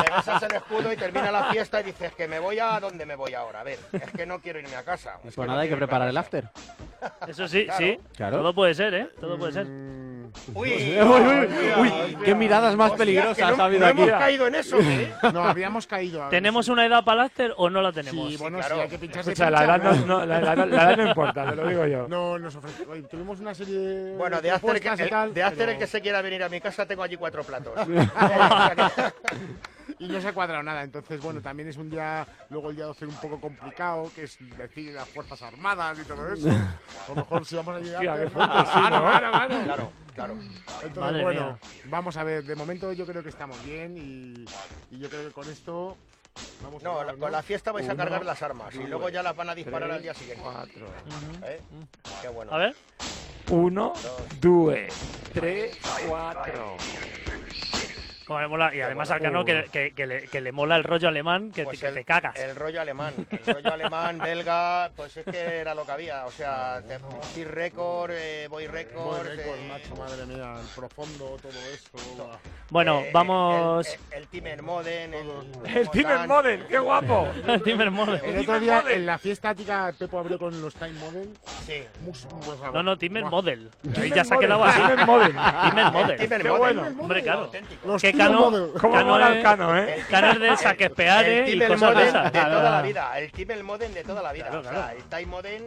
Te 0.04 0.10
besas 0.12 0.42
el 0.42 0.52
escudo 0.56 0.92
y 0.92 0.96
termina 0.96 1.30
la 1.30 1.44
fiesta 1.52 1.80
y 1.80 1.84
dices 1.84 2.12
que 2.14 2.26
me 2.28 2.38
voy 2.40 2.58
a 2.58 2.78
dónde 2.80 3.06
me 3.06 3.14
voy 3.14 3.34
ahora. 3.40 3.60
A 3.60 3.64
ver, 3.64 3.78
es 3.92 4.10
que 4.12 4.24
no 4.26 4.38
quiero 4.40 4.58
irme 4.60 4.76
a 4.76 4.82
casa. 4.84 5.14
es 5.24 5.34
Pues 5.34 5.46
no 5.46 5.52
nada, 5.52 5.60
hay 5.62 5.68
que 5.68 5.76
preparar 5.76 6.08
el 6.08 6.16
after. 6.16 6.48
Eso 7.26 7.48
sí, 7.48 7.64
Claro. 7.64 7.78
sí. 7.84 7.98
Claro. 8.16 8.36
Todo 8.38 8.54
puede 8.54 8.74
ser, 8.74 8.94
¿eh? 8.94 9.08
Todo 9.20 9.38
puede 9.38 9.52
ser. 9.52 9.66
Mm, 9.66 10.10
Uy, 10.54 10.70
Uy, 10.72 11.00
uy, 11.02 11.48
uy, 11.80 12.16
qué 12.24 12.36
miradas 12.36 12.76
más 12.76 12.92
peligrosas 12.92 13.52
ha 13.52 13.56
no, 13.56 13.64
habido 13.64 13.80
no 13.80 13.86
aquí. 13.88 14.02
hemos 14.02 14.18
caído 14.20 14.46
en 14.46 14.54
eso, 14.54 14.78
¿eh? 14.80 15.12
no, 15.34 15.42
habíamos 15.44 15.86
caído. 15.88 16.28
¿Tenemos 16.28 16.68
una 16.68 16.86
edad 16.86 17.02
para 17.04 17.22
el 17.22 17.26
after 17.26 17.52
o 17.56 17.68
no 17.68 17.82
la 17.82 17.90
tenemos? 17.90 18.30
Sí, 18.30 18.36
bueno, 18.36 18.58
hay 18.62 18.88
que 18.88 18.98
pinchar, 18.98 19.24
se 19.24 19.32
Escucha, 19.32 19.50
la 19.50 19.64
edad 19.64 19.82
no, 19.82 19.92
¿no? 19.92 20.06
no- 20.06 20.26
la, 20.26 20.40
la- 20.40 20.54
la 20.54 20.64
edad 20.84 20.96
no 20.98 21.08
importa, 21.08 21.50
te 21.50 21.56
lo 21.56 21.66
digo 21.68 21.84
yo. 21.86 22.06
No, 22.06 22.38
nos 22.38 22.54
ofrece. 22.54 22.86
oye, 22.88 23.02
tuvimos 23.02 23.40
una 23.40 23.54
serie 23.54 23.76
de. 23.76 24.16
Bueno, 24.16 24.40
de 24.40 24.50
hacer, 24.52 24.60
propuestas 24.60 25.00
y 25.00 25.02
el, 25.02 25.10
tal, 25.10 25.34
de 25.34 25.42
hacer 25.42 25.58
pero- 25.58 25.72
el 25.72 25.78
que 25.78 25.86
se 25.88 26.00
quiera 26.00 26.22
venir 26.22 26.44
a 26.44 26.48
mi 26.48 26.60
casa 26.60 26.86
tengo 26.86 27.02
allí 27.02 27.16
cuatro 27.16 27.42
platos. 27.42 27.72
Y 29.98 30.08
no 30.08 30.20
se 30.20 30.28
ha 30.28 30.32
cuadrado 30.32 30.62
nada. 30.62 30.82
Entonces, 30.82 31.20
bueno, 31.20 31.40
también 31.40 31.68
es 31.68 31.76
un 31.76 31.90
día. 31.90 32.26
Luego 32.50 32.70
el 32.70 32.76
día 32.76 32.86
12 32.86 33.06
un 33.06 33.14
poco 33.16 33.40
complicado, 33.40 34.10
que 34.14 34.24
es 34.24 34.38
decir 34.56 34.92
las 34.94 35.08
Fuerzas 35.08 35.42
Armadas 35.42 35.98
y 35.98 36.04
todo 36.04 36.32
eso. 36.32 36.48
A 36.50 37.08
lo 37.08 37.14
mejor 37.16 37.44
si 37.44 37.56
vamos 37.56 37.76
a 37.76 37.80
llegar. 37.80 38.02
Qué 38.02 38.30
pues, 38.30 38.44
sí, 38.44 38.72
claro, 38.72 38.96
¿no? 38.96 39.02
claro, 39.18 39.30
claro. 39.32 39.64
claro, 39.64 39.92
claro. 40.14 40.34
Entonces, 40.82 40.96
Madre 40.96 41.22
bueno, 41.22 41.40
mía. 41.46 41.58
vamos 41.86 42.16
a 42.16 42.24
ver. 42.24 42.44
De 42.44 42.54
momento 42.56 42.92
yo 42.92 43.06
creo 43.06 43.22
que 43.22 43.28
estamos 43.30 43.62
bien 43.64 43.96
y, 43.96 44.44
y 44.94 44.98
yo 44.98 45.08
creo 45.08 45.26
que 45.28 45.32
con 45.32 45.48
esto. 45.48 45.96
Vamos 46.62 46.82
No, 46.82 47.00
a 47.00 47.04
la- 47.04 47.14
con 47.14 47.32
la 47.32 47.42
fiesta 47.42 47.72
vais 47.72 47.88
a 47.88 47.96
cargar 47.96 48.24
las 48.24 48.40
armas 48.42 48.72
y 48.74 48.86
luego 48.86 49.08
ya 49.08 49.22
las 49.22 49.34
van 49.34 49.50
a 49.50 49.54
disparar 49.54 49.88
tres, 49.88 49.96
al 49.96 50.02
día 50.02 50.14
siguiente. 50.14 50.42
Cuatro. 50.44 50.86
¿eh? 51.44 51.60
Qué 52.22 52.28
bueno. 52.28 52.52
A 52.52 52.58
ver. 52.58 52.76
Uno, 53.50 53.92
due, 54.40 54.88
tres, 55.34 55.76
cuatro. 56.06 56.76
Como 58.30 58.48
mola. 58.48 58.72
Y 58.72 58.80
además 58.80 59.10
al 59.10 59.20
Cano 59.20 59.44
que, 59.44 59.64
que- 59.72 59.90
que 59.92 60.06
le, 60.06 60.22
que 60.28 60.40
le 60.40 60.52
mola 60.52 60.76
el 60.76 60.84
rollo 60.84 61.08
alemán 61.08 61.50
que, 61.50 61.64
Pues 61.64 61.80
que 61.80 61.88
el- 61.88 61.94
te 61.94 62.04
cagas. 62.04 62.38
El 62.38 62.54
rollo 62.54 62.80
alemán, 62.80 63.12
el 63.28 63.54
rollo 63.54 63.72
alemán, 63.72 64.18
belga, 64.22 64.88
pues 64.94 65.16
es 65.16 65.24
que 65.24 65.56
era 65.56 65.74
lo 65.74 65.84
que 65.84 65.90
había. 65.90 66.26
O 66.26 66.30
sea, 66.30 66.80
te- 66.86 66.98
Kid 67.34 67.48
Record, 67.48 68.12
eh, 68.14 68.46
Boy 68.48 68.68
Record. 68.68 69.26
Eh, 69.36 69.66
macho, 69.68 69.96
madre 69.96 70.26
mía, 70.26 70.54
el 70.60 70.66
profundo, 70.76 71.36
todo 71.42 71.50
eso. 71.74 71.90
buah. 72.16 72.36
Bueno, 72.70 73.00
eh, 73.00 73.10
vamos. 73.12 73.88
El, 73.88 73.94
el, 74.12 74.22
el 74.22 74.28
Timmer 74.28 74.62
Moden, 74.62 75.12
el, 75.12 75.26
Motan. 75.26 76.28
Model, 76.28 76.66
qué 76.68 76.78
guapo. 76.78 77.28
El 77.48 77.62
Timber 77.64 77.90
Model. 77.90 78.20
El 78.24 78.38
otro 78.38 78.60
día 78.60 78.84
en 78.90 79.06
la 79.06 79.18
fiesta 79.18 79.48
tática 79.48 79.92
Pepo 79.98 80.20
abrió 80.20 80.38
con 80.38 80.62
los 80.62 80.72
Time 80.76 80.92
Model. 80.92 81.30
Sí. 81.66 81.82
No, 82.72 82.82
no, 82.84 82.96
Timber 82.96 83.22
buah. 83.22 83.30
Model. 83.30 83.70
Ahí 84.00 84.10
ya 84.10 84.22
se 84.24 84.34
ha 84.34 84.38
quedado 84.38 84.62
así. 84.64 84.80
Timmer 84.80 85.06
Model. 85.06 85.32
Timber 85.32 85.86
El 85.86 85.92
Model. 85.92 86.16
Qué 86.18 86.48
Moden. 86.48 86.58
bueno. 86.58 87.02
Hombre, 87.02 87.22
claro. 87.24 87.50
Cano-. 88.26 88.68
¿Cómo 88.80 88.94
Cano 88.94 89.06
mola 89.06 89.28
el 89.28 89.36
es- 89.38 89.42
cano, 89.44 89.76
eh? 89.76 89.94
El 89.98 90.06
Canos 90.06 90.34
Timmer- 90.36 90.50
de 90.50 90.56
saquespeare 90.56 91.48
el 91.50 91.62
y 91.62 91.66
cosas 91.66 91.96
de 91.96 92.06
esas. 92.08 92.32
de 92.32 92.40
toda 92.40 92.70
la 92.70 92.82
vida. 92.82 93.18
El 93.18 93.32
Timber 93.32 93.62
Moden 93.64 93.94
de 93.94 94.02
toda 94.04 94.22
la 94.22 94.32
vida. 94.32 94.44
Claro, 94.46 94.60
O 94.60 94.62
sea, 94.62 94.72
claro. 94.72 94.96
el 94.96 95.04
Time 95.04 95.26
Moden, 95.26 95.64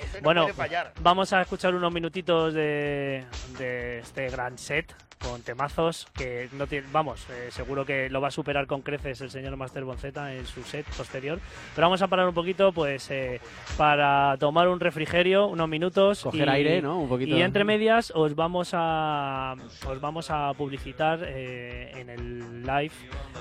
ese 0.00 0.18
no 0.18 0.24
Bueno, 0.24 0.42
puede 0.42 0.54
fallar. 0.54 0.92
vamos 1.00 1.32
a 1.32 1.40
escuchar 1.42 1.74
unos 1.74 1.92
minutitos 1.92 2.54
de, 2.54 3.24
de 3.58 3.98
este 4.00 4.28
gran 4.28 4.58
set 4.58 4.94
con 5.20 5.42
temazos 5.42 6.06
que 6.14 6.48
no 6.52 6.66
tiene, 6.66 6.86
vamos, 6.92 7.26
eh, 7.30 7.48
seguro 7.50 7.84
que 7.84 8.08
lo 8.10 8.20
va 8.20 8.28
a 8.28 8.30
superar 8.30 8.66
con 8.66 8.82
creces 8.82 9.20
el 9.20 9.30
señor 9.30 9.56
Master 9.56 9.84
Bonceta 9.84 10.34
en 10.34 10.46
su 10.46 10.62
set 10.62 10.86
posterior. 10.96 11.38
Pero 11.74 11.86
vamos 11.86 12.02
a 12.02 12.08
parar 12.08 12.28
un 12.28 12.34
poquito, 12.34 12.72
pues, 12.72 13.10
eh, 13.10 13.40
para 13.76 14.36
tomar 14.38 14.68
un 14.68 14.80
refrigerio, 14.80 15.46
unos 15.46 15.68
minutos. 15.68 16.22
Coger 16.22 16.46
y- 16.48 16.50
aire, 16.50 16.82
¿no? 16.82 16.98
Un 17.00 17.08
poquito. 17.08 17.36
Y 17.36 17.42
entre 17.42 17.64
medias 17.64 18.12
os 18.14 18.34
vamos 18.34 18.70
a 18.72 19.54
os 19.86 20.00
vamos 20.00 20.30
a 20.30 20.52
publicitar 20.54 21.20
eh, 21.24 21.92
en 21.96 22.10
el 22.10 22.62
live 22.62 22.92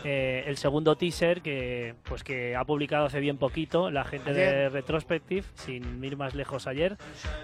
eh, 0.03 0.43
el 0.47 0.57
segundo 0.57 0.95
teaser 0.95 1.41
que 1.41 1.95
pues 2.03 2.23
que 2.23 2.55
ha 2.55 2.63
publicado 2.65 3.05
hace 3.05 3.19
bien 3.19 3.37
poquito 3.37 3.89
la 3.91 4.03
gente 4.03 4.33
de. 4.33 4.69
Retrospective 4.69 5.43
sin 5.55 6.03
ir 6.03 6.17
más 6.17 6.35
lejos 6.35 6.67
ayer 6.67 6.97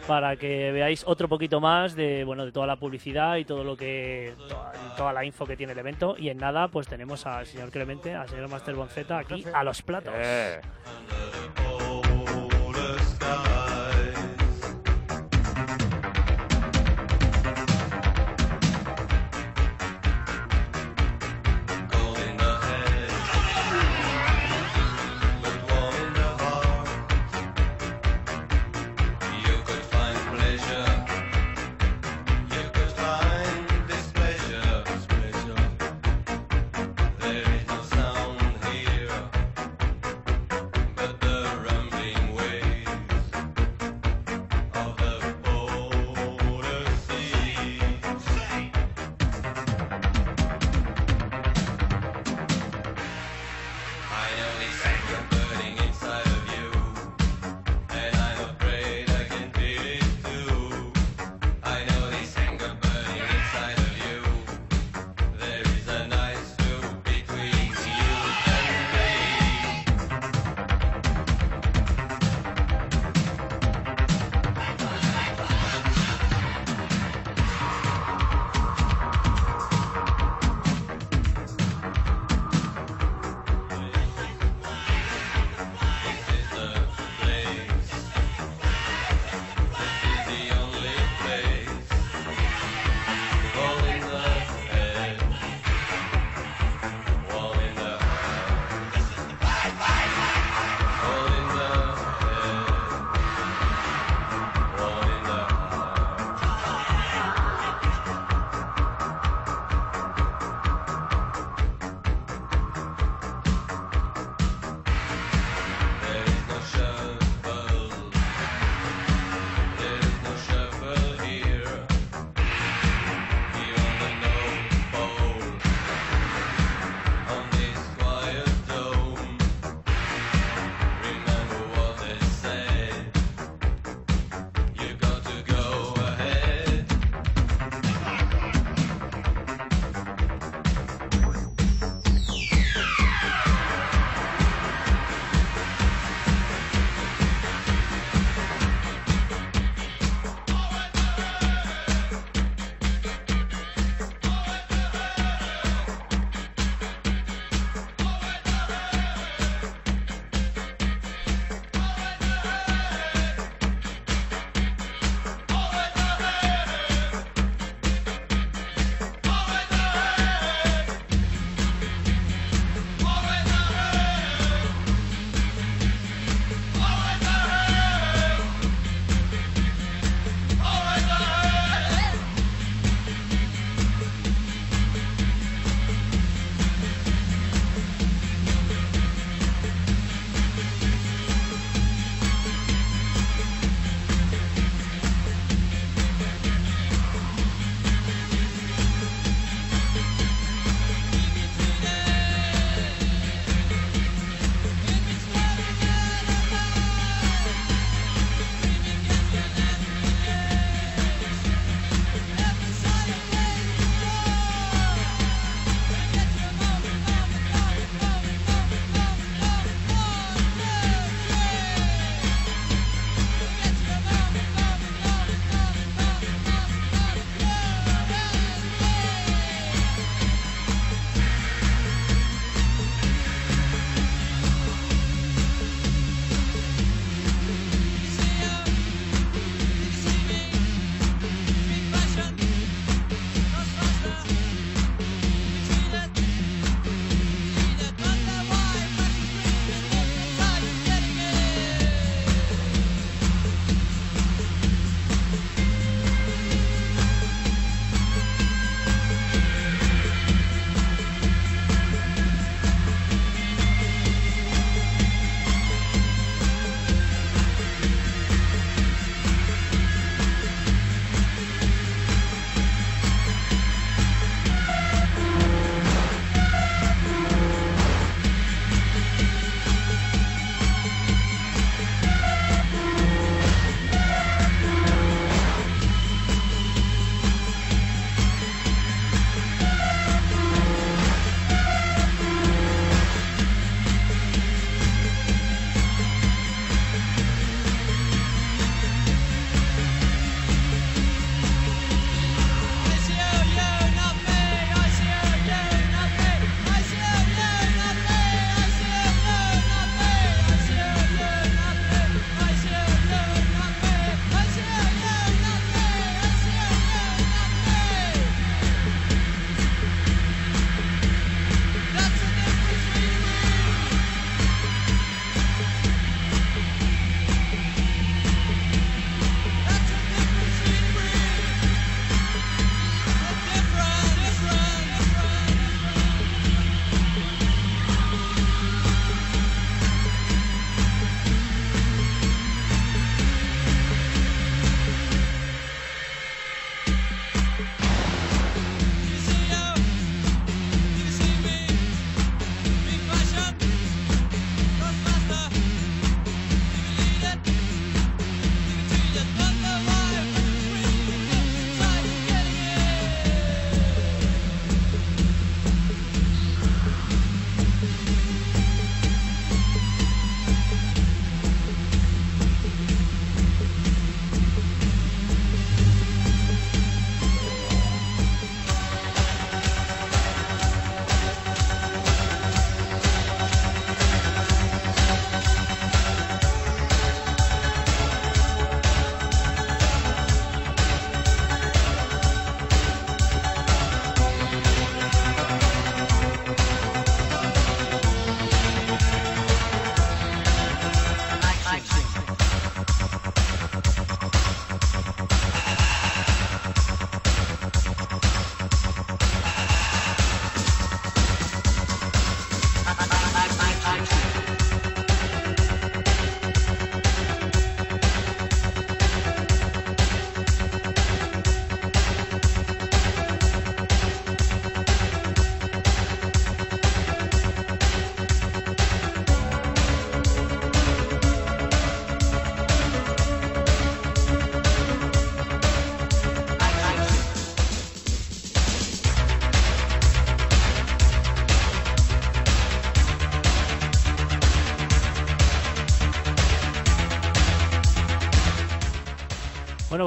para 0.08 0.36
que 0.36 0.72
veáis 0.72 1.04
otro 1.06 1.28
poquito 1.28 1.60
más 1.60 1.96
de 1.96 2.24
bueno 2.24 2.46
de 2.46 2.52
toda 2.52 2.66
la 2.68 2.76
publicidad 2.78 3.38
y 3.38 3.46
todo 3.46 3.64
lo 3.64 3.78
que 3.78 4.19
toda, 4.48 4.72
toda 4.98 5.14
la 5.14 5.26
info 5.26 5.46
que 5.46 5.58
tiene 5.58 5.74
el 5.74 5.80
evento. 5.80 6.16
Y 6.18 6.30
en 6.30 6.38
nada 6.38 6.68
pues 6.68 6.88
tenemos 6.88 7.26
al 7.26 7.46
señor 7.46 7.70
Clemente 7.70 8.16
al 8.16 8.30
señor 8.30 8.50
Master 8.50 8.76
Bonceta 8.76 9.20
aquí 9.20 9.46
a 9.54 9.64
los 9.64 9.82
platos. 9.82 10.14
Eh. 10.16 10.62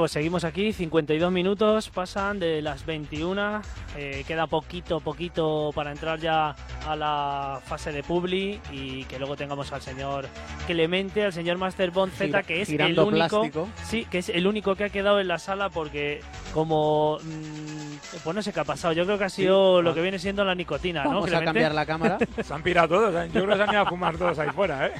Pues 0.03 0.11
seguimos 0.11 0.43
aquí, 0.43 0.73
52 0.73 1.31
minutos, 1.31 1.87
pasan 1.89 2.37
de 2.37 2.61
las 2.61 2.85
21, 2.85 3.61
eh, 3.95 4.25
queda 4.27 4.47
poquito, 4.47 4.99
poquito 4.99 5.69
para 5.73 5.93
entrar 5.93 6.19
ya 6.19 6.53
a 6.85 6.95
la 6.97 7.61
fase 7.63 7.93
de 7.93 8.03
Publi 8.03 8.59
y 8.69 9.05
que 9.05 9.17
luego 9.17 9.37
tengamos 9.37 9.71
al 9.71 9.81
señor 9.81 10.27
Clemente, 10.67 11.23
al 11.23 11.31
señor 11.31 11.57
Master 11.57 11.91
Bond 11.91 12.11
Z, 12.11 12.25
Gira- 12.25 12.43
que 12.43 12.61
es 12.63 12.69
el 12.69 12.99
único, 12.99 13.11
plástico. 13.43 13.69
sí, 13.85 14.03
que 14.11 14.17
es 14.17 14.27
el 14.27 14.45
único 14.45 14.75
que 14.75 14.83
ha 14.83 14.89
quedado 14.89 15.21
en 15.21 15.29
la 15.29 15.39
sala 15.39 15.69
porque 15.69 16.19
como, 16.53 17.17
mm, 17.23 18.19
pues 18.25 18.35
no 18.35 18.41
sé 18.41 18.51
qué 18.51 18.59
ha 18.59 18.65
pasado, 18.65 18.93
yo 18.93 19.05
creo 19.05 19.17
que 19.17 19.23
ha 19.23 19.29
sido 19.29 19.81
lo 19.81 19.93
que 19.93 20.01
viene 20.01 20.19
siendo 20.19 20.43
la 20.43 20.53
nicotina, 20.53 21.05
¿no? 21.05 21.11
Vamos 21.11 21.23
a 21.27 21.27
Clemente? 21.27 21.45
cambiar 21.45 21.73
la 21.73 21.85
cámara. 21.85 22.17
Se 22.43 22.53
han 22.53 22.61
pirado 22.61 22.89
todos, 22.89 23.15
¿eh? 23.23 23.29
yo 23.33 23.41
creo 23.45 23.47
que 23.51 23.55
se 23.55 23.63
han 23.63 23.71
ido 23.71 23.81
a 23.83 23.85
fumar 23.85 24.17
todos 24.17 24.37
ahí 24.37 24.49
fuera, 24.49 24.87
¿eh? 24.87 24.91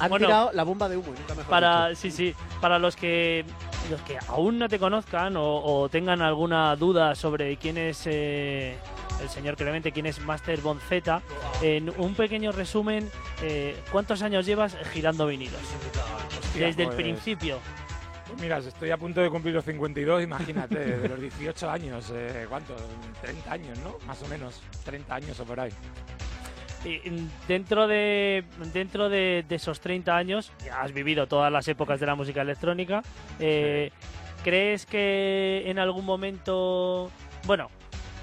Han 0.00 0.08
Bueno, 0.08 0.26
tirado 0.28 0.50
la 0.54 0.62
bomba 0.62 0.88
de 0.88 0.96
humo. 0.96 1.08
nunca 1.08 1.34
mejor 1.34 1.50
para 1.50 1.88
dicho. 1.90 2.00
sí 2.00 2.10
sí 2.10 2.34
para 2.62 2.78
los 2.78 2.96
que 2.96 3.44
los 3.90 4.00
que 4.02 4.18
aún 4.28 4.58
no 4.58 4.68
te 4.68 4.78
conozcan 4.78 5.36
o, 5.36 5.62
o 5.62 5.88
tengan 5.88 6.22
alguna 6.22 6.74
duda 6.76 7.14
sobre 7.14 7.56
quién 7.56 7.76
es 7.78 8.02
eh, 8.06 8.76
el 9.20 9.28
señor 9.28 9.56
Clemente 9.56 9.92
quién 9.92 10.06
es 10.06 10.20
Master 10.20 10.60
Z 10.88 11.22
en 11.62 11.92
un 11.98 12.14
pequeño 12.14 12.52
resumen 12.52 13.10
eh, 13.42 13.76
cuántos 13.92 14.22
años 14.22 14.46
llevas 14.46 14.76
girando 14.92 15.26
vinilos 15.26 15.60
Hostia, 16.40 16.66
desde 16.66 16.82
el 16.82 16.88
pues- 16.88 16.96
principio 16.96 17.58
Pues 18.26 18.40
mira, 18.40 18.58
estoy 18.58 18.90
a 18.90 18.96
punto 18.96 19.20
de 19.20 19.30
cumplir 19.30 19.54
los 19.54 19.64
52, 19.64 20.22
imagínate, 20.22 20.78
de 20.78 21.08
los 21.08 21.20
18 21.20 21.70
años, 21.70 22.10
eh, 22.12 22.46
¿cuánto? 22.48 22.74
30 23.22 23.52
años, 23.52 23.78
¿no? 23.78 23.96
Más 24.08 24.20
o 24.22 24.26
menos, 24.28 24.60
30 24.84 25.14
años 25.14 25.38
o 25.38 25.44
por 25.44 25.60
ahí. 25.60 25.70
Dentro 27.48 27.86
de 27.86 28.44
dentro 28.72 29.08
de, 29.08 29.44
de 29.48 29.54
esos 29.56 29.80
30 29.80 30.16
años 30.16 30.52
ya 30.64 30.82
has 30.82 30.92
vivido 30.92 31.26
todas 31.26 31.50
las 31.50 31.66
épocas 31.68 31.98
de 32.00 32.06
la 32.06 32.14
música 32.14 32.42
electrónica 32.42 33.02
eh, 33.40 33.90
crees 34.42 34.84
que 34.86 35.62
en 35.66 35.78
algún 35.78 36.04
momento 36.04 37.10
bueno 37.46 37.70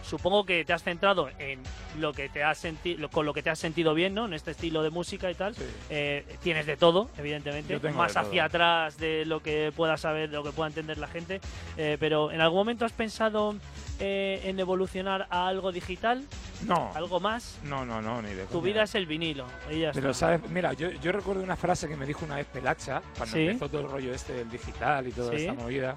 supongo 0.04 0.46
que 0.46 0.66
te 0.66 0.74
has 0.74 0.84
centrado 0.84 1.30
en 1.40 1.60
lo 2.00 2.12
que 2.14 2.28
te 2.30 2.44
has 2.44 2.58
sentido 2.58 3.10
con 3.10 3.26
lo 3.26 3.34
que 3.34 3.42
te 3.42 3.50
has 3.50 3.60
sentido 3.60 3.94
bien 3.94 4.14
no 4.14 4.26
en 4.26 4.34
este 4.34 4.52
estilo 4.52 4.84
de 4.84 4.90
música 4.90 5.32
y 5.32 5.36
tal 5.36 5.56
Sí. 5.56 5.64
Eh, 5.90 6.26
tienes 6.44 6.66
de 6.66 6.76
todo 6.78 7.10
evidentemente 7.18 7.80
más 7.92 8.16
hacia 8.18 8.46
atrás 8.46 8.98
de 8.98 9.26
lo 9.26 9.42
que 9.42 9.72
pueda 9.76 9.98
saber 9.98 10.30
de 10.30 10.36
lo 10.36 10.44
que 10.44 10.52
pueda 10.52 10.68
entender 10.68 10.98
la 10.98 11.08
gente 11.08 11.40
Eh, 11.78 11.98
pero 12.00 12.32
en 12.32 12.42
algún 12.42 12.60
momento 12.60 12.86
has 12.86 12.92
pensado 12.92 13.56
eh, 14.02 14.42
en 14.46 14.60
evolucionar 14.60 15.28
a 15.30 15.48
algo 15.48 15.72
digital 15.72 16.26
No, 16.66 16.92
algo 16.96 17.20
más 17.20 17.58
no, 17.64 17.86
no, 17.86 18.02
no, 18.02 18.22
ni 18.22 18.34
de 18.34 18.46
tu 18.46 18.62
vida 18.62 18.84
es 18.84 18.96
el 18.96 19.06
vinilo. 19.06 19.46
Pero. 19.94 20.14
¿sabes? 20.14 20.42
Mira, 20.50 20.74
yo, 20.74 20.90
yo 20.92 21.12
recuerdo 21.12 21.42
una 21.44 21.56
frase 21.56 21.88
que 21.88 21.96
me 21.96 22.06
dijo 22.06 22.26
una 22.26 22.36
vez 22.36 22.48
Pelacha, 22.48 23.02
cuando 23.18 23.36
Sí. 23.36 23.48
empezó 23.48 23.70
todo 23.70 23.82
el 23.82 23.90
rollo 23.90 24.14
este 24.14 24.34
del 24.34 24.50
digital 24.50 25.08
y 25.08 25.12
toda 25.12 25.32
Sí. 25.32 25.38
esta 25.46 25.54
movida, 25.54 25.96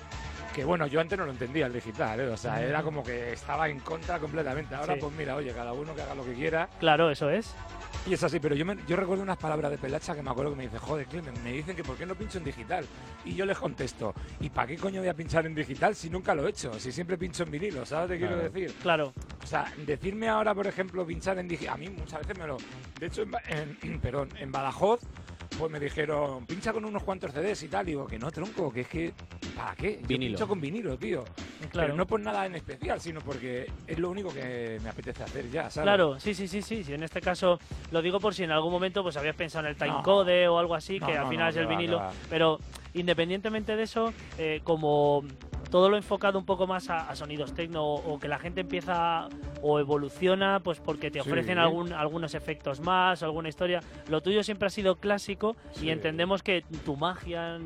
que 0.54 0.64
bueno, 0.64 0.86
yo 0.86 1.00
antes 1.00 1.18
no 1.18 1.24
lo 1.24 1.32
entendía 1.32 1.66
el 1.66 1.72
digital, 1.72 2.20
¿eh? 2.20 2.28
o 2.28 2.36
sea, 2.36 2.62
era 2.62 2.82
como 2.82 3.02
que 3.02 3.32
estaba 3.32 3.68
en 3.68 3.80
contra 3.80 4.18
completamente. 4.18 4.74
Ahora, 4.74 4.94
Sí. 4.94 5.00
pues 5.00 5.12
mira, 5.14 5.34
oye, 5.36 5.52
cada 5.52 5.72
uno 5.72 5.94
que 5.94 6.02
haga 6.02 6.14
lo 6.14 6.24
que 6.24 6.34
quiera, 6.34 6.68
Claro, 6.78 7.10
eso 7.10 7.28
es. 7.30 7.54
Y 8.06 8.14
es 8.14 8.22
así, 8.22 8.38
pero 8.40 8.54
yo, 8.54 8.64
me- 8.66 8.76
yo 8.86 8.96
recuerdo 8.96 9.22
unas 9.22 9.36
palabras 9.38 9.70
de 9.70 9.78
Pelacha 9.78 10.14
que 10.14 10.22
me 10.22 10.30
acuerdo 10.30 10.50
que 10.52 10.56
me 10.56 10.62
dice, 10.64 10.78
joder, 10.78 11.06
Clemen, 11.06 11.34
me 11.42 11.52
dicen 11.52 11.74
que 11.74 11.82
por 11.82 11.96
qué 11.96 12.04
no 12.06 12.14
pincho 12.14 12.38
en 12.38 12.44
digital. 12.44 12.86
Y 13.24 13.34
yo 13.34 13.46
les 13.46 13.58
contesto, 13.58 14.14
¿y 14.40 14.50
para 14.50 14.66
qué 14.68 14.76
coño 14.76 15.00
voy 15.00 15.08
a 15.08 15.14
pinchar 15.14 15.46
en 15.46 15.54
digital 15.54 15.94
si 15.94 16.10
nunca 16.10 16.34
lo 16.34 16.46
he 16.46 16.50
hecho? 16.50 16.78
Si 16.78 16.92
siempre 16.92 17.16
pincho 17.16 17.44
en 17.44 17.50
vinilo, 17.50 17.86
¿sabes 17.86 18.10
que 18.10 18.18
quiero 18.18 18.36
decir? 18.36 18.72
Claro. 18.82 19.12
O 19.42 19.46
sea, 19.46 19.72
decirme 19.86 20.28
ahora, 20.28 20.54
por 20.54 20.66
ejemplo, 20.66 21.06
pinchar 21.06 21.38
en 21.38 21.48
digital, 21.48 21.74
a 21.74 21.76
mí 21.78 21.88
muchas 21.88 22.20
veces 22.20 22.38
me 22.38 22.46
lo... 22.46 22.56
De 23.00 23.06
hecho, 23.06 23.22
en, 23.22 23.78
en- 23.82 24.00
perdón, 24.00 24.28
en 24.38 24.52
Badajoz, 24.52 25.00
pues 25.58 25.70
me 25.70 25.78
dijeron, 25.80 26.46
pincha 26.46 26.72
con 26.72 26.84
unos 26.84 27.02
cuantos 27.02 27.32
CDs 27.32 27.62
y 27.62 27.68
tal. 27.68 27.86
Y 27.88 27.92
digo, 27.92 28.06
que 28.06 28.18
no, 28.18 28.30
tronco, 28.30 28.72
que 28.72 28.82
es 28.82 28.88
que, 28.88 29.12
¿para 29.56 29.74
qué? 29.76 29.98
Yo 30.02 30.06
Vinilo. 30.08 30.32
pincho 30.36 30.48
con 30.48 30.60
vinilo, 30.60 30.96
tío. 30.98 31.24
Claro. 31.70 31.88
Pero 31.88 31.94
no 31.94 32.06
por 32.06 32.20
nada 32.20 32.44
en 32.46 32.54
especial, 32.56 33.00
sino 33.00 33.20
porque 33.20 33.66
es 33.86 33.98
lo 33.98 34.10
único 34.10 34.32
que 34.32 34.78
me 34.82 34.88
apetece 34.88 35.22
hacer 35.22 35.50
ya, 35.50 35.70
¿sabes? 35.70 35.84
Claro, 35.86 36.18
sí, 36.20 36.34
sí, 36.34 36.46
sí, 36.48 36.62
sí. 36.62 36.84
En 36.92 37.02
este 37.02 37.20
caso 37.20 37.58
lo 37.90 38.02
digo 38.02 38.20
por 38.20 38.34
si 38.34 38.44
en 38.44 38.50
algún 38.50 38.72
momento 38.72 39.02
pues 39.02 39.16
habías 39.16 39.36
pensado 39.36 39.66
en 39.66 39.72
el 39.72 39.78
No. 39.78 39.84
timecode 39.86 40.48
o 40.48 40.58
algo 40.58 40.74
así, 40.74 40.98
No, 41.00 41.06
que 41.06 41.14
no, 41.14 41.22
al 41.22 41.28
final 41.28 41.44
no, 41.46 41.50
es 41.50 41.56
el 41.56 41.66
va, 41.66 41.68
vinilo. 41.70 41.96
va. 41.98 42.12
Pero 42.28 42.58
independientemente 42.94 43.76
de 43.76 43.82
eso, 43.82 44.12
eh, 44.38 44.60
como 44.64 45.24
todo 45.74 45.90
lo 45.90 45.96
enfocado 45.96 46.38
un 46.38 46.44
poco 46.44 46.68
más 46.68 46.88
a, 46.88 46.98
a 47.10 47.16
sonidos 47.16 47.52
tecno 47.52 47.82
o, 47.84 48.14
o 48.14 48.20
que 48.20 48.28
la 48.28 48.38
gente 48.38 48.60
empieza 48.60 49.28
o 49.60 49.80
evoluciona 49.80 50.60
pues 50.60 50.78
porque 50.78 51.10
te 51.10 51.20
Sí. 51.20 51.28
ofrecen 51.28 51.58
algún, 51.58 51.92
algunos 51.92 52.34
efectos 52.36 52.78
más 52.78 53.24
alguna 53.24 53.48
historia. 53.48 53.80
Lo 54.08 54.20
tuyo 54.20 54.44
siempre 54.44 54.68
ha 54.68 54.70
sido 54.70 54.94
clásico 55.00 55.56
Sí. 55.72 55.86
y 55.86 55.90
entendemos 55.90 56.44
que 56.44 56.62
tu 56.84 56.96
magia 56.96 57.58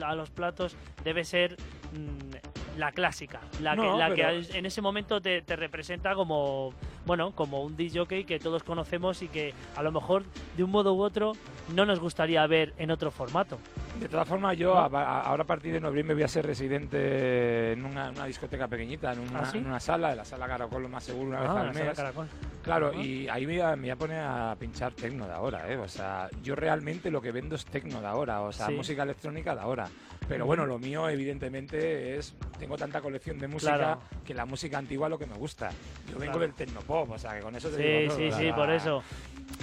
a 0.00 0.14
los 0.14 0.30
platos 0.30 0.76
debe 1.02 1.24
ser 1.24 1.56
mm, 1.92 2.55
la 2.76 2.92
clásica, 2.92 3.40
la 3.60 3.72
que, 3.74 3.82
No, 3.82 3.96
la 3.98 4.08
que 4.14 4.22
pero- 4.22 4.54
en 4.58 4.66
ese 4.66 4.80
momento 4.82 5.20
te, 5.20 5.42
te 5.42 5.56
representa 5.56 6.14
como 6.14 6.72
bueno 7.06 7.30
como 7.32 7.62
un 7.62 7.76
jockey 7.94 8.24
que 8.24 8.38
todos 8.38 8.62
conocemos 8.64 9.22
y 9.22 9.28
que 9.28 9.54
a 9.76 9.82
lo 9.82 9.92
mejor 9.92 10.24
de 10.56 10.64
un 10.64 10.70
modo 10.70 10.92
u 10.94 11.02
otro 11.02 11.32
no 11.74 11.86
nos 11.86 12.00
gustaría 12.00 12.44
ver 12.46 12.74
en 12.78 12.90
otro 12.90 13.10
formato. 13.10 13.58
De 14.00 14.08
todas 14.08 14.28
formas, 14.28 14.56
yo 14.58 14.76
a- 14.76 14.86
a- 14.86 15.20
ahora 15.22 15.44
a 15.44 15.46
partir 15.46 15.72
de 15.72 15.80
noviembre 15.80 16.14
voy 16.14 16.24
a 16.24 16.28
ser 16.28 16.44
residente 16.44 17.72
en 17.72 17.84
una, 17.84 18.10
una 18.10 18.26
discoteca 18.26 18.68
pequeñita, 18.68 19.12
en 19.12 19.20
una, 19.20 19.40
¿Ah, 19.40 19.46
sí? 19.46 19.58
en 19.58 19.66
una 19.66 19.80
sala, 19.80 20.10
de 20.10 20.16
la 20.16 20.24
sala 20.24 20.46
Caracol, 20.46 20.82
lo 20.82 20.88
más 20.88 21.04
seguro, 21.04 21.28
una 21.30 21.40
vez 21.40 21.48
Ah, 21.48 21.60
al 21.60 21.66
la 21.68 21.72
sala 21.72 21.84
mes. 21.86 21.96
Caracol. 21.96 22.28
Claro, 22.62 22.92
y 22.92 23.28
ahí 23.28 23.46
me 23.46 23.52
voy, 23.54 23.60
a, 23.62 23.76
me 23.76 23.82
voy 23.82 23.90
a 23.90 23.96
poner 23.96 24.20
a 24.24 24.56
pinchar 24.58 24.92
tecno 24.92 25.26
de 25.26 25.32
ahora, 25.32 25.70
¿eh? 25.72 25.76
O 25.76 25.88
sea, 25.88 26.28
yo 26.42 26.56
realmente 26.56 27.10
lo 27.10 27.22
que 27.22 27.30
vendo 27.32 27.54
es 27.54 27.64
tecno 27.64 28.00
de 28.00 28.06
ahora, 28.08 28.40
o 28.42 28.52
sea, 28.52 28.66
Sí. 28.66 28.74
música 28.74 29.04
electrónica 29.04 29.54
de 29.54 29.60
ahora. 29.60 29.88
Pero 30.28 30.44
bueno, 30.46 30.66
lo 30.66 30.78
mío 30.78 31.08
evidentemente 31.08 32.16
es, 32.16 32.34
tengo 32.58 32.76
tanta 32.76 33.00
colección 33.00 33.38
de 33.38 33.46
música 33.48 33.76
Claro. 33.76 34.00
que 34.24 34.34
la 34.34 34.44
música 34.44 34.76
antigua 34.78 35.06
es 35.06 35.10
lo 35.10 35.18
que 35.18 35.26
me 35.26 35.36
gusta. 35.36 35.70
Yo 36.10 36.18
vengo 36.18 36.32
Claro. 36.32 36.38
del 36.40 36.54
tecnopop, 36.54 37.10
o 37.12 37.18
sea, 37.18 37.36
que 37.36 37.40
con 37.42 37.54
eso 37.54 37.68
te 37.68 37.76
Sí, 37.76 37.82
digo 37.82 38.08
todo, 38.08 38.16
sí, 38.18 38.30
sí, 38.32 38.38
sea, 38.44 38.56
por 38.56 38.70
eso. 38.70 39.02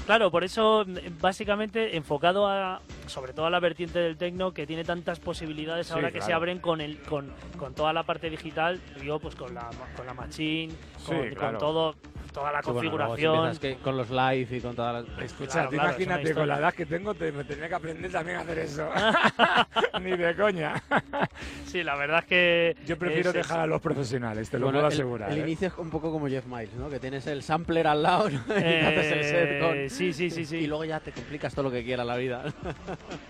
Claro, 0.06 0.32
por 0.32 0.44
eso 0.44 0.84
mm, 0.86 1.20
básicamente 1.22 1.96
enfocado 1.96 2.48
a 2.48 2.82
sobre 3.08 3.34
todo 3.34 3.46
a 3.46 3.50
la 3.50 3.60
vertiente 3.60 4.00
del 4.00 4.18
tecno 4.18 4.54
que 4.54 4.66
tiene 4.68 4.84
tantas 4.84 5.20
posibilidades 5.20 5.88
Sí, 5.88 5.94
ahora 5.94 6.12
que 6.12 6.22
se 6.22 6.34
abren 6.34 6.60
con 6.60 6.82
el 6.82 7.00
con, 7.02 7.32
con 7.58 7.74
toda 7.74 7.94
la 7.94 8.04
parte 8.04 8.30
digital, 8.30 8.80
yo 9.04 9.20
pues 9.20 9.36
con 9.36 9.54
la 9.54 9.70
con 9.96 10.06
la 10.06 10.14
machine, 10.14 10.74
con, 11.06 11.16
Sí, 11.16 11.30
con 11.30 11.36
claro. 11.36 11.58
todo 11.58 11.96
toda 12.34 12.52
la 12.52 12.64
Sí, 12.64 12.72
bueno, 12.72 12.82
si 12.82 12.90
configuración. 12.90 13.58
que 13.60 13.76
con 13.78 13.96
los 13.96 14.10
live 14.10 14.48
y 14.58 14.60
con 14.60 14.76
todas 14.76 15.06
las... 15.08 15.24
Escucha, 15.24 15.52
Claro, 15.52 15.70
tú 15.70 15.76
claro, 15.76 15.90
es 15.92 15.96
imagínate 16.00 16.34
con 16.34 16.48
la 16.48 16.58
edad 16.58 16.74
que 16.74 16.86
tengo, 16.88 17.14
te, 17.14 17.32
me 17.32 17.44
tendría 17.44 17.70
que 17.70 17.76
aprender 17.76 18.12
también 18.12 18.38
a 18.40 18.42
hacer 18.42 18.58
eso. 18.58 18.90
Ni 20.02 20.18
de 20.18 20.36
coña. 20.36 20.82
Sí, 21.68 21.84
la 21.84 21.96
verdad 21.96 22.20
es 22.22 22.26
que 22.26 22.76
Yo 22.88 22.98
prefiero 22.98 23.30
es- 23.30 23.36
dejar 23.36 23.60
a 23.60 23.68
los 23.68 23.80
profesionales, 23.82 24.50
te 24.50 24.58
lo 24.58 24.66
Bueno, 24.66 24.80
puedo 24.80 24.88
el- 24.88 24.94
asegurar. 24.94 25.32
El, 25.32 25.38
¿eh? 25.38 25.42
inicio 25.42 25.68
es 25.68 25.78
un 25.78 25.92
poco 25.92 26.12
como 26.12 26.28
Jeff 26.28 26.48
Miles, 26.48 26.74
¿no? 26.74 26.90
Que 26.90 27.00
tienes 27.00 27.28
el 27.28 27.44
sampler 27.44 27.86
al 27.86 28.02
lado 28.02 28.28
¿no? 28.32 28.38
y 28.48 28.60
te 28.62 28.80
eh, 28.80 28.88
haces 28.88 29.12
el 29.12 29.24
set 29.26 29.60
con... 29.62 29.73
sí, 29.90 30.14
sí, 30.14 30.30
sí, 30.30 30.46
sí. 30.46 30.58
Y 30.58 30.68
luego 30.68 30.86
ya 30.86 31.00
te 31.00 31.12
complicas 31.12 31.54
todo 31.54 31.64
lo 31.64 31.72
que 31.72 31.84
quiera 31.84 32.04
la 32.04 32.16
vida. 32.18 32.44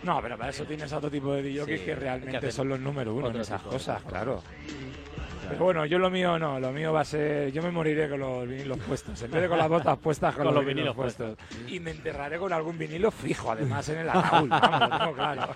No, 0.04 0.22
pero 0.22 0.38
para 0.38 0.50
eso 0.52 0.66
tienes 0.66 0.92
a 0.94 0.98
otro 0.98 1.10
tipo 1.10 1.34
de 1.34 1.44
DJs 1.44 1.66
Sí, 1.66 1.72
que 1.72 1.86
que 1.86 1.96
realmente 1.96 2.38
hacer 2.38 2.52
son 2.52 2.70
los 2.70 2.80
número 2.80 3.14
uno 3.14 3.30
en 3.30 3.38
esas 3.38 3.62
cosas. 3.62 4.02
claro. 4.04 4.42
Pero 5.50 5.64
bueno, 5.66 5.86
yo 5.86 6.00
lo 6.00 6.10
mío 6.10 6.40
no, 6.40 6.60
lo 6.60 6.72
mío 6.72 6.94
va 6.94 7.02
a 7.02 7.06
ser, 7.06 7.52
yo 7.52 7.62
me 7.62 7.72
moriré 7.72 8.10
con 8.10 8.20
los 8.20 8.48
vinilos 8.48 8.78
puestos, 8.80 9.22
en 9.22 9.32
vez 9.32 9.42
de 9.42 9.50
con 9.50 9.58
las 9.58 9.70
botas 9.70 9.98
puestas, 9.98 10.36
con, 10.36 10.54
los, 10.54 10.66
vinilos, 10.66 10.96
puestos. 10.96 11.38
Y 11.68 11.80
me 11.80 11.92
enterraré 11.92 12.38
con 12.38 12.52
algún 12.54 12.78
vinilo 12.78 13.12
fijo, 13.12 13.52
además 13.52 13.88
en 13.90 14.00
el 14.00 14.10
ataúd, 14.10 14.50
vamos, 14.50 14.80
lo 14.80 14.98
tengo 14.98 15.14
claro. 15.14 15.48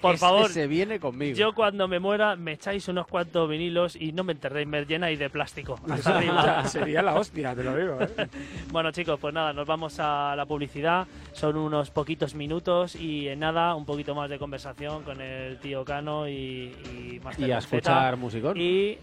Por 0.00 0.14
Este 0.14 0.26
favor, 0.26 0.48
se 0.50 0.66
viene 0.66 1.00
conmigo. 1.00 1.36
Yo 1.36 1.52
cuando 1.52 1.88
me 1.88 1.98
muera 1.98 2.36
me 2.36 2.52
echáis 2.52 2.86
unos 2.88 3.06
cuantos 3.06 3.48
vinilos 3.48 3.96
y 3.96 4.12
no 4.12 4.24
me 4.24 4.32
enterréis, 4.32 4.66
me 4.66 4.84
llenáis 4.84 5.18
de 5.18 5.30
plástico. 5.30 5.74
hasta 5.88 5.94
Eso 5.94 6.14
arriba. 6.14 6.64
sería 6.64 7.02
la 7.02 7.14
hostia, 7.14 7.54
te 7.54 7.64
lo 7.64 7.76
digo. 7.76 7.98
¿eh? 8.00 8.28
Bueno 8.70 8.90
chicos, 8.90 9.18
pues 9.20 9.34
nada, 9.34 9.52
nos 9.52 9.66
vamos 9.66 9.98
a 9.98 10.34
la 10.36 10.46
publicidad. 10.46 11.06
Son 11.32 11.56
unos 11.56 11.90
poquitos 11.90 12.34
minutos 12.34 12.94
y 12.94 13.28
en 13.28 13.40
nada, 13.40 13.74
un 13.74 13.84
poquito 13.84 14.14
más 14.14 14.30
de 14.30 14.38
conversación 14.38 15.02
con 15.02 15.20
el 15.20 15.58
tío 15.58 15.84
Cano 15.84 16.28
y, 16.28 16.32
y 16.32 17.20
Master 17.22 17.48
y 17.48 17.52
a 17.52 17.58
escuchar 17.58 18.16
musicón. 18.16 18.56
Y 18.58 18.98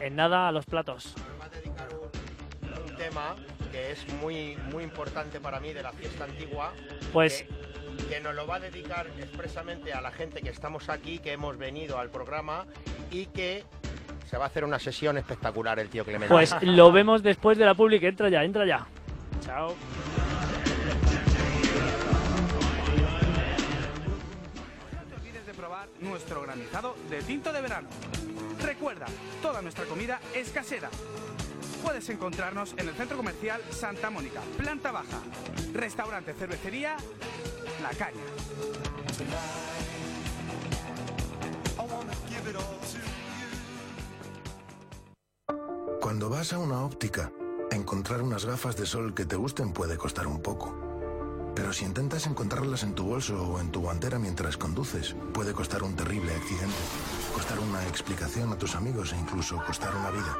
en 0.00 0.16
nada 0.16 0.48
a 0.48 0.52
los 0.52 0.66
platos. 0.66 1.14
va 1.40 1.46
a 1.46 1.48
dedicar 1.48 1.88
un, 1.94 2.90
un 2.90 2.96
tema 2.96 3.36
que 3.72 3.92
es 3.92 4.06
muy, 4.14 4.56
muy 4.72 4.84
importante 4.84 5.40
para 5.40 5.60
mí 5.60 5.72
de 5.72 5.82
la 5.82 5.92
fiesta 5.92 6.24
antigua. 6.24 6.72
Pues 7.12 7.42
que, 7.42 8.06
que 8.06 8.20
nos 8.20 8.34
lo 8.34 8.46
va 8.46 8.56
a 8.56 8.60
dedicar 8.60 9.06
expresamente 9.18 9.92
a 9.92 10.00
la 10.00 10.10
gente 10.10 10.42
que 10.42 10.50
estamos 10.50 10.88
aquí, 10.88 11.18
que 11.18 11.32
hemos 11.32 11.58
venido 11.58 11.98
al 11.98 12.10
programa 12.10 12.66
y 13.10 13.26
que 13.26 13.64
se 14.30 14.36
va 14.36 14.44
a 14.44 14.46
hacer 14.48 14.64
una 14.64 14.78
sesión 14.78 15.18
espectacular 15.18 15.78
el 15.78 15.88
tío 15.88 16.04
Clemente. 16.04 16.28
Pues 16.32 16.54
lo 16.62 16.92
vemos 16.92 17.22
después 17.22 17.58
de 17.58 17.64
la 17.64 17.74
publi, 17.74 18.04
entra 18.04 18.28
ya, 18.28 18.44
entra 18.44 18.66
ya. 18.66 18.86
Chao. 19.44 19.74
nuestro 26.04 26.42
granizado 26.42 26.94
de 27.10 27.22
tinto 27.22 27.52
de 27.52 27.60
verano. 27.60 27.88
Recuerda, 28.62 29.06
toda 29.42 29.62
nuestra 29.62 29.84
comida 29.84 30.20
es 30.34 30.50
casera. 30.50 30.90
Puedes 31.82 32.08
encontrarnos 32.08 32.74
en 32.78 32.88
el 32.88 32.94
centro 32.94 33.16
comercial 33.16 33.60
Santa 33.70 34.10
Mónica, 34.10 34.40
planta 34.56 34.92
baja, 34.92 35.20
restaurante 35.72 36.32
cervecería 36.32 36.96
La 37.82 37.90
Caña. 37.90 38.22
Cuando 46.00 46.28
vas 46.28 46.52
a 46.52 46.58
una 46.58 46.84
óptica, 46.84 47.32
encontrar 47.70 48.22
unas 48.22 48.44
gafas 48.44 48.76
de 48.76 48.86
sol 48.86 49.14
que 49.14 49.24
te 49.24 49.36
gusten 49.36 49.72
puede 49.72 49.96
costar 49.96 50.26
un 50.26 50.40
poco. 50.40 50.83
Pero 51.54 51.72
si 51.72 51.84
intentas 51.84 52.26
encontrarlas 52.26 52.82
en 52.82 52.94
tu 52.94 53.04
bolso 53.04 53.40
o 53.40 53.60
en 53.60 53.70
tu 53.70 53.80
guantera 53.80 54.18
mientras 54.18 54.56
conduces, 54.56 55.14
puede 55.32 55.52
costar 55.52 55.82
un 55.82 55.94
terrible 55.94 56.34
accidente, 56.34 56.74
costar 57.32 57.60
una 57.60 57.86
explicación 57.86 58.52
a 58.52 58.58
tus 58.58 58.74
amigos 58.74 59.12
e 59.12 59.16
incluso 59.16 59.62
costar 59.64 59.94
una 59.94 60.10
vida. 60.10 60.36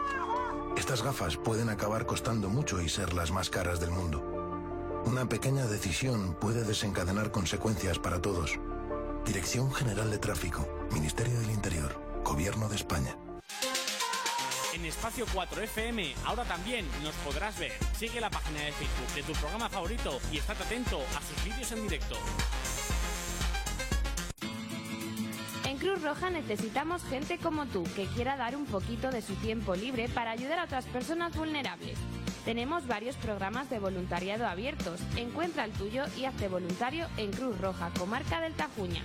Estas 0.77 1.03
gafas 1.03 1.37
pueden 1.37 1.69
acabar 1.69 2.05
costando 2.05 2.49
mucho 2.49 2.81
y 2.81 2.89
ser 2.89 3.15
las 3.15 3.31
más 3.31 3.49
caras 3.49 3.79
del 3.79 3.91
mundo. 3.91 5.03
Una 5.07 5.29
pequeña 5.29 5.67
decisión 5.67 6.35
puede 6.41 6.65
desencadenar 6.65 7.31
consecuencias 7.31 7.99
para 7.99 8.21
todos. 8.21 8.59
Dirección 9.25 9.73
General 9.73 10.11
de 10.11 10.19
Tráfico, 10.19 10.67
Ministerio 10.93 11.39
del 11.41 11.51
Interior, 11.51 11.95
Gobierno 12.25 12.69
de 12.69 12.77
España. 12.77 13.17
En 14.75 14.85
Espacio 14.85 15.25
4 15.33 15.62
FM, 15.62 16.14
ahora 16.25 16.43
también 16.43 16.85
nos 17.05 17.14
podrás 17.16 17.57
ver. 17.61 17.70
Sigue 17.97 18.20
la 18.20 18.29
página 18.29 18.61
de 18.61 18.72
Facebook 18.72 19.14
de 19.14 19.22
tu 19.22 19.33
programa 19.35 19.68
favorito 19.68 20.18
y 20.33 20.39
estate 20.39 20.64
atento 20.64 21.01
a 21.16 21.20
sus 21.22 21.45
vídeos 21.45 21.70
en 21.70 21.83
directo. 21.85 22.16
En 25.64 25.79
Cruz 25.79 26.03
Roja 26.03 26.29
necesitamos 26.31 27.05
gente 27.05 27.39
como 27.39 27.66
tú 27.66 27.85
que 27.95 28.07
quiera 28.07 28.37
dar 28.37 28.57
un 28.57 28.66
poquito 28.66 29.12
de 29.12 29.22
su 29.22 29.37
tiempo 29.37 29.77
libre 29.77 30.09
para 30.09 30.33
ayudar 30.33 30.59
a 30.59 30.64
otras 30.64 30.87
personas 30.87 31.37
vulnerables. 31.37 31.97
Tenemos 32.45 32.89
varios 32.89 33.14
programas 33.14 33.70
de 33.70 33.79
voluntariado 33.79 34.45
abiertos. 34.45 34.99
Encuentra 35.16 35.66
el 35.66 35.72
tuyo 35.72 36.03
y 36.18 36.25
hazte 36.25 36.49
voluntario 36.49 37.07
en 37.16 37.31
Cruz 37.31 37.61
Roja, 37.61 37.93
comarca 37.97 38.41
del 38.41 38.55
Tajuña. 38.55 39.03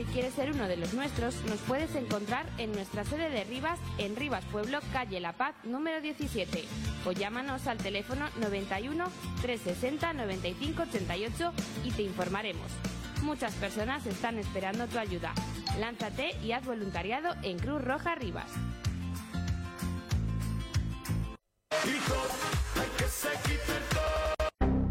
Si 0.00 0.06
quieres 0.06 0.32
ser 0.32 0.50
uno 0.50 0.66
de 0.66 0.78
los 0.78 0.94
nuestros, 0.94 1.34
nos 1.44 1.58
puedes 1.60 1.94
encontrar 1.94 2.46
en 2.56 2.72
nuestra 2.72 3.04
sede 3.04 3.28
de 3.28 3.44
Rivas, 3.44 3.78
en 3.98 4.16
Rivas 4.16 4.42
Pueblo, 4.50 4.78
calle 4.94 5.20
La 5.20 5.34
Paz, 5.34 5.54
número 5.62 6.00
17. 6.00 6.64
O 7.04 7.12
llámanos 7.12 7.66
al 7.66 7.76
teléfono 7.76 8.24
91 8.40 9.04
360 9.42 10.14
95 10.14 10.84
88 10.84 11.52
y 11.84 11.90
te 11.90 12.02
informaremos. 12.02 12.72
Muchas 13.20 13.52
personas 13.56 14.06
están 14.06 14.38
esperando 14.38 14.86
tu 14.86 14.98
ayuda. 14.98 15.34
Lánzate 15.78 16.34
y 16.42 16.52
haz 16.52 16.64
voluntariado 16.64 17.34
en 17.42 17.58
Cruz 17.58 17.82
Roja 17.82 18.14
Rivas. 18.14 18.50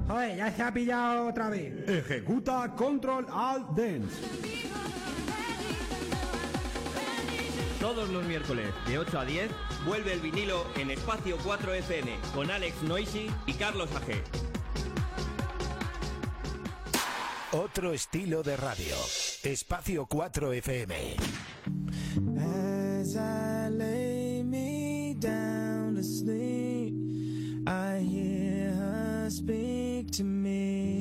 Joder, 0.10 0.36
ya 0.36 0.52
se 0.52 0.64
ha 0.64 0.74
pillado 0.74 1.28
otra 1.28 1.50
vez. 1.50 1.88
Ejecuta 1.88 2.74
Control 2.76 3.28
Alt 3.32 3.70
Dance. 3.76 4.16
Todos 7.80 8.10
los 8.10 8.26
miércoles 8.26 8.74
de 8.88 8.98
8 8.98 9.20
a 9.20 9.26
10 9.26 9.52
vuelve 9.86 10.14
el 10.14 10.20
vinilo 10.20 10.66
en 10.76 10.90
Espacio 10.90 11.38
4 11.44 11.76
FM 11.76 12.12
con 12.34 12.50
Alex 12.50 12.82
Noisy 12.82 13.30
y 13.46 13.54
Carlos 13.54 13.90
Aje. 13.96 14.24
Otro 17.52 17.94
estilo 17.94 18.42
de 18.42 18.58
radio. 18.58 18.96
Espacio 19.44 20.08
4 20.08 20.54
FM. 20.54 21.16
As 22.38 23.16
I 23.16 23.70
lay 23.70 24.44
me 24.44 25.16
down 25.20 25.96
to 25.96 26.04
sleep, 26.04 26.96
I 27.68 28.00
hear 28.00 28.19
speak 29.30 30.10
to 30.12 30.24
me. 30.24 30.99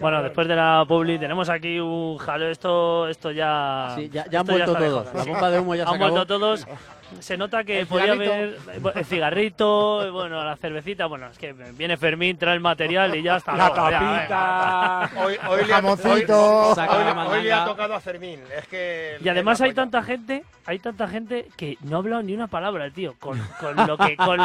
Bueno, 0.00 0.22
después 0.22 0.48
de 0.48 0.56
la 0.56 0.84
publi 0.88 1.18
tenemos 1.18 1.48
aquí 1.48 1.78
un 1.78 2.16
jaleo. 2.18 2.50
Esto, 2.50 3.08
esto 3.08 3.30
ya. 3.30 3.92
Sí, 3.96 4.08
ya- 4.12 4.26
ya 4.30 4.40
han 4.40 4.46
esto 4.48 4.52
vuelto 4.52 4.74
todos. 4.74 5.14
La 5.14 5.24
bomba 5.24 5.50
de 5.50 5.58
humo 5.60 5.74
ya 5.74 5.84
se 5.86 5.92
Han 5.92 5.98
vuelto 5.98 6.20
acabó. 6.20 6.38
todos. 6.38 6.66
Se 7.18 7.36
nota 7.36 7.64
que 7.64 7.80
El 7.80 7.86
podía 7.86 8.12
cigarrito. 8.14 8.32
haber 8.32 8.96
el 8.98 9.04
cigarrito, 9.04 10.12
bueno, 10.12 10.44
la 10.44 10.56
cervecita. 10.56 11.06
Bueno, 11.06 11.26
es 11.26 11.38
que 11.38 11.52
viene 11.52 11.96
Fermín, 11.96 12.38
trae 12.38 12.54
el 12.54 12.60
material 12.60 13.14
y 13.16 13.22
ya 13.22 13.36
está. 13.36 13.56
La 13.56 13.72
tapita. 13.74 15.10
Hoy, 15.22 15.36
hoy 15.48 15.64
le 15.66 15.72
ha, 15.72 15.76
Jamoncito. 15.76 16.70
hoy- 16.70 16.76
hoy- 16.78 17.26
hoy 17.28 17.42
le 17.42 17.52
ha 17.52 17.64
tocado 17.64 17.94
a 17.94 18.00
Fermín. 18.00 18.40
Es 18.56 18.66
que 18.68 19.16
Y 19.22 19.28
además 19.28 19.60
hay 19.60 19.72
tanta 19.74 20.02
gente, 20.02 20.44
hay 20.66 20.78
tanta 20.78 21.08
gente 21.08 21.48
que 21.56 21.76
no 21.82 21.96
ha 21.96 21.98
hablado 21.98 22.22
ni 22.22 22.34
una 22.34 22.46
palabra 22.46 22.84
el 22.86 22.92
tío, 22.92 23.14
con, 23.18 23.38
con 23.60 23.76
lo 23.86 23.98
que, 23.98 24.16
con, 24.16 24.38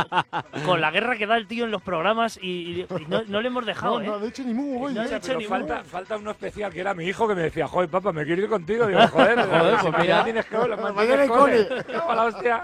con 0.66 0.82
la 0.82 0.92
guerra 0.92 1.16
que 1.18 1.28
da 1.28 1.38
el 1.38 1.48
tío 1.48 1.66
en 1.66 1.72
los 1.72 1.82
programas 1.82 2.38
y, 2.42 2.82
y- 2.82 2.88
no, 3.08 3.22
no 3.28 3.42
le 3.42 3.48
hemos 3.48 3.66
dejado, 3.66 4.00
No, 4.00 4.02
¿eh? 4.04 4.08
no 4.08 4.14
ha 4.16 4.20
dicho 4.20 4.44
ni 4.44 4.54
mu, 4.54 4.84
oye. 4.86 4.96
No 4.96 5.02
ha 5.02 5.04
Pero 5.06 5.20
dicho 5.20 5.38
ni 5.38 5.46
falta, 5.46 5.78
mu. 5.78 5.84
falta 5.86 6.18
uno 6.18 6.32
especial 6.32 6.72
que 6.74 6.80
era 6.82 6.94
mi 6.94 7.06
hijo 7.06 7.28
que 7.28 7.36
me 7.36 7.44
decía, 7.44 7.68
joder, 7.68 7.90
papá, 7.90 8.12
me 8.12 8.26
quiero 8.26 8.42
ir 8.42 8.50
contigo. 8.50 8.88
Digo, 8.88 9.08
joder, 9.08 9.36
Joder, 9.46 9.76
pues 9.82 9.94
mira. 10.00 10.24
tienes 10.24 10.46
que 10.46 10.56
lo 10.58 10.78
Mañana 10.94 11.22
hay 11.24 11.28
cole. 11.28 11.68
Cago 11.68 12.10
en 12.12 12.16
la 12.16 12.24
hostia. 12.26 12.55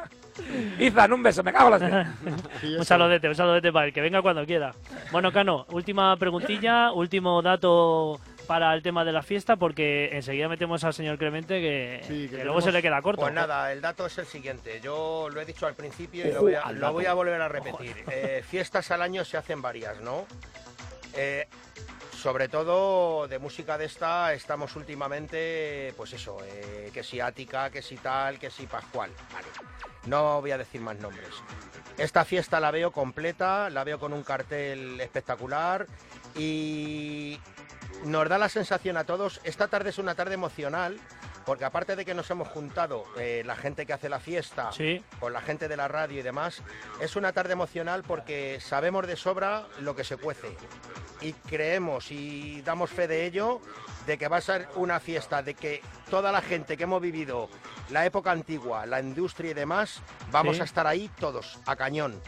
Izan, 0.80 1.14
un 1.14 1.22
beso, 1.24 1.44
me 1.44 1.52
cago 1.54 1.76
en 1.76 1.92
la. 1.92 2.14
Un 2.80 2.86
saludete, 2.86 3.28
un 3.28 3.36
saludete 3.36 3.72
para 3.72 3.88
el 3.88 3.94
que 3.94 4.02
venga 4.02 4.22
cuando 4.22 4.46
quiera. 4.46 4.74
Bueno, 5.12 5.32
Cano, 5.32 5.66
última 5.72 6.16
preguntilla, 6.18 6.92
último 6.94 7.42
dato 7.42 8.20
para 8.48 8.74
el 8.74 8.82
tema 8.82 9.06
de 9.06 9.12
la 9.12 9.22
fiesta, 9.22 9.56
porque 9.56 10.10
enseguida 10.14 10.48
metemos 10.50 10.84
al 10.84 10.94
señor 10.94 11.18
Clemente 11.18 11.60
que, 11.62 12.02
que 12.08 12.14
luego 12.16 12.38
tenemos- 12.38 12.64
se 12.64 12.72
le 12.72 12.82
queda 12.82 13.02
corto. 13.02 13.22
Pues 13.22 13.34
nada, 13.34 13.72
el 13.72 13.82
dato 13.82 14.06
es 14.06 14.18
el 14.18 14.26
siguiente. 14.26 14.80
Yo 14.82 15.30
lo 15.32 15.40
he 15.42 15.46
dicho 15.46 15.68
al 15.68 15.74
principio 15.76 16.26
y 16.28 16.32
lo 16.32 16.40
a, 16.88 16.92
voy 16.92 17.06
a 17.06 17.14
volver 17.14 17.40
a 17.42 17.48
repetir. 17.48 18.04
Eh, 18.10 18.44
fiestas 18.48 18.90
al 18.92 19.02
año 19.02 19.24
se 19.26 19.38
hacen 19.38 19.62
varias, 19.62 20.00
¿no? 20.02 20.26
Eh, 21.16 21.48
sobre 22.22 22.48
todo 22.50 23.28
de 23.28 23.40
música 23.40 23.80
de 23.80 23.86
esta 23.86 24.34
estamos 24.34 24.76
últimamente, 24.76 25.92
pues 25.98 26.14
eso, 26.14 26.38
eh, 26.46 26.92
que 26.94 27.04
si 27.04 27.20
Ática, 27.20 27.72
que 27.72 27.82
si 27.82 27.98
tal, 27.98 28.38
que 28.38 28.52
si 28.52 28.68
Pascual. 28.68 29.10
Vale. 29.34 29.48
No 30.06 30.40
voy 30.40 30.52
a 30.52 30.58
decir 30.60 30.82
más 30.82 30.98
nombres. 30.98 31.30
Esta 31.98 32.24
fiesta 32.24 32.60
la 32.60 32.70
veo 32.70 32.92
completa, 32.92 33.72
la 33.72 33.84
veo 33.84 34.00
con 34.00 34.14
un 34.14 34.22
cartel 34.24 35.02
espectacular 35.02 35.88
y 36.36 37.40
nos 38.06 38.30
da 38.30 38.38
la 38.38 38.50
sensación 38.50 38.98
a 38.98 39.04
todos, 39.04 39.42
esta 39.44 39.68
tarde 39.68 39.90
es 39.90 39.98
una 39.98 40.14
tarde 40.14 40.36
emocional, 40.36 41.00
porque 41.44 41.66
aparte 41.66 41.96
de 41.96 42.06
que 42.06 42.14
nos 42.14 42.30
hemos 42.30 42.48
juntado 42.50 43.04
eh, 43.18 43.42
la 43.48 43.56
gente 43.56 43.88
que 43.88 43.94
hace 43.94 44.10
la 44.10 44.20
fiesta 44.20 44.72
Sí. 44.72 45.04
con 45.20 45.34
la 45.34 45.42
gente 45.42 45.68
de 45.68 45.76
la 45.76 45.88
radio 45.88 46.20
y 46.20 46.24
demás, 46.24 46.62
es 47.00 47.16
una 47.16 47.34
tarde 47.34 47.54
emocional 47.54 48.04
porque 48.08 48.60
sabemos 48.62 49.08
de 49.08 49.16
sobra 49.16 49.66
lo 49.80 49.96
que 49.96 50.04
se 50.04 50.18
cuece 50.18 50.56
y 51.22 51.34
creemos 51.34 52.12
y 52.12 52.62
damos 52.64 52.90
fe 52.90 53.08
de 53.08 53.26
ello 53.26 53.62
de 54.06 54.18
que 54.18 54.28
va 54.28 54.38
a 54.38 54.42
ser 54.42 54.68
una 54.76 55.00
fiesta, 55.00 55.44
de 55.44 55.54
que 55.54 55.82
toda 56.10 56.32
la 56.32 56.42
gente 56.42 56.76
que 56.76 56.84
hemos 56.84 57.02
vivido 57.02 57.50
la 57.92 58.06
época 58.06 58.32
antigua, 58.32 58.86
la 58.86 59.00
industria 59.00 59.52
y 59.52 59.54
demás, 59.54 60.02
vamos 60.32 60.56
Sí. 60.56 60.62
a 60.62 60.66
estar 60.66 60.88
ahí 60.88 61.10
todos, 61.20 61.60
a 61.66 61.76
cañón. 61.76 62.20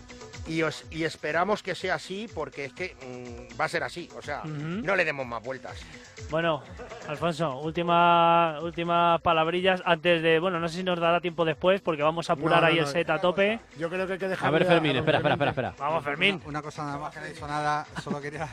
Y, 0.47 0.61
os, 0.63 0.85
y 0.91 1.03
esperamos 1.03 1.63
que 1.63 1.75
sea 1.75 1.95
así 1.95 2.29
porque 2.33 2.65
es 2.65 2.73
que 2.73 2.95
mm, 3.01 3.59
va 3.59 3.65
a 3.65 3.69
ser 3.69 3.83
así. 3.83 4.09
O 4.17 4.21
sea, 4.21 4.41
no 4.43 4.95
le 4.95 5.05
demos 5.05 5.25
más 5.25 5.41
vueltas. 5.43 5.79
Bueno, 6.29 6.61
Alfonso, 7.07 7.59
última, 7.59 8.59
últimas 8.61 9.21
palabrillas 9.21 9.81
antes 9.85 10.21
de. 10.21 10.39
Bueno, 10.39 10.59
no 10.59 10.67
sé 10.67 10.77
si 10.77 10.83
nos 10.83 10.99
dará 10.99 11.21
tiempo 11.21 11.45
después 11.45 11.81
porque 11.81 12.03
vamos 12.03 12.29
a 12.29 12.33
apurar 12.33 12.61
No, 12.61 12.67
no, 12.67 12.67
ahí 12.67 12.75
no. 12.79 12.81
el 12.81 12.87
set 12.87 13.09
a 13.09 13.19
tope. 13.19 13.59
Yo 13.77 13.89
creo 13.89 14.05
que 14.07 14.13
hay 14.13 14.19
que 14.19 14.27
dejar. 14.27 14.47
A 14.47 14.51
ver, 14.51 14.65
Fermín, 14.65 14.95
espera, 14.95 15.17
espera, 15.19 15.35
espera, 15.35 15.51
espera. 15.51 15.73
Vamos, 15.77 16.03
Fermín. 16.03 16.35
Una, 16.35 16.45
una 16.49 16.61
cosa 16.61 16.83
nada 16.85 16.97
más 16.97 17.13
que 17.13 17.19
no 17.19 17.25
he 17.25 17.29
dicho 17.29 17.47
nada, 17.47 17.85
solo 18.03 18.21
quería 18.21 18.47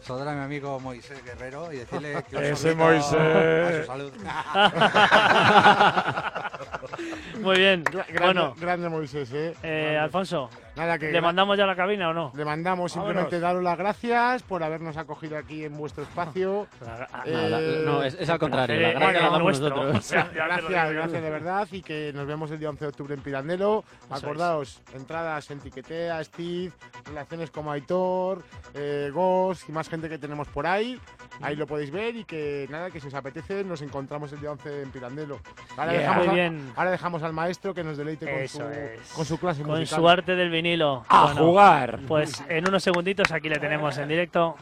saludar 0.00 0.28
a 0.28 0.32
mi 0.34 0.44
amigo 0.44 0.78
Moisés 0.80 1.24
Guerrero 1.24 1.72
y 1.72 1.76
decirle 1.78 2.22
que 2.30 2.50
Ese 2.50 2.74
Moisés. 2.74 3.14
a 3.14 3.80
su 3.80 3.86
salud. 3.86 4.12
Muy 7.40 7.56
bien. 7.56 7.82
Grande, 7.84 8.18
Bueno, 8.20 8.54
grande 8.58 8.88
Moisés, 8.88 9.32
¿eh? 9.32 9.54
eh, 9.62 9.80
Grande. 9.82 9.98
Alfonso, 9.98 10.50
Nada 10.74 10.98
que 10.98 11.12
¿le 11.12 11.20
mandamos 11.20 11.58
ya 11.58 11.64
a 11.64 11.66
la 11.66 11.76
cabina 11.76 12.08
o 12.08 12.14
no? 12.14 12.32
Le 12.34 12.44
mandamos 12.46 12.92
simplemente 12.92 13.38
daros 13.38 13.62
las 13.62 13.76
gracias 13.76 14.42
por 14.42 14.62
habernos 14.62 14.96
acogido 14.96 15.36
aquí 15.36 15.64
en 15.64 15.76
vuestro 15.76 16.02
espacio. 16.04 16.66
No, 16.80 16.86
la- 17.50 17.60
no, 17.84 18.02
es- 18.02 18.14
es 18.14 18.28
al 18.30 18.38
contrario, 18.38 18.80
la 18.80 18.88
Eh, 18.90 18.94
gracia 18.94 19.28
bueno, 19.28 19.50
nosotros. 19.50 19.96
O 19.98 20.00
sea, 20.00 20.30
gracias, 20.34 20.92
gracias 20.92 21.22
de 21.22 21.30
verdad 21.30 21.68
y 21.72 21.82
que 21.82 22.12
nos 22.14 22.26
vemos 22.26 22.50
el 22.50 22.58
día 22.58 22.70
11 22.70 22.84
de 22.86 22.88
octubre 22.88 23.14
en 23.14 23.20
Pirandello. 23.20 23.84
Eso 24.06 24.14
Acordaos, 24.14 24.80
entradas 24.94 25.50
en 25.50 25.60
Tiquetea, 25.60 26.24
Steve, 26.24 26.72
relaciones 27.04 27.50
como 27.50 27.70
Aitor, 27.70 28.42
eh, 28.74 29.10
Ghost 29.12 29.68
y 29.68 29.72
más 29.72 29.88
gente 29.90 30.08
que 30.08 30.16
tenemos 30.18 30.48
por 30.48 30.66
ahí. 30.66 30.98
Ahí 31.42 31.54
lo 31.56 31.66
podéis 31.66 31.90
ver 31.90 32.16
y 32.16 32.24
que 32.24 32.66
nada, 32.70 32.90
que 32.90 32.98
si 33.00 33.08
os 33.08 33.14
apetece 33.14 33.62
nos 33.64 33.82
encontramos 33.82 34.32
el 34.32 34.40
día 34.40 34.52
11 34.52 34.82
en 34.82 34.90
Pirandello. 34.90 35.38
Ahora, 35.76 35.92
Yeah. 35.92 36.00
dejamos, 36.00 36.26
Muy 36.26 36.28
a- 36.28 36.34
bien. 36.34 36.72
ahora 36.76 36.90
dejamos 36.92 37.22
al 37.22 37.32
maestro 37.34 37.74
que 37.74 37.84
nos 37.84 37.96
deleite 37.98 38.24
con, 38.26 38.34
Eso 38.40 38.58
su, 38.58 38.64
es. 38.70 39.12
con 39.12 39.24
su 39.26 39.38
clase 39.38 39.62
Con 39.62 39.78
musical. 39.78 39.98
su 40.00 40.08
arte 40.08 40.34
del 40.36 40.50
vinilo. 40.62 41.04
¡A 41.08 41.34
jugar! 41.34 42.00
Pues 42.06 42.42
en 42.48 42.68
unos 42.68 42.82
segunditos 42.82 43.32
aquí 43.32 43.48
le 43.48 43.58
tenemos 43.58 43.98
en 43.98 44.08
directo. 44.08 44.56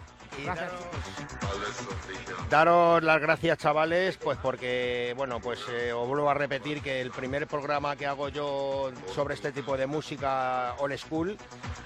Daros 2.49 3.05
las 3.05 3.21
gracias, 3.21 3.59
chavales, 3.59 4.17
pues 4.17 4.37
porque, 4.43 5.15
bueno, 5.17 5.39
pues 5.39 5.61
eh, 5.71 5.93
os 5.93 6.09
vuelvo 6.09 6.29
a 6.29 6.35
repetir 6.35 6.83
que 6.83 7.01
el 7.01 7.13
primer 7.13 7.47
programa 7.47 7.95
que 7.95 8.07
hago 8.07 8.29
yo 8.29 8.91
sobre 9.15 9.35
este 9.35 9.53
tipo 9.53 9.77
de 9.77 9.87
música 9.87 10.75
old 10.79 10.99
school 10.99 11.37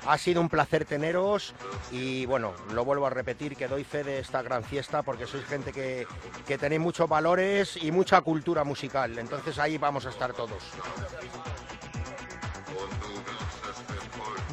ha 0.07 0.17
sido 0.17 0.41
un 0.41 0.49
placer 0.49 0.87
teneros 0.87 1.53
y, 1.93 2.25
bueno, 2.25 2.55
lo 2.73 2.83
vuelvo 2.83 3.07
a 3.07 3.11
repetir 3.11 3.57
que 3.57 3.69
doy 3.69 3.85
fe 3.85 4.05
de 4.05 4.21
esta 4.21 4.41
gran 4.41 4.65
fiesta 4.65 5.03
porque 5.03 5.27
sois 5.27 5.45
gente 5.45 5.71
que, 5.71 6.07
que 6.47 6.57
tenéis 6.57 6.81
muchos 6.81 7.11
valores 7.11 7.77
y 7.83 7.93
mucha 7.93 8.23
cultura 8.23 8.65
musical, 8.65 9.19
entonces 9.19 9.59
ahí 9.59 9.77
vamos 9.77 10.07
a 10.07 10.11
estar 10.11 10.33
todos. 10.33 10.62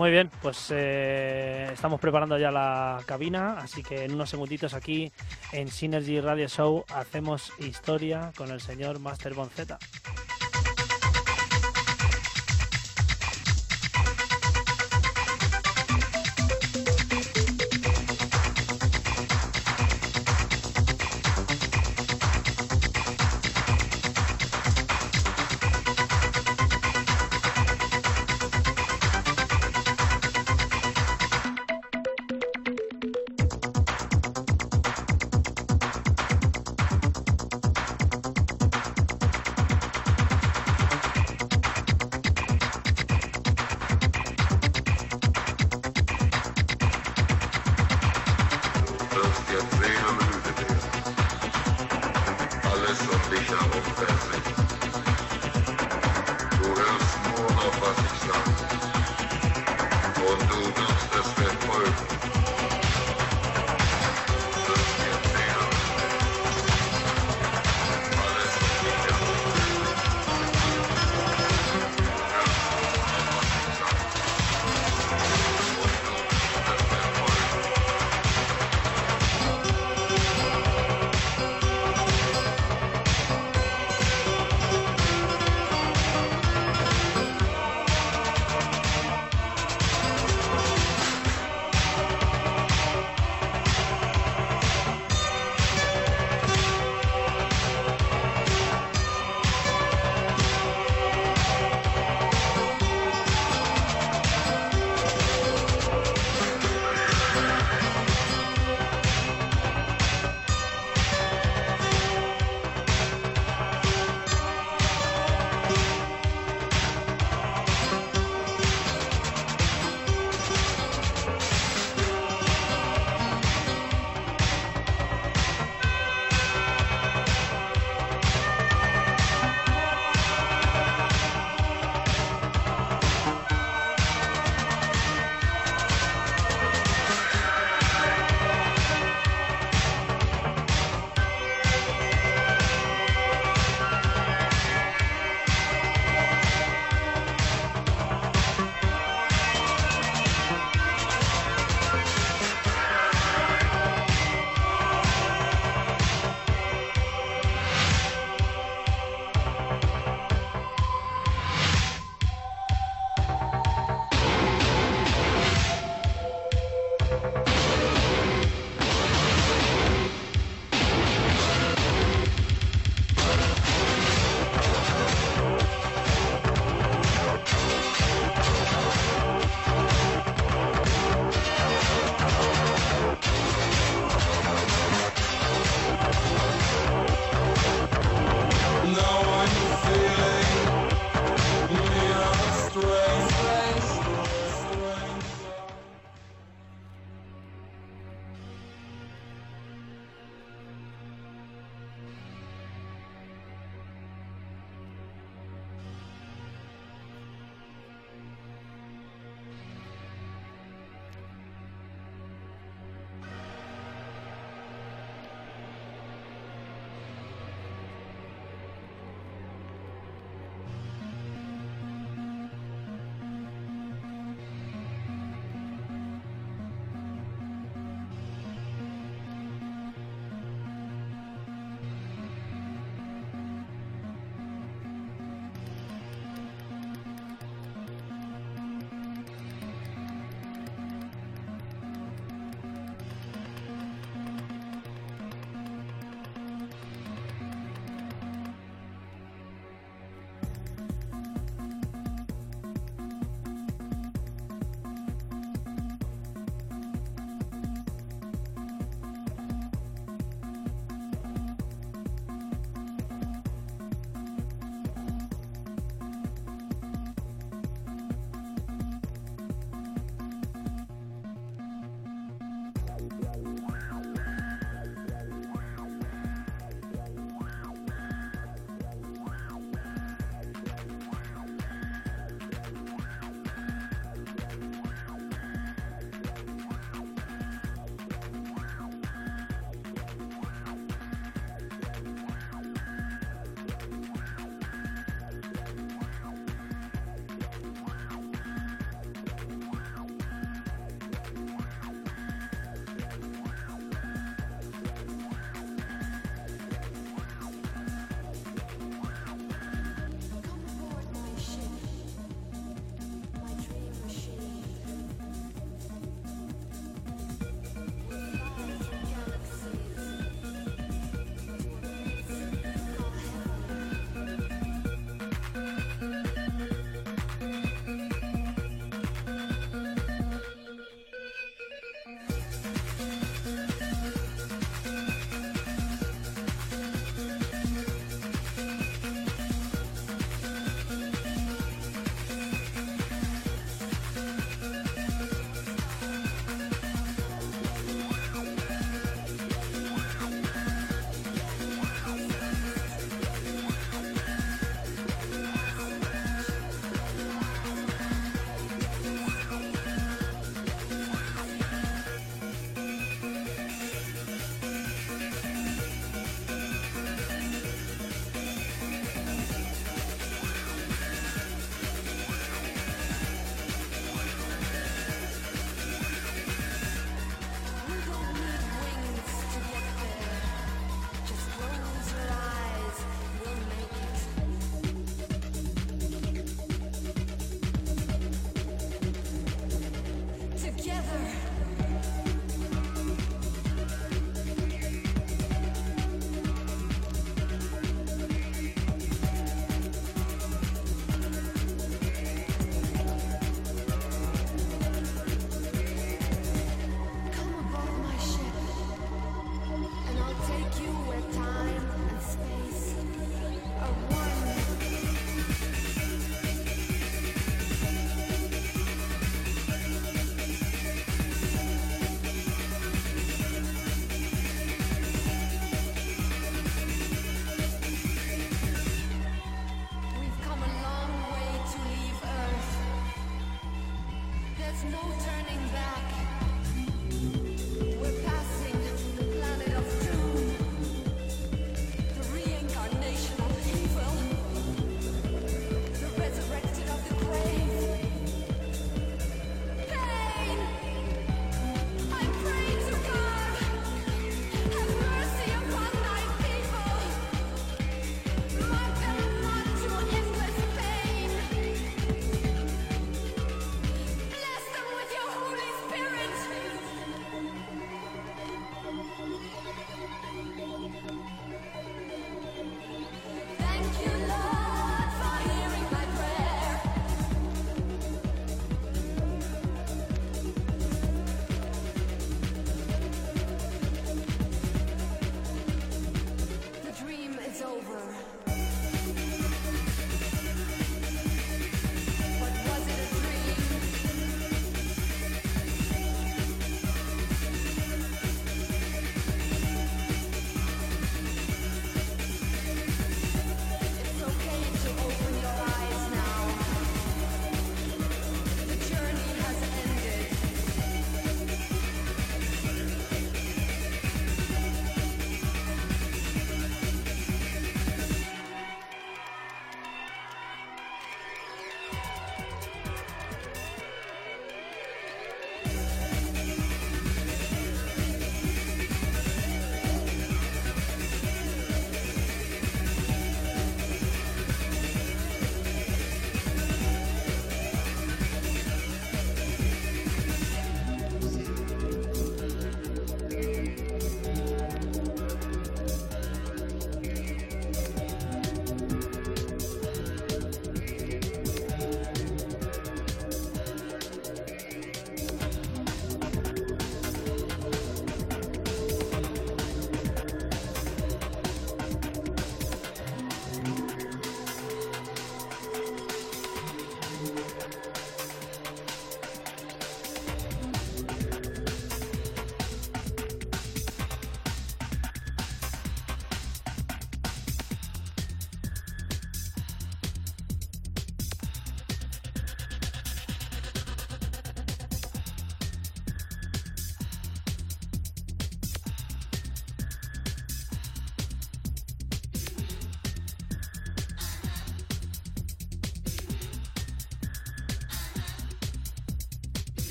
Muy 0.00 0.10
bien, 0.10 0.30
pues 0.40 0.68
eh, 0.70 1.68
estamos 1.74 2.00
preparando 2.00 2.38
ya 2.38 2.50
la 2.50 3.02
cabina, 3.04 3.58
así 3.58 3.82
que 3.82 4.06
en 4.06 4.14
unos 4.14 4.30
segunditos 4.30 4.72
aquí 4.72 5.12
en 5.52 5.68
Synergy 5.68 6.22
Radio 6.22 6.48
Show 6.48 6.86
hacemos 6.88 7.52
historia 7.58 8.32
con 8.34 8.50
el 8.50 8.62
señor 8.62 8.98
Master 8.98 9.34
Bonzeta. 9.34 9.78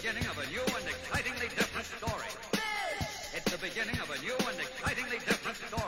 Beginning 0.00 0.26
of 0.30 0.38
a 0.38 0.46
new 0.46 0.60
and 0.60 0.86
excitingly 0.86 1.48
different 1.48 1.86
story. 1.98 2.30
It's 3.34 3.50
the 3.50 3.58
beginning 3.58 3.98
of 3.98 4.08
a 4.10 4.18
new 4.22 4.36
and 4.46 4.60
excitingly 4.60 5.18
different 5.26 5.56
story. 5.56 5.87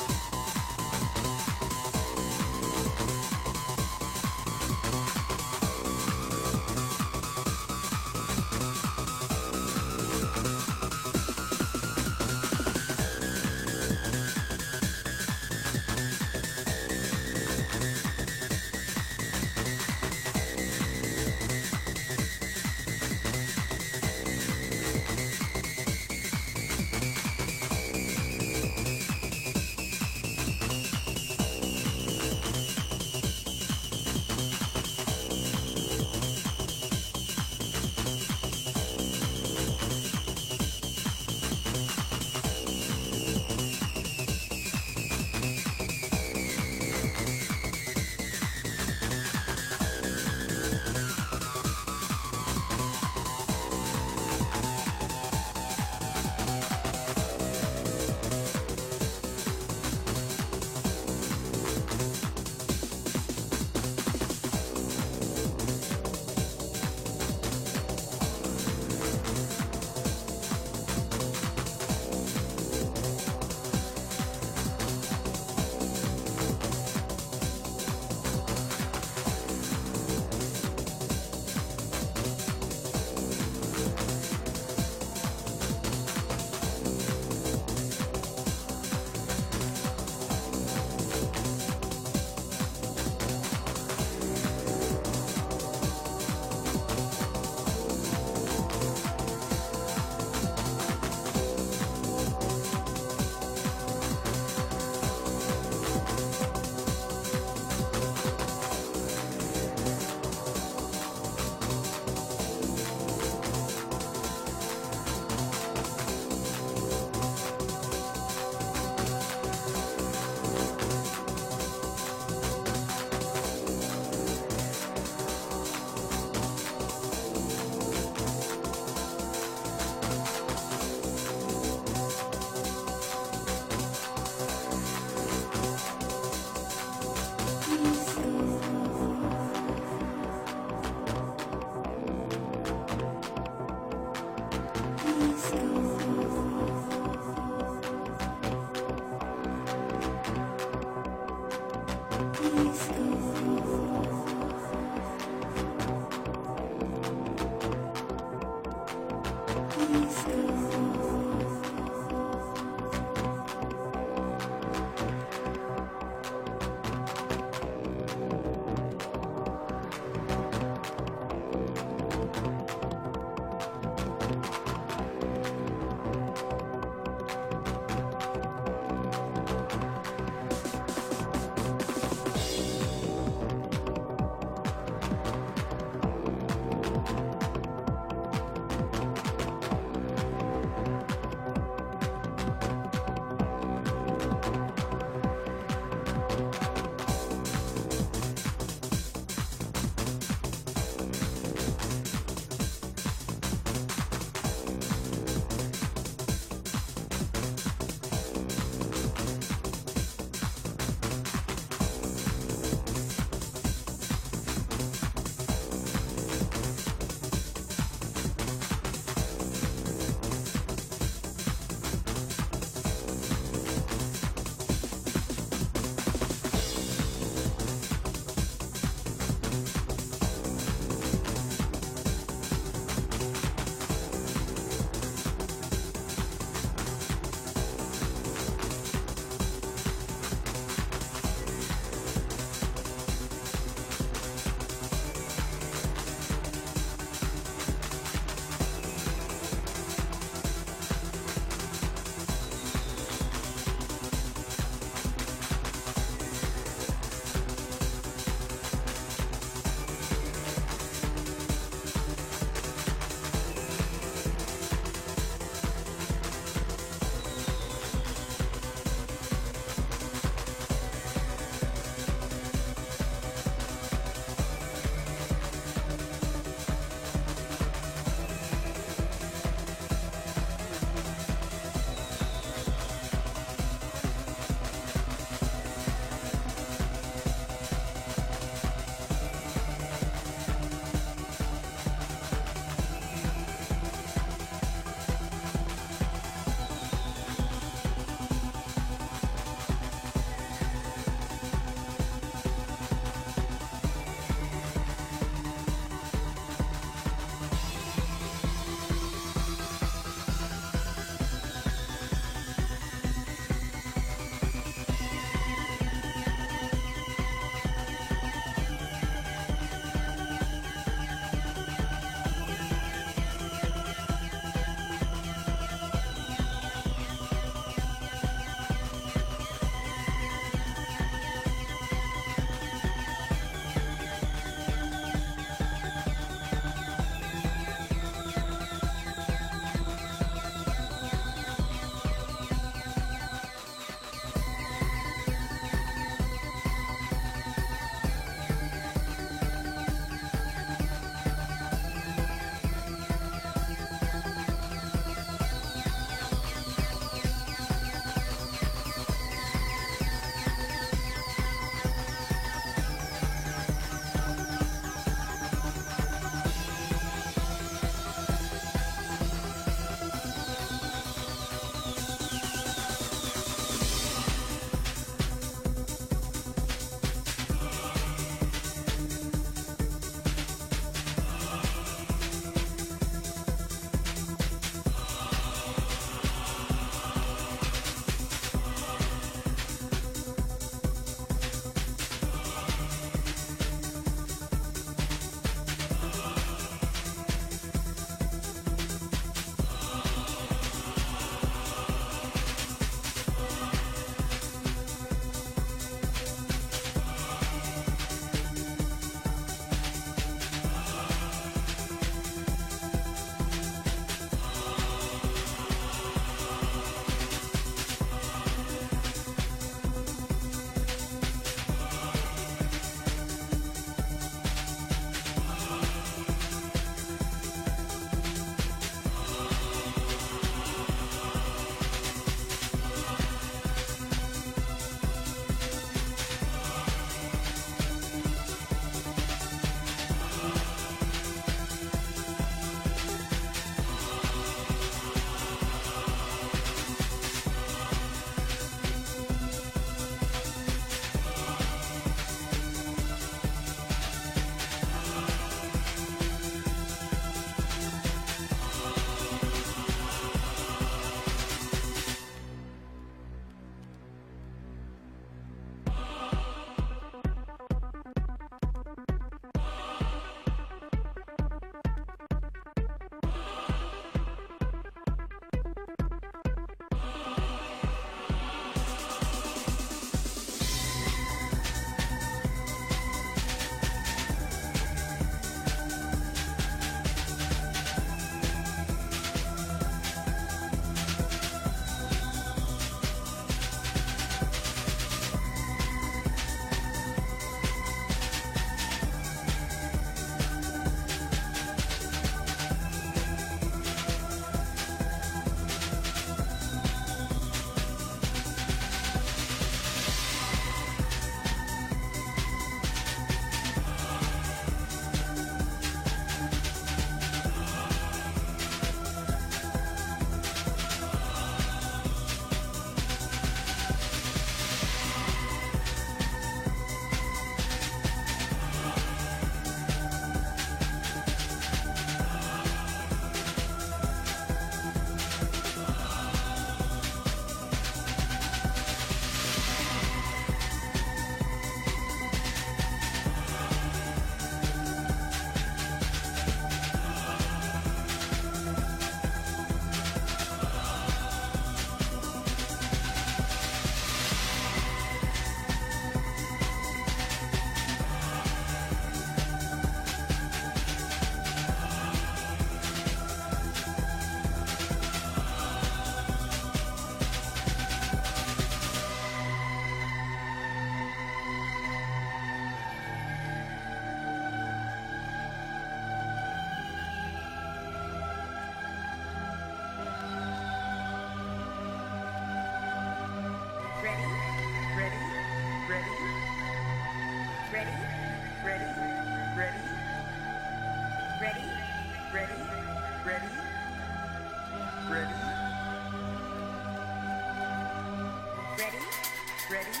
Ready? 599.71 600.00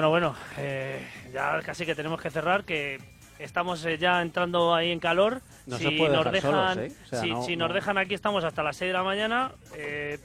Bueno, 0.00 0.08
bueno, 0.08 0.34
eh, 0.56 1.06
ya 1.30 1.60
casi 1.60 1.84
que 1.84 1.94
tenemos 1.94 2.18
que 2.22 2.30
cerrar, 2.30 2.64
que 2.64 2.98
estamos 3.38 3.84
eh, 3.84 3.98
ya 3.98 4.22
entrando 4.22 4.74
ahí 4.74 4.92
en 4.92 4.98
calor. 4.98 5.42
No 5.66 5.76
si 5.76 5.84
se 5.84 5.90
puede 5.90 6.16
nos 6.16 6.32
dejan, 6.32 6.74
solos, 6.74 6.76
¿eh? 6.78 6.92
O 7.04 7.06
sea, 7.06 7.20
si, 7.20 7.30
no- 7.30 7.42
si 7.42 7.54
nos 7.54 7.68
no. 7.68 7.74
dejan 7.74 7.98
aquí 7.98 8.14
estamos 8.14 8.42
hasta 8.42 8.62
las 8.62 8.76
6 8.78 8.88
de 8.88 8.92
la 8.94 9.02
mañana. 9.02 9.52
Eh, 9.76 10.18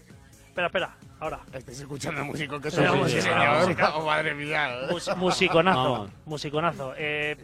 espera, 0.47 0.67
espera, 0.67 0.95
ahora. 1.19 1.41
Estáis 1.51 1.81
escuchando 1.81 2.23
músico 2.23 2.61
que 2.61 2.71
soy, 2.71 2.87
sí, 3.09 3.15
sí, 3.15 3.21
señor. 3.23 3.75
Oh, 3.95 4.05
madre 4.05 4.33
mía. 4.33 4.69
Mus- 4.89 5.13
musiconazo, 5.17 5.91
Vamos. 5.91 6.09
musiconazo. 6.25 6.93
Eh, 6.97 7.35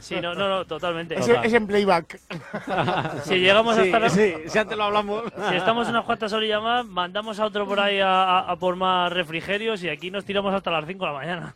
Sí, 0.00 0.20
no, 0.20 0.34
no, 0.34 0.48
no, 0.48 0.64
totalmente. 0.66 1.18
Es, 1.18 1.26
es 1.28 1.52
en 1.54 1.66
playback. 1.66 2.20
Si 3.24 3.36
llegamos 3.36 3.74
Sí, 3.76 3.82
hasta 3.82 3.98
las... 3.98 4.12
sí, 4.12 4.34
si 4.46 4.58
antes 4.58 4.76
lo 4.76 4.84
hablamos. 4.84 5.24
Si 5.48 5.56
estamos 5.56 5.88
unas 5.88 6.04
cuantas 6.04 6.32
horillas 6.32 6.62
más, 6.62 6.84
mandamos 6.86 7.38
a 7.40 7.46
otro 7.46 7.66
por 7.66 7.80
ahí 7.80 7.98
a, 8.00 8.22
a- 8.24 8.50
a 8.52 8.56
por 8.56 8.76
más 8.76 9.12
refrigerios 9.12 9.82
y 9.82 9.88
aquí 9.88 10.10
nos 10.10 10.24
tiramos 10.24 10.54
hasta 10.54 10.70
las 10.70 10.86
5 10.86 11.04
de 11.06 11.10
la 11.12 11.18
mañana. 11.18 11.54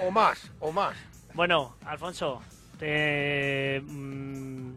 O 0.00 0.10
más, 0.10 0.50
o 0.60 0.70
más. 0.72 0.94
Bueno, 1.34 1.74
Alfonso, 1.86 2.40
te- 2.78 3.80
mm, 3.84 4.72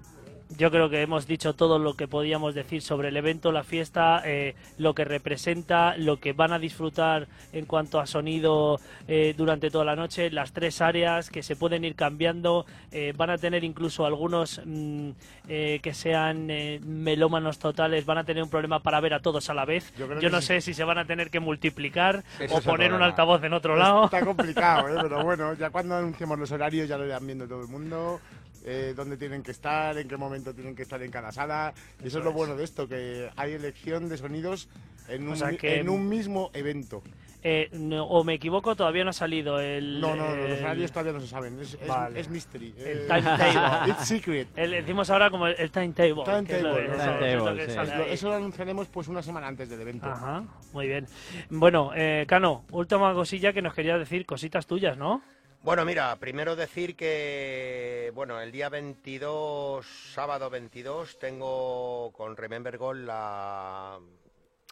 yo 0.49 0.72
creo 0.72 0.90
que 0.90 1.02
hemos 1.02 1.28
dicho 1.28 1.53
todo 1.53 1.80
lo 1.80 1.95
que 1.95 2.07
podíamos 2.07 2.56
decir 2.56 2.82
sobre 2.82 3.10
el 3.10 3.18
evento, 3.18 3.52
la 3.52 3.64
fiesta, 3.64 4.22
eh, 4.26 4.56
lo 4.78 4.94
que 4.94 5.06
representa, 5.06 5.98
lo 5.98 6.19
que 6.19 6.34
van 6.34 6.53
a 6.53 6.60
disfrutar 6.60 7.28
en 7.53 7.65
cuanto 7.65 7.99
a 7.99 8.06
sonido 8.06 8.80
eh, 9.07 9.34
durante 9.38 9.69
toda 9.69 9.86
la 9.86 9.95
noche, 9.95 10.30
las 10.32 10.53
tres 10.53 10.82
áreas 10.82 11.30
que 11.30 11.44
se 11.44 11.56
pueden 11.56 11.84
ir 11.84 11.95
cambiando, 11.95 12.65
eh, 12.91 13.14
van 13.15 13.30
a 13.30 13.38
tener 13.38 13.64
incluso 13.64 14.06
algunos 14.06 14.61
mm, 14.65 15.10
eh, 15.48 15.80
que 15.82 15.94
sean 15.94 16.49
eh, 16.49 16.80
melómanos 16.84 17.60
totales, 17.60 18.06
van 18.06 18.19
a 18.19 18.24
tener 18.24 18.44
un 18.44 18.49
problema 18.49 18.82
para 18.82 18.99
ver 18.99 19.14
a 19.14 19.22
todos 19.22 19.49
a 19.49 19.53
la 19.53 19.65
vez. 19.65 19.94
Yo 19.98 20.07
Yo, 20.19 20.30
no 20.30 20.41
sí. 20.41 20.48
sé 20.48 20.61
si 20.61 20.74
se 20.74 20.84
van 20.84 20.98
a 20.98 21.06
tener 21.06 21.30
que 21.30 21.40
multiplicar 21.40 22.24
o 22.49 22.61
poner 22.61 22.94
un 22.94 23.02
altavoz 23.02 23.44
en 23.44 23.53
otro 23.53 23.76
lado. 23.76 24.06
Está 24.06 24.26
complicado, 24.26 24.86
pero 25.02 25.24
bueno, 25.24 25.53
ya 25.53 25.69
cuando 25.69 25.95
anunciemos 25.95 26.40
los 26.40 26.52
horarios 26.52 26.88
ya 26.88 26.98
lo 26.98 27.06
irán 27.06 27.26
viendo 27.26 27.48
todo 27.48 27.61
el 27.61 27.68
mundo, 27.68 28.19
eh, 28.68 28.94
dónde 28.95 29.15
tienen 29.18 29.41
que 29.44 29.52
estar, 29.52 29.98
en 29.98 30.07
qué 30.07 30.18
momento 30.18 30.53
tienen 30.53 30.76
que 30.76 30.84
estar 30.84 31.02
en 31.02 31.10
cada 31.10 31.31
sala. 31.31 31.73
Y 32.03 32.07
eso, 32.07 32.07
Eso 32.07 32.19
es 32.19 32.26
lo 32.26 32.34
bueno 32.34 32.56
de 32.56 32.64
esto, 32.65 32.88
que 32.88 33.30
hay 33.35 33.53
elección 33.53 34.10
de 34.10 34.18
sonidos 34.18 34.68
en 35.07 35.26
O 35.27 35.31
un, 35.31 35.38
sea 35.38 35.48
mi- 35.52 35.57
que- 35.57 35.80
en 35.80 35.88
un 35.89 36.07
mismo 36.10 36.52
evento. 36.53 37.02
Eh, 37.44 37.69
no, 37.72 38.03
o 38.06 38.23
me 38.23 38.34
equivoco, 38.34 38.76
todavía 38.76 39.03
no 39.03 39.11
ha 39.11 39.14
salido 39.14 39.60
el. 39.61 40.02
No, 40.02 40.15
no, 40.15 40.27
no, 40.27 40.35
los 40.35 40.49
el- 40.57 40.64
horarios 40.65 40.91
todavía 40.91 41.14
no 41.14 41.22
se 41.22 41.27
saben, 41.27 41.57
es, 41.61 41.77
Vale. 41.88 42.19
es 42.19 42.27
mystery. 42.30 42.73
El 42.77 42.98
eh, 42.98 43.06
timetable. 43.07 43.91
It's 43.94 44.07
secret. 44.07 44.48
El- 44.56 44.72
decimos 44.72 45.10
ahora 45.11 45.30
como 45.30 45.48
el, 45.48 45.56
el 45.60 45.72
timetable. 45.72 46.23
Timetable, 46.26 48.14
eso 48.14 48.30
lo 48.30 48.35
anunciaremos 48.35 48.88
pues 48.88 49.07
una 49.07 49.22
semana 49.22 49.48
antes 49.48 49.69
del 49.69 49.80
evento. 49.81 50.07
Ajá, 50.07 50.44
muy 50.73 50.88
bien. 50.88 51.07
Bueno, 51.49 51.91
eh, 51.95 52.26
Cano, 52.27 52.65
última 52.72 53.14
cosilla 53.14 53.53
que 53.53 53.61
nos 53.61 53.73
querías 53.73 53.99
decir, 53.99 54.26
cositas 54.26 54.65
tuyas, 54.65 54.98
¿no? 54.98 55.22
Bueno, 55.63 55.84
mira, 55.84 56.15
primero 56.17 56.55
decir 56.55 56.95
que, 56.95 58.11
bueno, 58.15 58.39
el 58.39 58.51
día 58.51 58.69
22, 58.69 59.85
sábado 60.13 60.49
22, 60.49 61.19
tengo 61.19 62.11
con 62.15 62.38
Remember 62.38 62.77
Gold 62.77 63.05
la, 63.05 63.99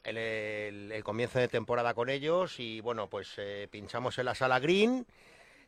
el, 0.06 0.18
el- 0.18 0.92
el 0.94 1.04
comienzo 1.04 1.40
de 1.40 1.50
temporada 1.50 1.94
con 1.94 2.10
ellos 2.10 2.60
y, 2.60 2.80
bueno, 2.80 3.10
pues 3.10 3.34
eh, 3.38 3.68
pinchamos 3.70 4.18
en 4.20 4.26
la 4.26 4.36
sala 4.36 4.60
Green, 4.60 5.06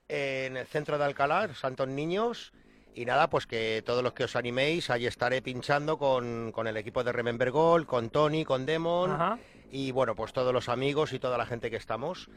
eh, 0.07 0.45
en 0.47 0.55
el 0.55 0.67
centro 0.67 0.97
de 0.97 1.03
Alcalá, 1.03 1.53
Santos 1.53 1.89
Niños, 1.89 2.53
y 2.95 3.03
nada, 3.03 3.29
pues 3.29 3.45
que 3.45 3.83
todos 3.85 4.03
los 4.03 4.13
que 4.13 4.23
os 4.23 4.35
animéis, 4.37 4.89
ahí 4.89 5.05
estaré 5.07 5.41
pinchando 5.41 5.97
con, 5.97 6.51
con 6.53 6.67
el 6.67 6.77
equipo 6.77 7.03
de 7.03 7.11
Remember 7.11 7.51
Gold, 7.51 7.85
con 7.85 8.09
Tony, 8.11 8.45
con 8.45 8.65
Demon, 8.65 9.11
Ajá. 9.11 9.39
y, 9.71 9.91
bueno, 9.91 10.15
pues 10.15 10.31
todos 10.31 10.53
los 10.53 10.69
amigos 10.69 11.11
y 11.11 11.19
toda 11.19 11.37
la 11.37 11.45
gente 11.45 11.69
que 11.69 11.75
estamos. 11.75 12.29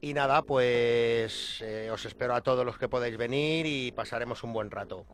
Y 0.00 0.14
nada, 0.14 0.42
pues 0.42 1.60
eh, 1.62 1.90
os 1.90 2.04
espero 2.06 2.34
a 2.34 2.40
todos 2.40 2.64
los 2.64 2.78
que 2.78 2.88
podáis 2.88 3.16
venir 3.16 3.66
y 3.66 3.92
pasaremos 3.92 4.42
un 4.42 4.52
buen 4.52 4.70
rato. 4.70 5.04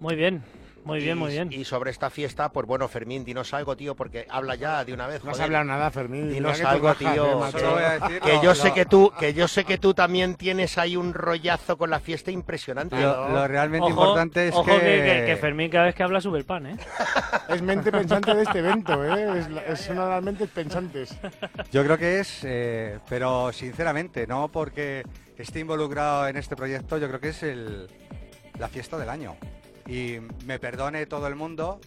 Muy 0.00 0.16
bien, 0.16 0.42
muy 0.84 1.00
bien, 1.00 1.16
Y- 1.16 1.20
muy 1.20 1.32
bien. 1.32 1.52
Y 1.52 1.64
sobre 1.64 1.90
esta 1.90 2.10
fiesta, 2.10 2.50
pues 2.50 2.66
bueno, 2.66 2.86
Fermín, 2.88 3.24
dinos 3.24 3.52
algo, 3.54 3.76
tío, 3.76 3.94
porque 3.94 4.26
habla 4.28 4.54
ya 4.54 4.84
de 4.84 4.92
una 4.92 5.06
vez. 5.06 5.24
No 5.24 5.30
has 5.32 5.40
hablado 5.40 5.64
nada, 5.64 5.90
Fermín. 5.90 6.30
Dinos 6.32 6.60
algo, 6.62 6.86
bajas, 6.88 6.98
tío. 7.14 7.26
eh, 7.32 7.34
macho. 7.36 7.52
que- 7.56 7.60
Solo 7.60 7.72
voy 7.74 7.82
a 7.82 7.98
decir 7.98 8.20
que 8.20 8.32
lo- 8.34 8.42
yo 8.42 8.48
lo- 8.50 8.54
sé 8.54 8.72
que 8.72 8.84
tú, 8.86 9.12
que 9.18 9.34
yo 9.34 9.48
sé 9.48 9.64
que 9.64 9.78
tú 9.78 9.94
también 9.94 10.34
tienes 10.34 10.78
ahí 10.78 10.96
un 10.96 11.14
rollazo 11.14 11.76
con 11.78 11.90
la 11.90 12.00
fiesta 12.00 12.30
impresionante. 12.30 13.00
Lo- 13.00 13.28
¿no? 13.28 13.34
lo 13.34 13.48
realmente 13.48 13.84
Ojo, 13.90 13.90
importante 14.00 14.48
es 14.48 14.54
ojo 14.54 14.64
que... 14.66 14.72
que... 14.80 14.80
que- 14.80 15.22
que 15.26 15.36
Fermín 15.36 15.70
cada 15.70 15.84
vez 15.86 15.94
que 15.94 16.02
habla 16.02 16.20
sube 16.20 16.38
el 16.38 16.44
pan, 16.44 16.66
¿eh? 16.66 16.76
Es 17.48 17.62
mente 17.62 17.90
pensante 17.92 18.34
de 18.34 18.42
este 18.42 18.58
evento, 18.58 19.04
¿eh? 19.04 19.38
Es, 19.38 19.50
la- 19.50 19.62
es 19.62 19.88
una 19.90 20.04
de 20.04 20.10
las 20.10 20.22
mentes 20.22 20.48
pensantes. 20.50 21.16
Yo 21.70 21.84
creo 21.84 21.98
que 21.98 22.20
es, 22.20 22.40
eh, 22.44 22.98
pero 23.08 23.52
sinceramente, 23.52 24.26
no 24.26 24.48
porque 24.48 25.02
esté 25.36 25.60
involucrado 25.60 26.28
en 26.28 26.36
este 26.36 26.56
proyecto, 26.56 26.96
yo 26.98 27.08
creo 27.08 27.20
que 27.20 27.28
es 27.30 27.42
el, 27.42 27.88
la 28.58 28.68
fiesta 28.68 28.96
del 28.98 29.08
año. 29.08 29.36
Y 29.86 30.18
me 30.46 30.58
perdone 30.58 31.06
todo 31.06 31.26
el 31.26 31.34
mundo, 31.34 31.80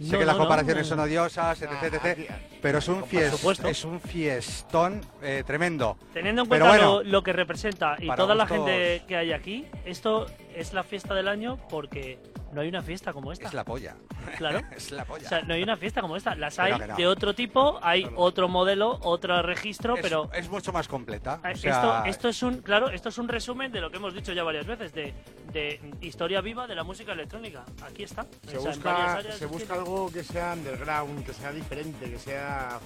sé 0.00 0.12
No, 0.12 0.18
que 0.18 0.24
las 0.26 0.34
no, 0.36 0.42
comparaciones 0.42 0.84
no. 0.84 0.88
son 0.88 1.00
odiosas, 1.00 1.62
etc, 1.62 1.70
Ah, 1.80 1.86
etc, 1.86 2.04
aquí- 2.04 2.26
pero 2.60 2.78
es 2.78 2.88
un, 2.88 3.00
Por 3.00 3.08
fies- 3.08 3.30
supuesto. 3.30 3.68
es 3.68 3.84
un 3.84 4.00
fiestón 4.00 5.00
eh, 5.22 5.44
tremendo. 5.46 5.96
Teniendo 6.12 6.42
en 6.42 6.48
cuenta 6.48 6.68
bueno, 6.68 7.02
lo, 7.02 7.02
lo 7.04 7.22
que 7.22 7.32
representa 7.32 7.96
y 8.00 8.08
toda 8.16 8.34
la 8.34 8.46
gente 8.46 9.02
que 9.06 9.16
hay 9.16 9.32
aquí, 9.32 9.66
esto 9.84 10.26
es 10.56 10.72
la 10.72 10.82
fiesta 10.82 11.14
del 11.14 11.28
año 11.28 11.58
porque 11.68 12.18
no 12.52 12.62
hay 12.62 12.68
una 12.68 12.82
fiesta 12.82 13.12
como 13.12 13.30
esta. 13.32 13.48
Es 13.48 13.54
la 13.54 13.64
polla. 13.64 13.96
Claro. 14.38 14.60
es 14.76 14.90
la 14.90 15.04
polla. 15.04 15.26
O 15.26 15.28
sea, 15.28 15.42
no 15.42 15.54
hay 15.54 15.62
una 15.62 15.76
fiesta 15.76 16.00
como 16.00 16.16
esta. 16.16 16.34
Las 16.34 16.58
hay 16.58 16.72
no, 16.72 16.78
que 16.78 16.86
no. 16.86 16.96
de 16.96 17.06
otro 17.06 17.34
tipo, 17.34 17.78
hay 17.82 18.08
otro 18.16 18.48
modelo, 18.48 18.98
otro 19.02 19.42
registro, 19.42 19.96
Es- 19.96 20.02
pero 20.02 20.30
es 20.32 20.48
mucho 20.48 20.72
más 20.72 20.88
completa. 20.88 21.38
O 21.38 21.56
sea, 21.56 21.70
esto, 21.72 22.04
esto 22.06 22.28
es 22.28 22.42
un, 22.42 22.62
claro, 22.62 22.88
esto 22.88 23.10
es 23.10 23.18
un 23.18 23.28
resumen 23.28 23.70
de 23.70 23.80
lo 23.80 23.90
que 23.90 23.98
hemos 23.98 24.14
dicho 24.14 24.32
ya 24.32 24.42
varias 24.42 24.66
veces, 24.66 24.92
de, 24.94 25.12
de 25.52 25.80
historia 26.00 26.40
viva 26.40 26.66
de 26.66 26.74
la 26.74 26.84
música 26.84 27.12
electrónica. 27.12 27.64
Aquí 27.82 28.02
está. 28.04 28.26
Se 28.48 28.56
O 28.56 28.62
sea, 28.62 28.70
busca, 28.72 29.22
se 29.32 29.46
busca 29.46 29.74
algo 29.74 30.10
que 30.10 30.24
sea 30.24 30.54
underground, 30.54 31.24
que 31.26 31.32
sea 31.34 31.52
diferente, 31.52 32.10
que 32.10 32.18
sea. 32.18 32.80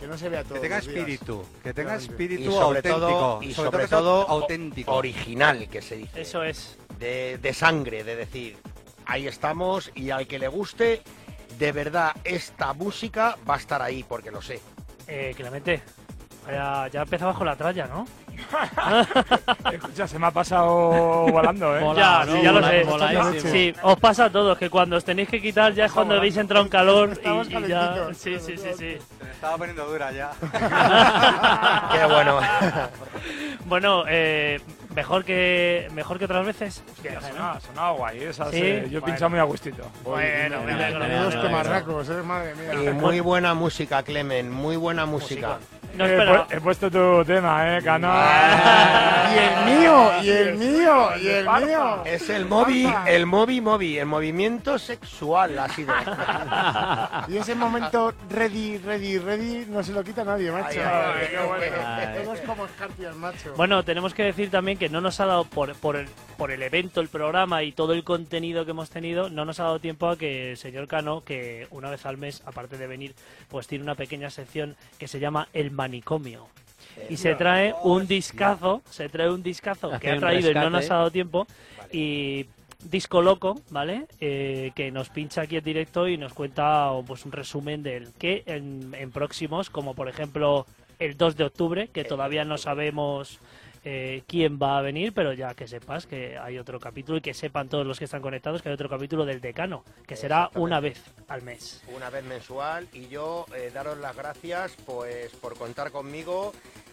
Que 0.00 0.06
no 0.06 0.16
se 0.16 0.30
vea 0.30 0.42
todo. 0.42 0.54
que 0.54 0.60
tenga 0.60 0.78
espíritu, 0.78 1.44
que 1.62 1.74
tenga 1.74 1.94
espíritu 1.94 2.42
y 2.42 2.46
sobre 2.46 2.78
auténtico, 2.78 2.98
todo, 2.98 3.42
y 3.42 3.52
sobre 3.54 3.86
todo 3.86 4.28
auténtico. 4.28 4.92
original, 4.94 5.68
que 5.68 5.82
se 5.82 5.96
dice. 5.96 6.22
Eso 6.22 6.42
es. 6.42 6.78
De, 6.98 7.38
de 7.38 7.52
sangre, 7.52 8.02
de 8.02 8.16
decir, 8.16 8.56
ahí 9.04 9.26
estamos 9.26 9.92
y 9.94 10.10
al 10.10 10.26
que 10.26 10.38
le 10.38 10.48
guste, 10.48 11.02
de 11.58 11.72
verdad, 11.72 12.12
esta 12.24 12.72
música 12.72 13.36
va 13.48 13.54
a 13.54 13.58
estar 13.58 13.82
ahí, 13.82 14.02
porque 14.02 14.30
lo 14.30 14.40
sé. 14.40 14.60
Eh, 15.06 15.34
Clemente, 15.36 15.82
ya, 16.48 16.88
ya 16.88 17.02
empezabas 17.02 17.36
con 17.36 17.46
la 17.46 17.56
tralla, 17.56 17.86
¿no? 17.86 18.06
Escucha, 19.72 20.06
se 20.08 20.18
me 20.18 20.26
ha 20.26 20.30
pasado 20.30 21.26
volando, 21.30 21.76
¿eh? 21.76 21.84
ya, 21.96 22.24
sí, 22.26 22.42
ya 22.42 22.52
lo 22.52 22.62
sé. 23.32 23.40
Sí, 23.40 23.74
os 23.82 23.98
pasa 23.98 24.26
a 24.26 24.30
todos, 24.30 24.56
que 24.58 24.70
cuando 24.70 24.96
os 24.96 25.04
tenéis 25.04 25.28
que 25.28 25.40
quitar 25.40 25.72
ya 25.74 25.86
es 25.86 25.92
cuando 25.92 26.14
habéis 26.14 26.36
entrado 26.36 26.64
en 26.64 26.70
calor 26.70 27.18
y, 27.24 27.28
y 27.56 27.66
ya... 27.68 28.08
Sí, 28.14 28.38
sí, 28.38 28.56
sí, 28.56 28.68
sí. 28.76 28.98
Se 29.18 29.24
me 29.24 29.30
estaba 29.30 29.56
poniendo 29.56 29.86
dura 29.86 30.12
ya. 30.12 30.30
Qué 31.92 32.04
bueno. 32.06 32.40
bueno, 33.66 34.04
eh, 34.08 34.60
mejor 34.94 35.24
que 35.24 35.88
mejor 35.92 36.18
que 36.18 36.24
otras 36.24 36.44
veces. 36.46 36.82
Hostia, 36.92 37.20
sonaba, 37.20 37.60
sonaba 37.60 37.90
guay, 37.92 38.22
esas, 38.22 38.50
Sí. 38.50 38.58
eh, 38.60 38.80
yo 38.90 38.98
he 38.98 39.00
Bueno. 39.00 39.06
pinchado 39.06 39.30
muy 39.30 39.38
a 39.38 39.44
gustito. 39.44 39.84
Bueno, 40.04 40.60
bueno, 40.62 40.76
bueno, 40.76 40.98
bueno, 40.98 42.10
eh, 42.10 42.22
madre 42.22 42.54
mía. 42.54 42.74
Y 42.90 42.92
muy 42.94 43.20
buena 43.20 43.54
música, 43.54 44.02
Clemen, 44.02 44.50
muy 44.50 44.76
buena 44.76 45.06
música. 45.06 45.58
No 45.94 46.06
he, 46.06 46.10
esperaba. 46.12 46.46
pu- 46.48 46.56
he 46.56 46.60
puesto 46.60 46.90
tu 46.90 47.24
tema, 47.24 47.76
eh, 47.76 47.82
Cano. 47.82 48.08
Y 49.34 49.38
el 49.38 49.78
mío, 49.78 50.10
y 50.22 50.28
el 50.30 50.56
mío, 50.56 51.08
y 51.20 51.28
el 51.28 51.44
mío. 51.66 52.04
Es 52.04 52.28
el 52.30 52.46
movi, 52.46 52.92
el 53.06 53.26
movi 53.26 53.60
movi, 53.60 53.98
el 53.98 54.06
movimiento 54.06 54.78
sexual 54.78 55.58
ha 55.58 55.68
sido. 55.68 55.92
Y 57.28 57.36
ese 57.36 57.54
momento 57.54 58.12
ready, 58.30 58.78
ready, 58.78 59.18
ready 59.18 59.66
no 59.68 59.82
se 59.82 59.92
lo 59.92 60.02
quita 60.04 60.24
nadie, 60.24 60.50
macho. 60.50 60.80
Ay, 60.80 60.86
ay, 60.86 61.12
ay, 61.22 61.26
qué 61.30 61.38
bueno. 61.46 62.24
Todos 62.24 62.40
como 62.40 62.66
escarpias, 62.66 63.14
macho. 63.16 63.52
Bueno, 63.56 63.82
tenemos 63.84 64.14
que 64.14 64.22
decir 64.24 64.50
también 64.50 64.78
que 64.78 64.88
no 64.88 65.00
nos 65.00 65.18
ha 65.20 65.26
dado 65.26 65.44
por, 65.44 65.74
por, 65.74 65.96
el, 65.96 66.08
por 66.40 66.52
el 66.52 66.62
evento, 66.62 67.02
el 67.02 67.08
programa 67.08 67.64
y 67.64 67.72
todo 67.72 67.92
el 67.92 68.02
contenido 68.02 68.64
que 68.64 68.70
hemos 68.70 68.88
tenido, 68.88 69.28
no 69.28 69.44
nos 69.44 69.60
ha 69.60 69.64
dado 69.64 69.78
tiempo 69.78 70.08
a 70.08 70.16
que 70.16 70.52
el 70.52 70.56
señor 70.56 70.88
Cano, 70.88 71.22
que 71.22 71.66
una 71.70 71.90
vez 71.90 72.06
al 72.06 72.16
mes, 72.16 72.42
aparte 72.46 72.78
de 72.78 72.86
venir, 72.86 73.14
pues 73.50 73.66
tiene 73.66 73.84
una 73.84 73.94
pequeña 73.94 74.30
sección 74.30 74.74
que 74.96 75.06
se 75.06 75.20
llama 75.20 75.48
El 75.52 75.70
Manicomio. 75.70 76.48
Y 77.10 77.18
se 77.18 77.34
trae 77.34 77.74
un 77.82 78.06
discazo, 78.06 78.80
se 78.88 79.10
trae 79.10 79.28
un 79.28 79.42
discazo 79.42 79.90
que 80.00 80.12
ha 80.12 80.18
traído 80.18 80.50
y 80.50 80.54
no 80.54 80.70
nos 80.70 80.90
ha 80.90 80.94
dado 80.94 81.10
tiempo. 81.10 81.46
Y 81.92 82.46
Disco 82.84 83.20
Loco, 83.20 83.60
¿vale? 83.68 84.06
Eh, 84.18 84.72
que 84.74 84.90
nos 84.90 85.10
pincha 85.10 85.42
aquí 85.42 85.58
en 85.58 85.64
directo 85.64 86.08
y 86.08 86.16
nos 86.16 86.32
cuenta 86.32 86.90
pues, 87.06 87.26
un 87.26 87.32
resumen 87.32 87.82
del 87.82 88.14
que 88.14 88.44
en, 88.46 88.94
en 88.98 89.10
próximos, 89.10 89.68
como 89.68 89.92
por 89.92 90.08
ejemplo 90.08 90.64
el 90.98 91.18
2 91.18 91.36
de 91.36 91.44
octubre, 91.44 91.88
que 91.88 92.04
todavía 92.04 92.46
no 92.46 92.56
sabemos 92.56 93.40
eh, 93.84 94.22
quién 94.26 94.58
va 94.62 94.78
a 94.78 94.82
venir, 94.82 95.12
pero 95.14 95.32
ya 95.32 95.54
que 95.54 95.66
sepas 95.66 96.06
que 96.06 96.36
hay 96.38 96.58
otro 96.58 96.78
capítulo 96.78 97.18
y 97.18 97.20
que 97.20 97.34
sepan 97.34 97.68
todos 97.68 97.86
los 97.86 97.98
que 97.98 98.04
están 98.04 98.20
conectados 98.20 98.62
que 98.62 98.68
hay 98.68 98.74
otro 98.74 98.88
capítulo 98.88 99.24
del 99.24 99.40
decano, 99.40 99.84
que 100.06 100.16
será 100.16 100.50
una 100.54 100.80
vez 100.80 101.02
al 101.28 101.42
mes. 101.42 101.82
Una 101.94 102.10
vez 102.10 102.24
mensual 102.24 102.88
y 102.92 103.08
yo 103.08 103.46
eh, 103.56 103.70
daros 103.72 103.98
las 103.98 104.14
gracias 104.16 104.76
pues 104.84 105.30
por 105.32 105.56
contar 105.56 105.90
conmigo 105.90 106.52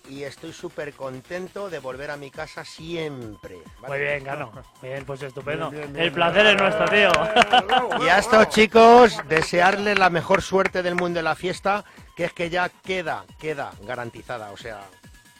y 0.10 0.24
estoy 0.24 0.54
súper 0.54 0.94
contento 0.94 1.70
de 1.70 1.80
volver 1.80 2.12
a 2.12 2.18
mi 2.18 2.32
casa 2.32 2.64
siempre. 2.64 3.58
¿vale? 3.82 3.96
Muy 3.96 4.00
bien, 4.00 4.24
Gano. 4.24 4.52
Bien, 4.82 5.04
pues 5.06 5.22
estupendo. 5.22 5.70
Bien, 5.70 5.84
bien, 5.84 5.94
bien. 5.94 6.06
El 6.06 6.12
placer 6.14 6.46
es 6.46 6.58
nuestro, 6.58 6.86
tío. 6.88 7.12
Y 8.06 8.08
a 8.08 8.20
estos 8.20 8.50
chicos, 8.50 9.22
desearles 9.28 10.00
la 10.00 10.10
mejor 10.10 10.42
suerte 10.42 10.82
del 10.84 10.96
mundo 10.96 11.20
de 11.20 11.24
la 11.24 11.36
fiesta, 11.36 11.84
que 12.16 12.26
es 12.26 12.34
que 12.34 12.50
ya 12.50 12.70
queda, 12.70 13.26
queda 13.40 13.72
garantizada. 13.86 14.52
O 14.52 14.58
sea, 14.58 14.82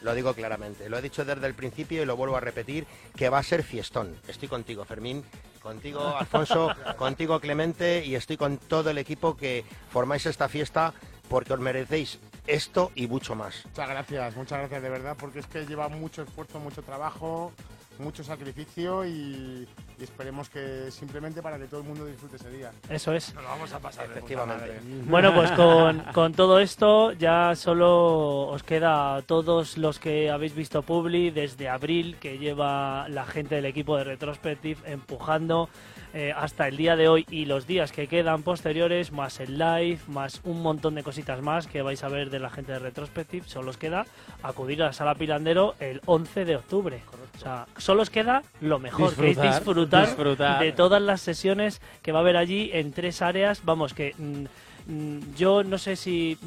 lo 0.02 0.14
digo 0.14 0.34
claramente. 0.34 0.88
Lo 0.88 0.98
he 0.98 1.02
dicho 1.02 1.24
desde 1.24 1.46
el 1.46 1.54
principio 1.54 2.02
y 2.02 2.06
lo 2.06 2.16
vuelvo 2.16 2.36
a 2.36 2.40
repetir, 2.40 2.86
que 3.16 3.28
va 3.28 3.38
a 3.38 3.42
ser 3.42 3.62
fiestón. 3.62 4.16
Estoy 4.28 4.48
contigo, 4.48 4.84
Fermín. 4.84 5.24
Contigo, 5.62 6.00
Alfonso, 6.18 6.74
contigo, 6.96 7.40
Clemente, 7.40 8.04
y 8.04 8.14
estoy 8.14 8.36
con 8.36 8.58
todo 8.58 8.90
el 8.90 8.98
equipo 8.98 9.36
que 9.36 9.64
formáis 9.90 10.26
esta 10.26 10.48
fiesta 10.48 10.94
porque 11.28 11.52
os 11.52 11.60
merecéis 11.60 12.18
esto 12.46 12.90
y 12.94 13.06
mucho 13.06 13.34
más. 13.34 13.64
Muchas 13.66 13.88
gracias, 13.88 14.36
muchas 14.36 14.58
gracias 14.60 14.82
de 14.82 14.88
verdad, 14.88 15.16
porque 15.18 15.40
es 15.40 15.46
que 15.46 15.66
lleva 15.66 15.88
mucho 15.88 16.22
esfuerzo, 16.22 16.58
mucho 16.58 16.82
trabajo, 16.82 17.52
mucho 18.00 18.22
sacrificio 18.24 19.04
y, 19.04 19.66
y 19.98 20.02
esperemos 20.02 20.48
que 20.48 20.90
simplemente 20.90 21.42
para 21.42 21.58
que 21.58 21.66
todo 21.66 21.80
el 21.80 21.86
mundo 21.86 22.06
disfrute 22.06 22.36
ese 22.36 22.50
día. 22.50 22.72
Eso 22.88 23.12
es. 23.12 23.34
Nos 23.34 23.42
lo 23.42 23.48
vamos 23.50 23.72
a 23.72 23.78
pasar 23.78 24.06
Efectivamente. 24.06 24.80
Bueno, 25.06 25.34
pues 25.34 25.50
con, 25.56 26.00
con 26.12 26.32
todo 26.32 26.60
esto 26.60 27.12
ya 27.12 27.54
solo 27.56 28.48
os 28.48 28.62
queda 28.62 29.16
a 29.16 29.22
todos 29.22 29.78
los 29.78 29.98
que 29.98 30.30
habéis 30.30 30.54
visto 30.54 30.82
Publi 30.82 31.30
desde 31.30 31.68
abril, 31.68 32.16
que 32.20 32.38
lleva 32.38 33.08
la 33.08 33.24
gente 33.24 33.56
del 33.56 33.66
equipo 33.66 33.96
de 33.96 34.04
Retrospective 34.04 34.80
empujando 34.90 35.68
eh, 36.14 36.32
hasta 36.34 36.68
el 36.68 36.76
día 36.76 36.96
de 36.96 37.08
hoy 37.08 37.26
y 37.30 37.44
los 37.44 37.66
días 37.66 37.92
que 37.92 38.06
quedan 38.06 38.42
posteriores, 38.42 39.12
más 39.12 39.40
el 39.40 39.58
live, 39.58 39.98
más 40.08 40.40
un 40.44 40.62
montón 40.62 40.94
de 40.94 41.02
cositas 41.02 41.42
más 41.42 41.66
que 41.66 41.82
vais 41.82 42.02
a 42.02 42.08
ver 42.08 42.30
de 42.30 42.38
la 42.38 42.50
gente 42.50 42.72
de 42.72 42.78
Retrospective. 42.78 43.46
Solo 43.48 43.70
os 43.70 43.76
queda 43.76 44.06
acudir 44.42 44.82
a 44.82 44.86
la 44.86 44.92
sala 44.92 45.14
Pilandero 45.14 45.74
el 45.80 46.00
11 46.06 46.44
de 46.44 46.56
octubre. 46.56 47.02
O 47.36 47.38
sea, 47.38 47.66
solo 47.76 48.02
os 48.02 48.10
queda 48.10 48.42
lo 48.60 48.78
mejor, 48.78 49.14
que 49.14 49.30
es 49.30 49.36
Disfrutar, 49.40 49.54
disfrutar, 49.54 50.06
disfrutar. 50.06 50.62
de 50.62 50.72
todas 50.72 51.02
las 51.02 51.20
sesiones 51.20 51.80
que 52.02 52.12
va 52.12 52.20
a 52.20 52.22
haber 52.22 52.36
allí 52.36 52.70
en 52.72 52.92
tres 52.92 53.22
áreas. 53.22 53.64
Vamos, 53.64 53.94
que 53.94 54.14
mm, 54.16 54.92
mm, 54.92 55.34
yo 55.36 55.62
no 55.62 55.78
sé 55.78 55.96
si 55.96 56.38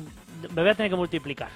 me 0.54 0.62
voy 0.62 0.72
a 0.72 0.76
tener 0.76 0.90
que 0.90 0.98
multiplicar. 0.98 1.50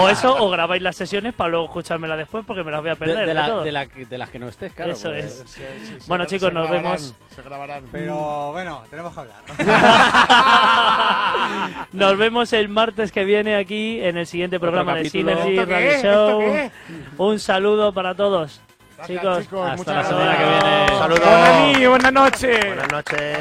O 0.00 0.08
eso, 0.08 0.36
o 0.38 0.50
grabáis 0.50 0.82
las 0.82 0.96
sesiones 0.96 1.34
para 1.34 1.50
luego 1.50 1.66
escuchármelas 1.66 2.18
después 2.18 2.44
porque 2.46 2.62
me 2.64 2.70
las 2.70 2.80
voy 2.80 2.90
a 2.90 2.94
De, 2.94 2.98
perder. 2.98 3.18
de 3.20 3.26
de 3.26 3.34
la- 3.34 3.60
de 3.62 3.72
la 3.72 3.86
de 3.86 4.18
las 4.18 4.30
que 4.30 4.38
no 4.38 4.48
estés, 4.48 4.72
claro. 4.72 4.92
Eso 4.92 5.08
pues. 5.10 5.24
es. 5.24 5.44
Sí, 5.50 5.62
sí, 5.84 5.96
Bueno, 6.06 6.24
se- 6.24 6.30
chicos, 6.36 6.48
se 6.48 6.54
nos 6.54 6.68
grabarán, 6.68 6.92
vemos. 6.92 7.14
Se 7.34 7.42
grabarán. 7.42 7.84
Pero 7.92 8.52
bueno, 8.52 8.82
tenemos 8.90 9.12
que 9.14 9.20
hablar. 9.20 9.36
Nos 11.92 12.16
vemos 12.18 12.52
el 12.52 12.68
martes 12.68 13.10
que 13.12 13.24
viene 13.24 13.56
aquí 13.56 14.00
en 14.02 14.16
el 14.16 14.26
siguiente 14.26 14.58
programa 14.60 14.94
de. 14.94 15.08
Synergy 15.10 15.58
¿Esto 15.58 15.66
qué 15.66 16.00
Radio 16.00 16.02
Show. 16.02 16.70
Un 17.18 17.38
saludo 17.40 17.92
para 17.92 18.14
todos. 18.14 18.60
Gracias, 18.96 19.20
chicos, 19.20 19.42
chicos, 19.44 19.70
hasta 19.70 19.92
la 19.94 20.02
gracias. 20.02 20.20
semana 20.20 20.38
que 20.38 20.44
viene. 20.44 20.88
Saludos. 20.98 21.88
Buenas 21.90 22.12
noches. 22.12 22.66
Buenas 22.66 22.92
noches. 22.92 23.38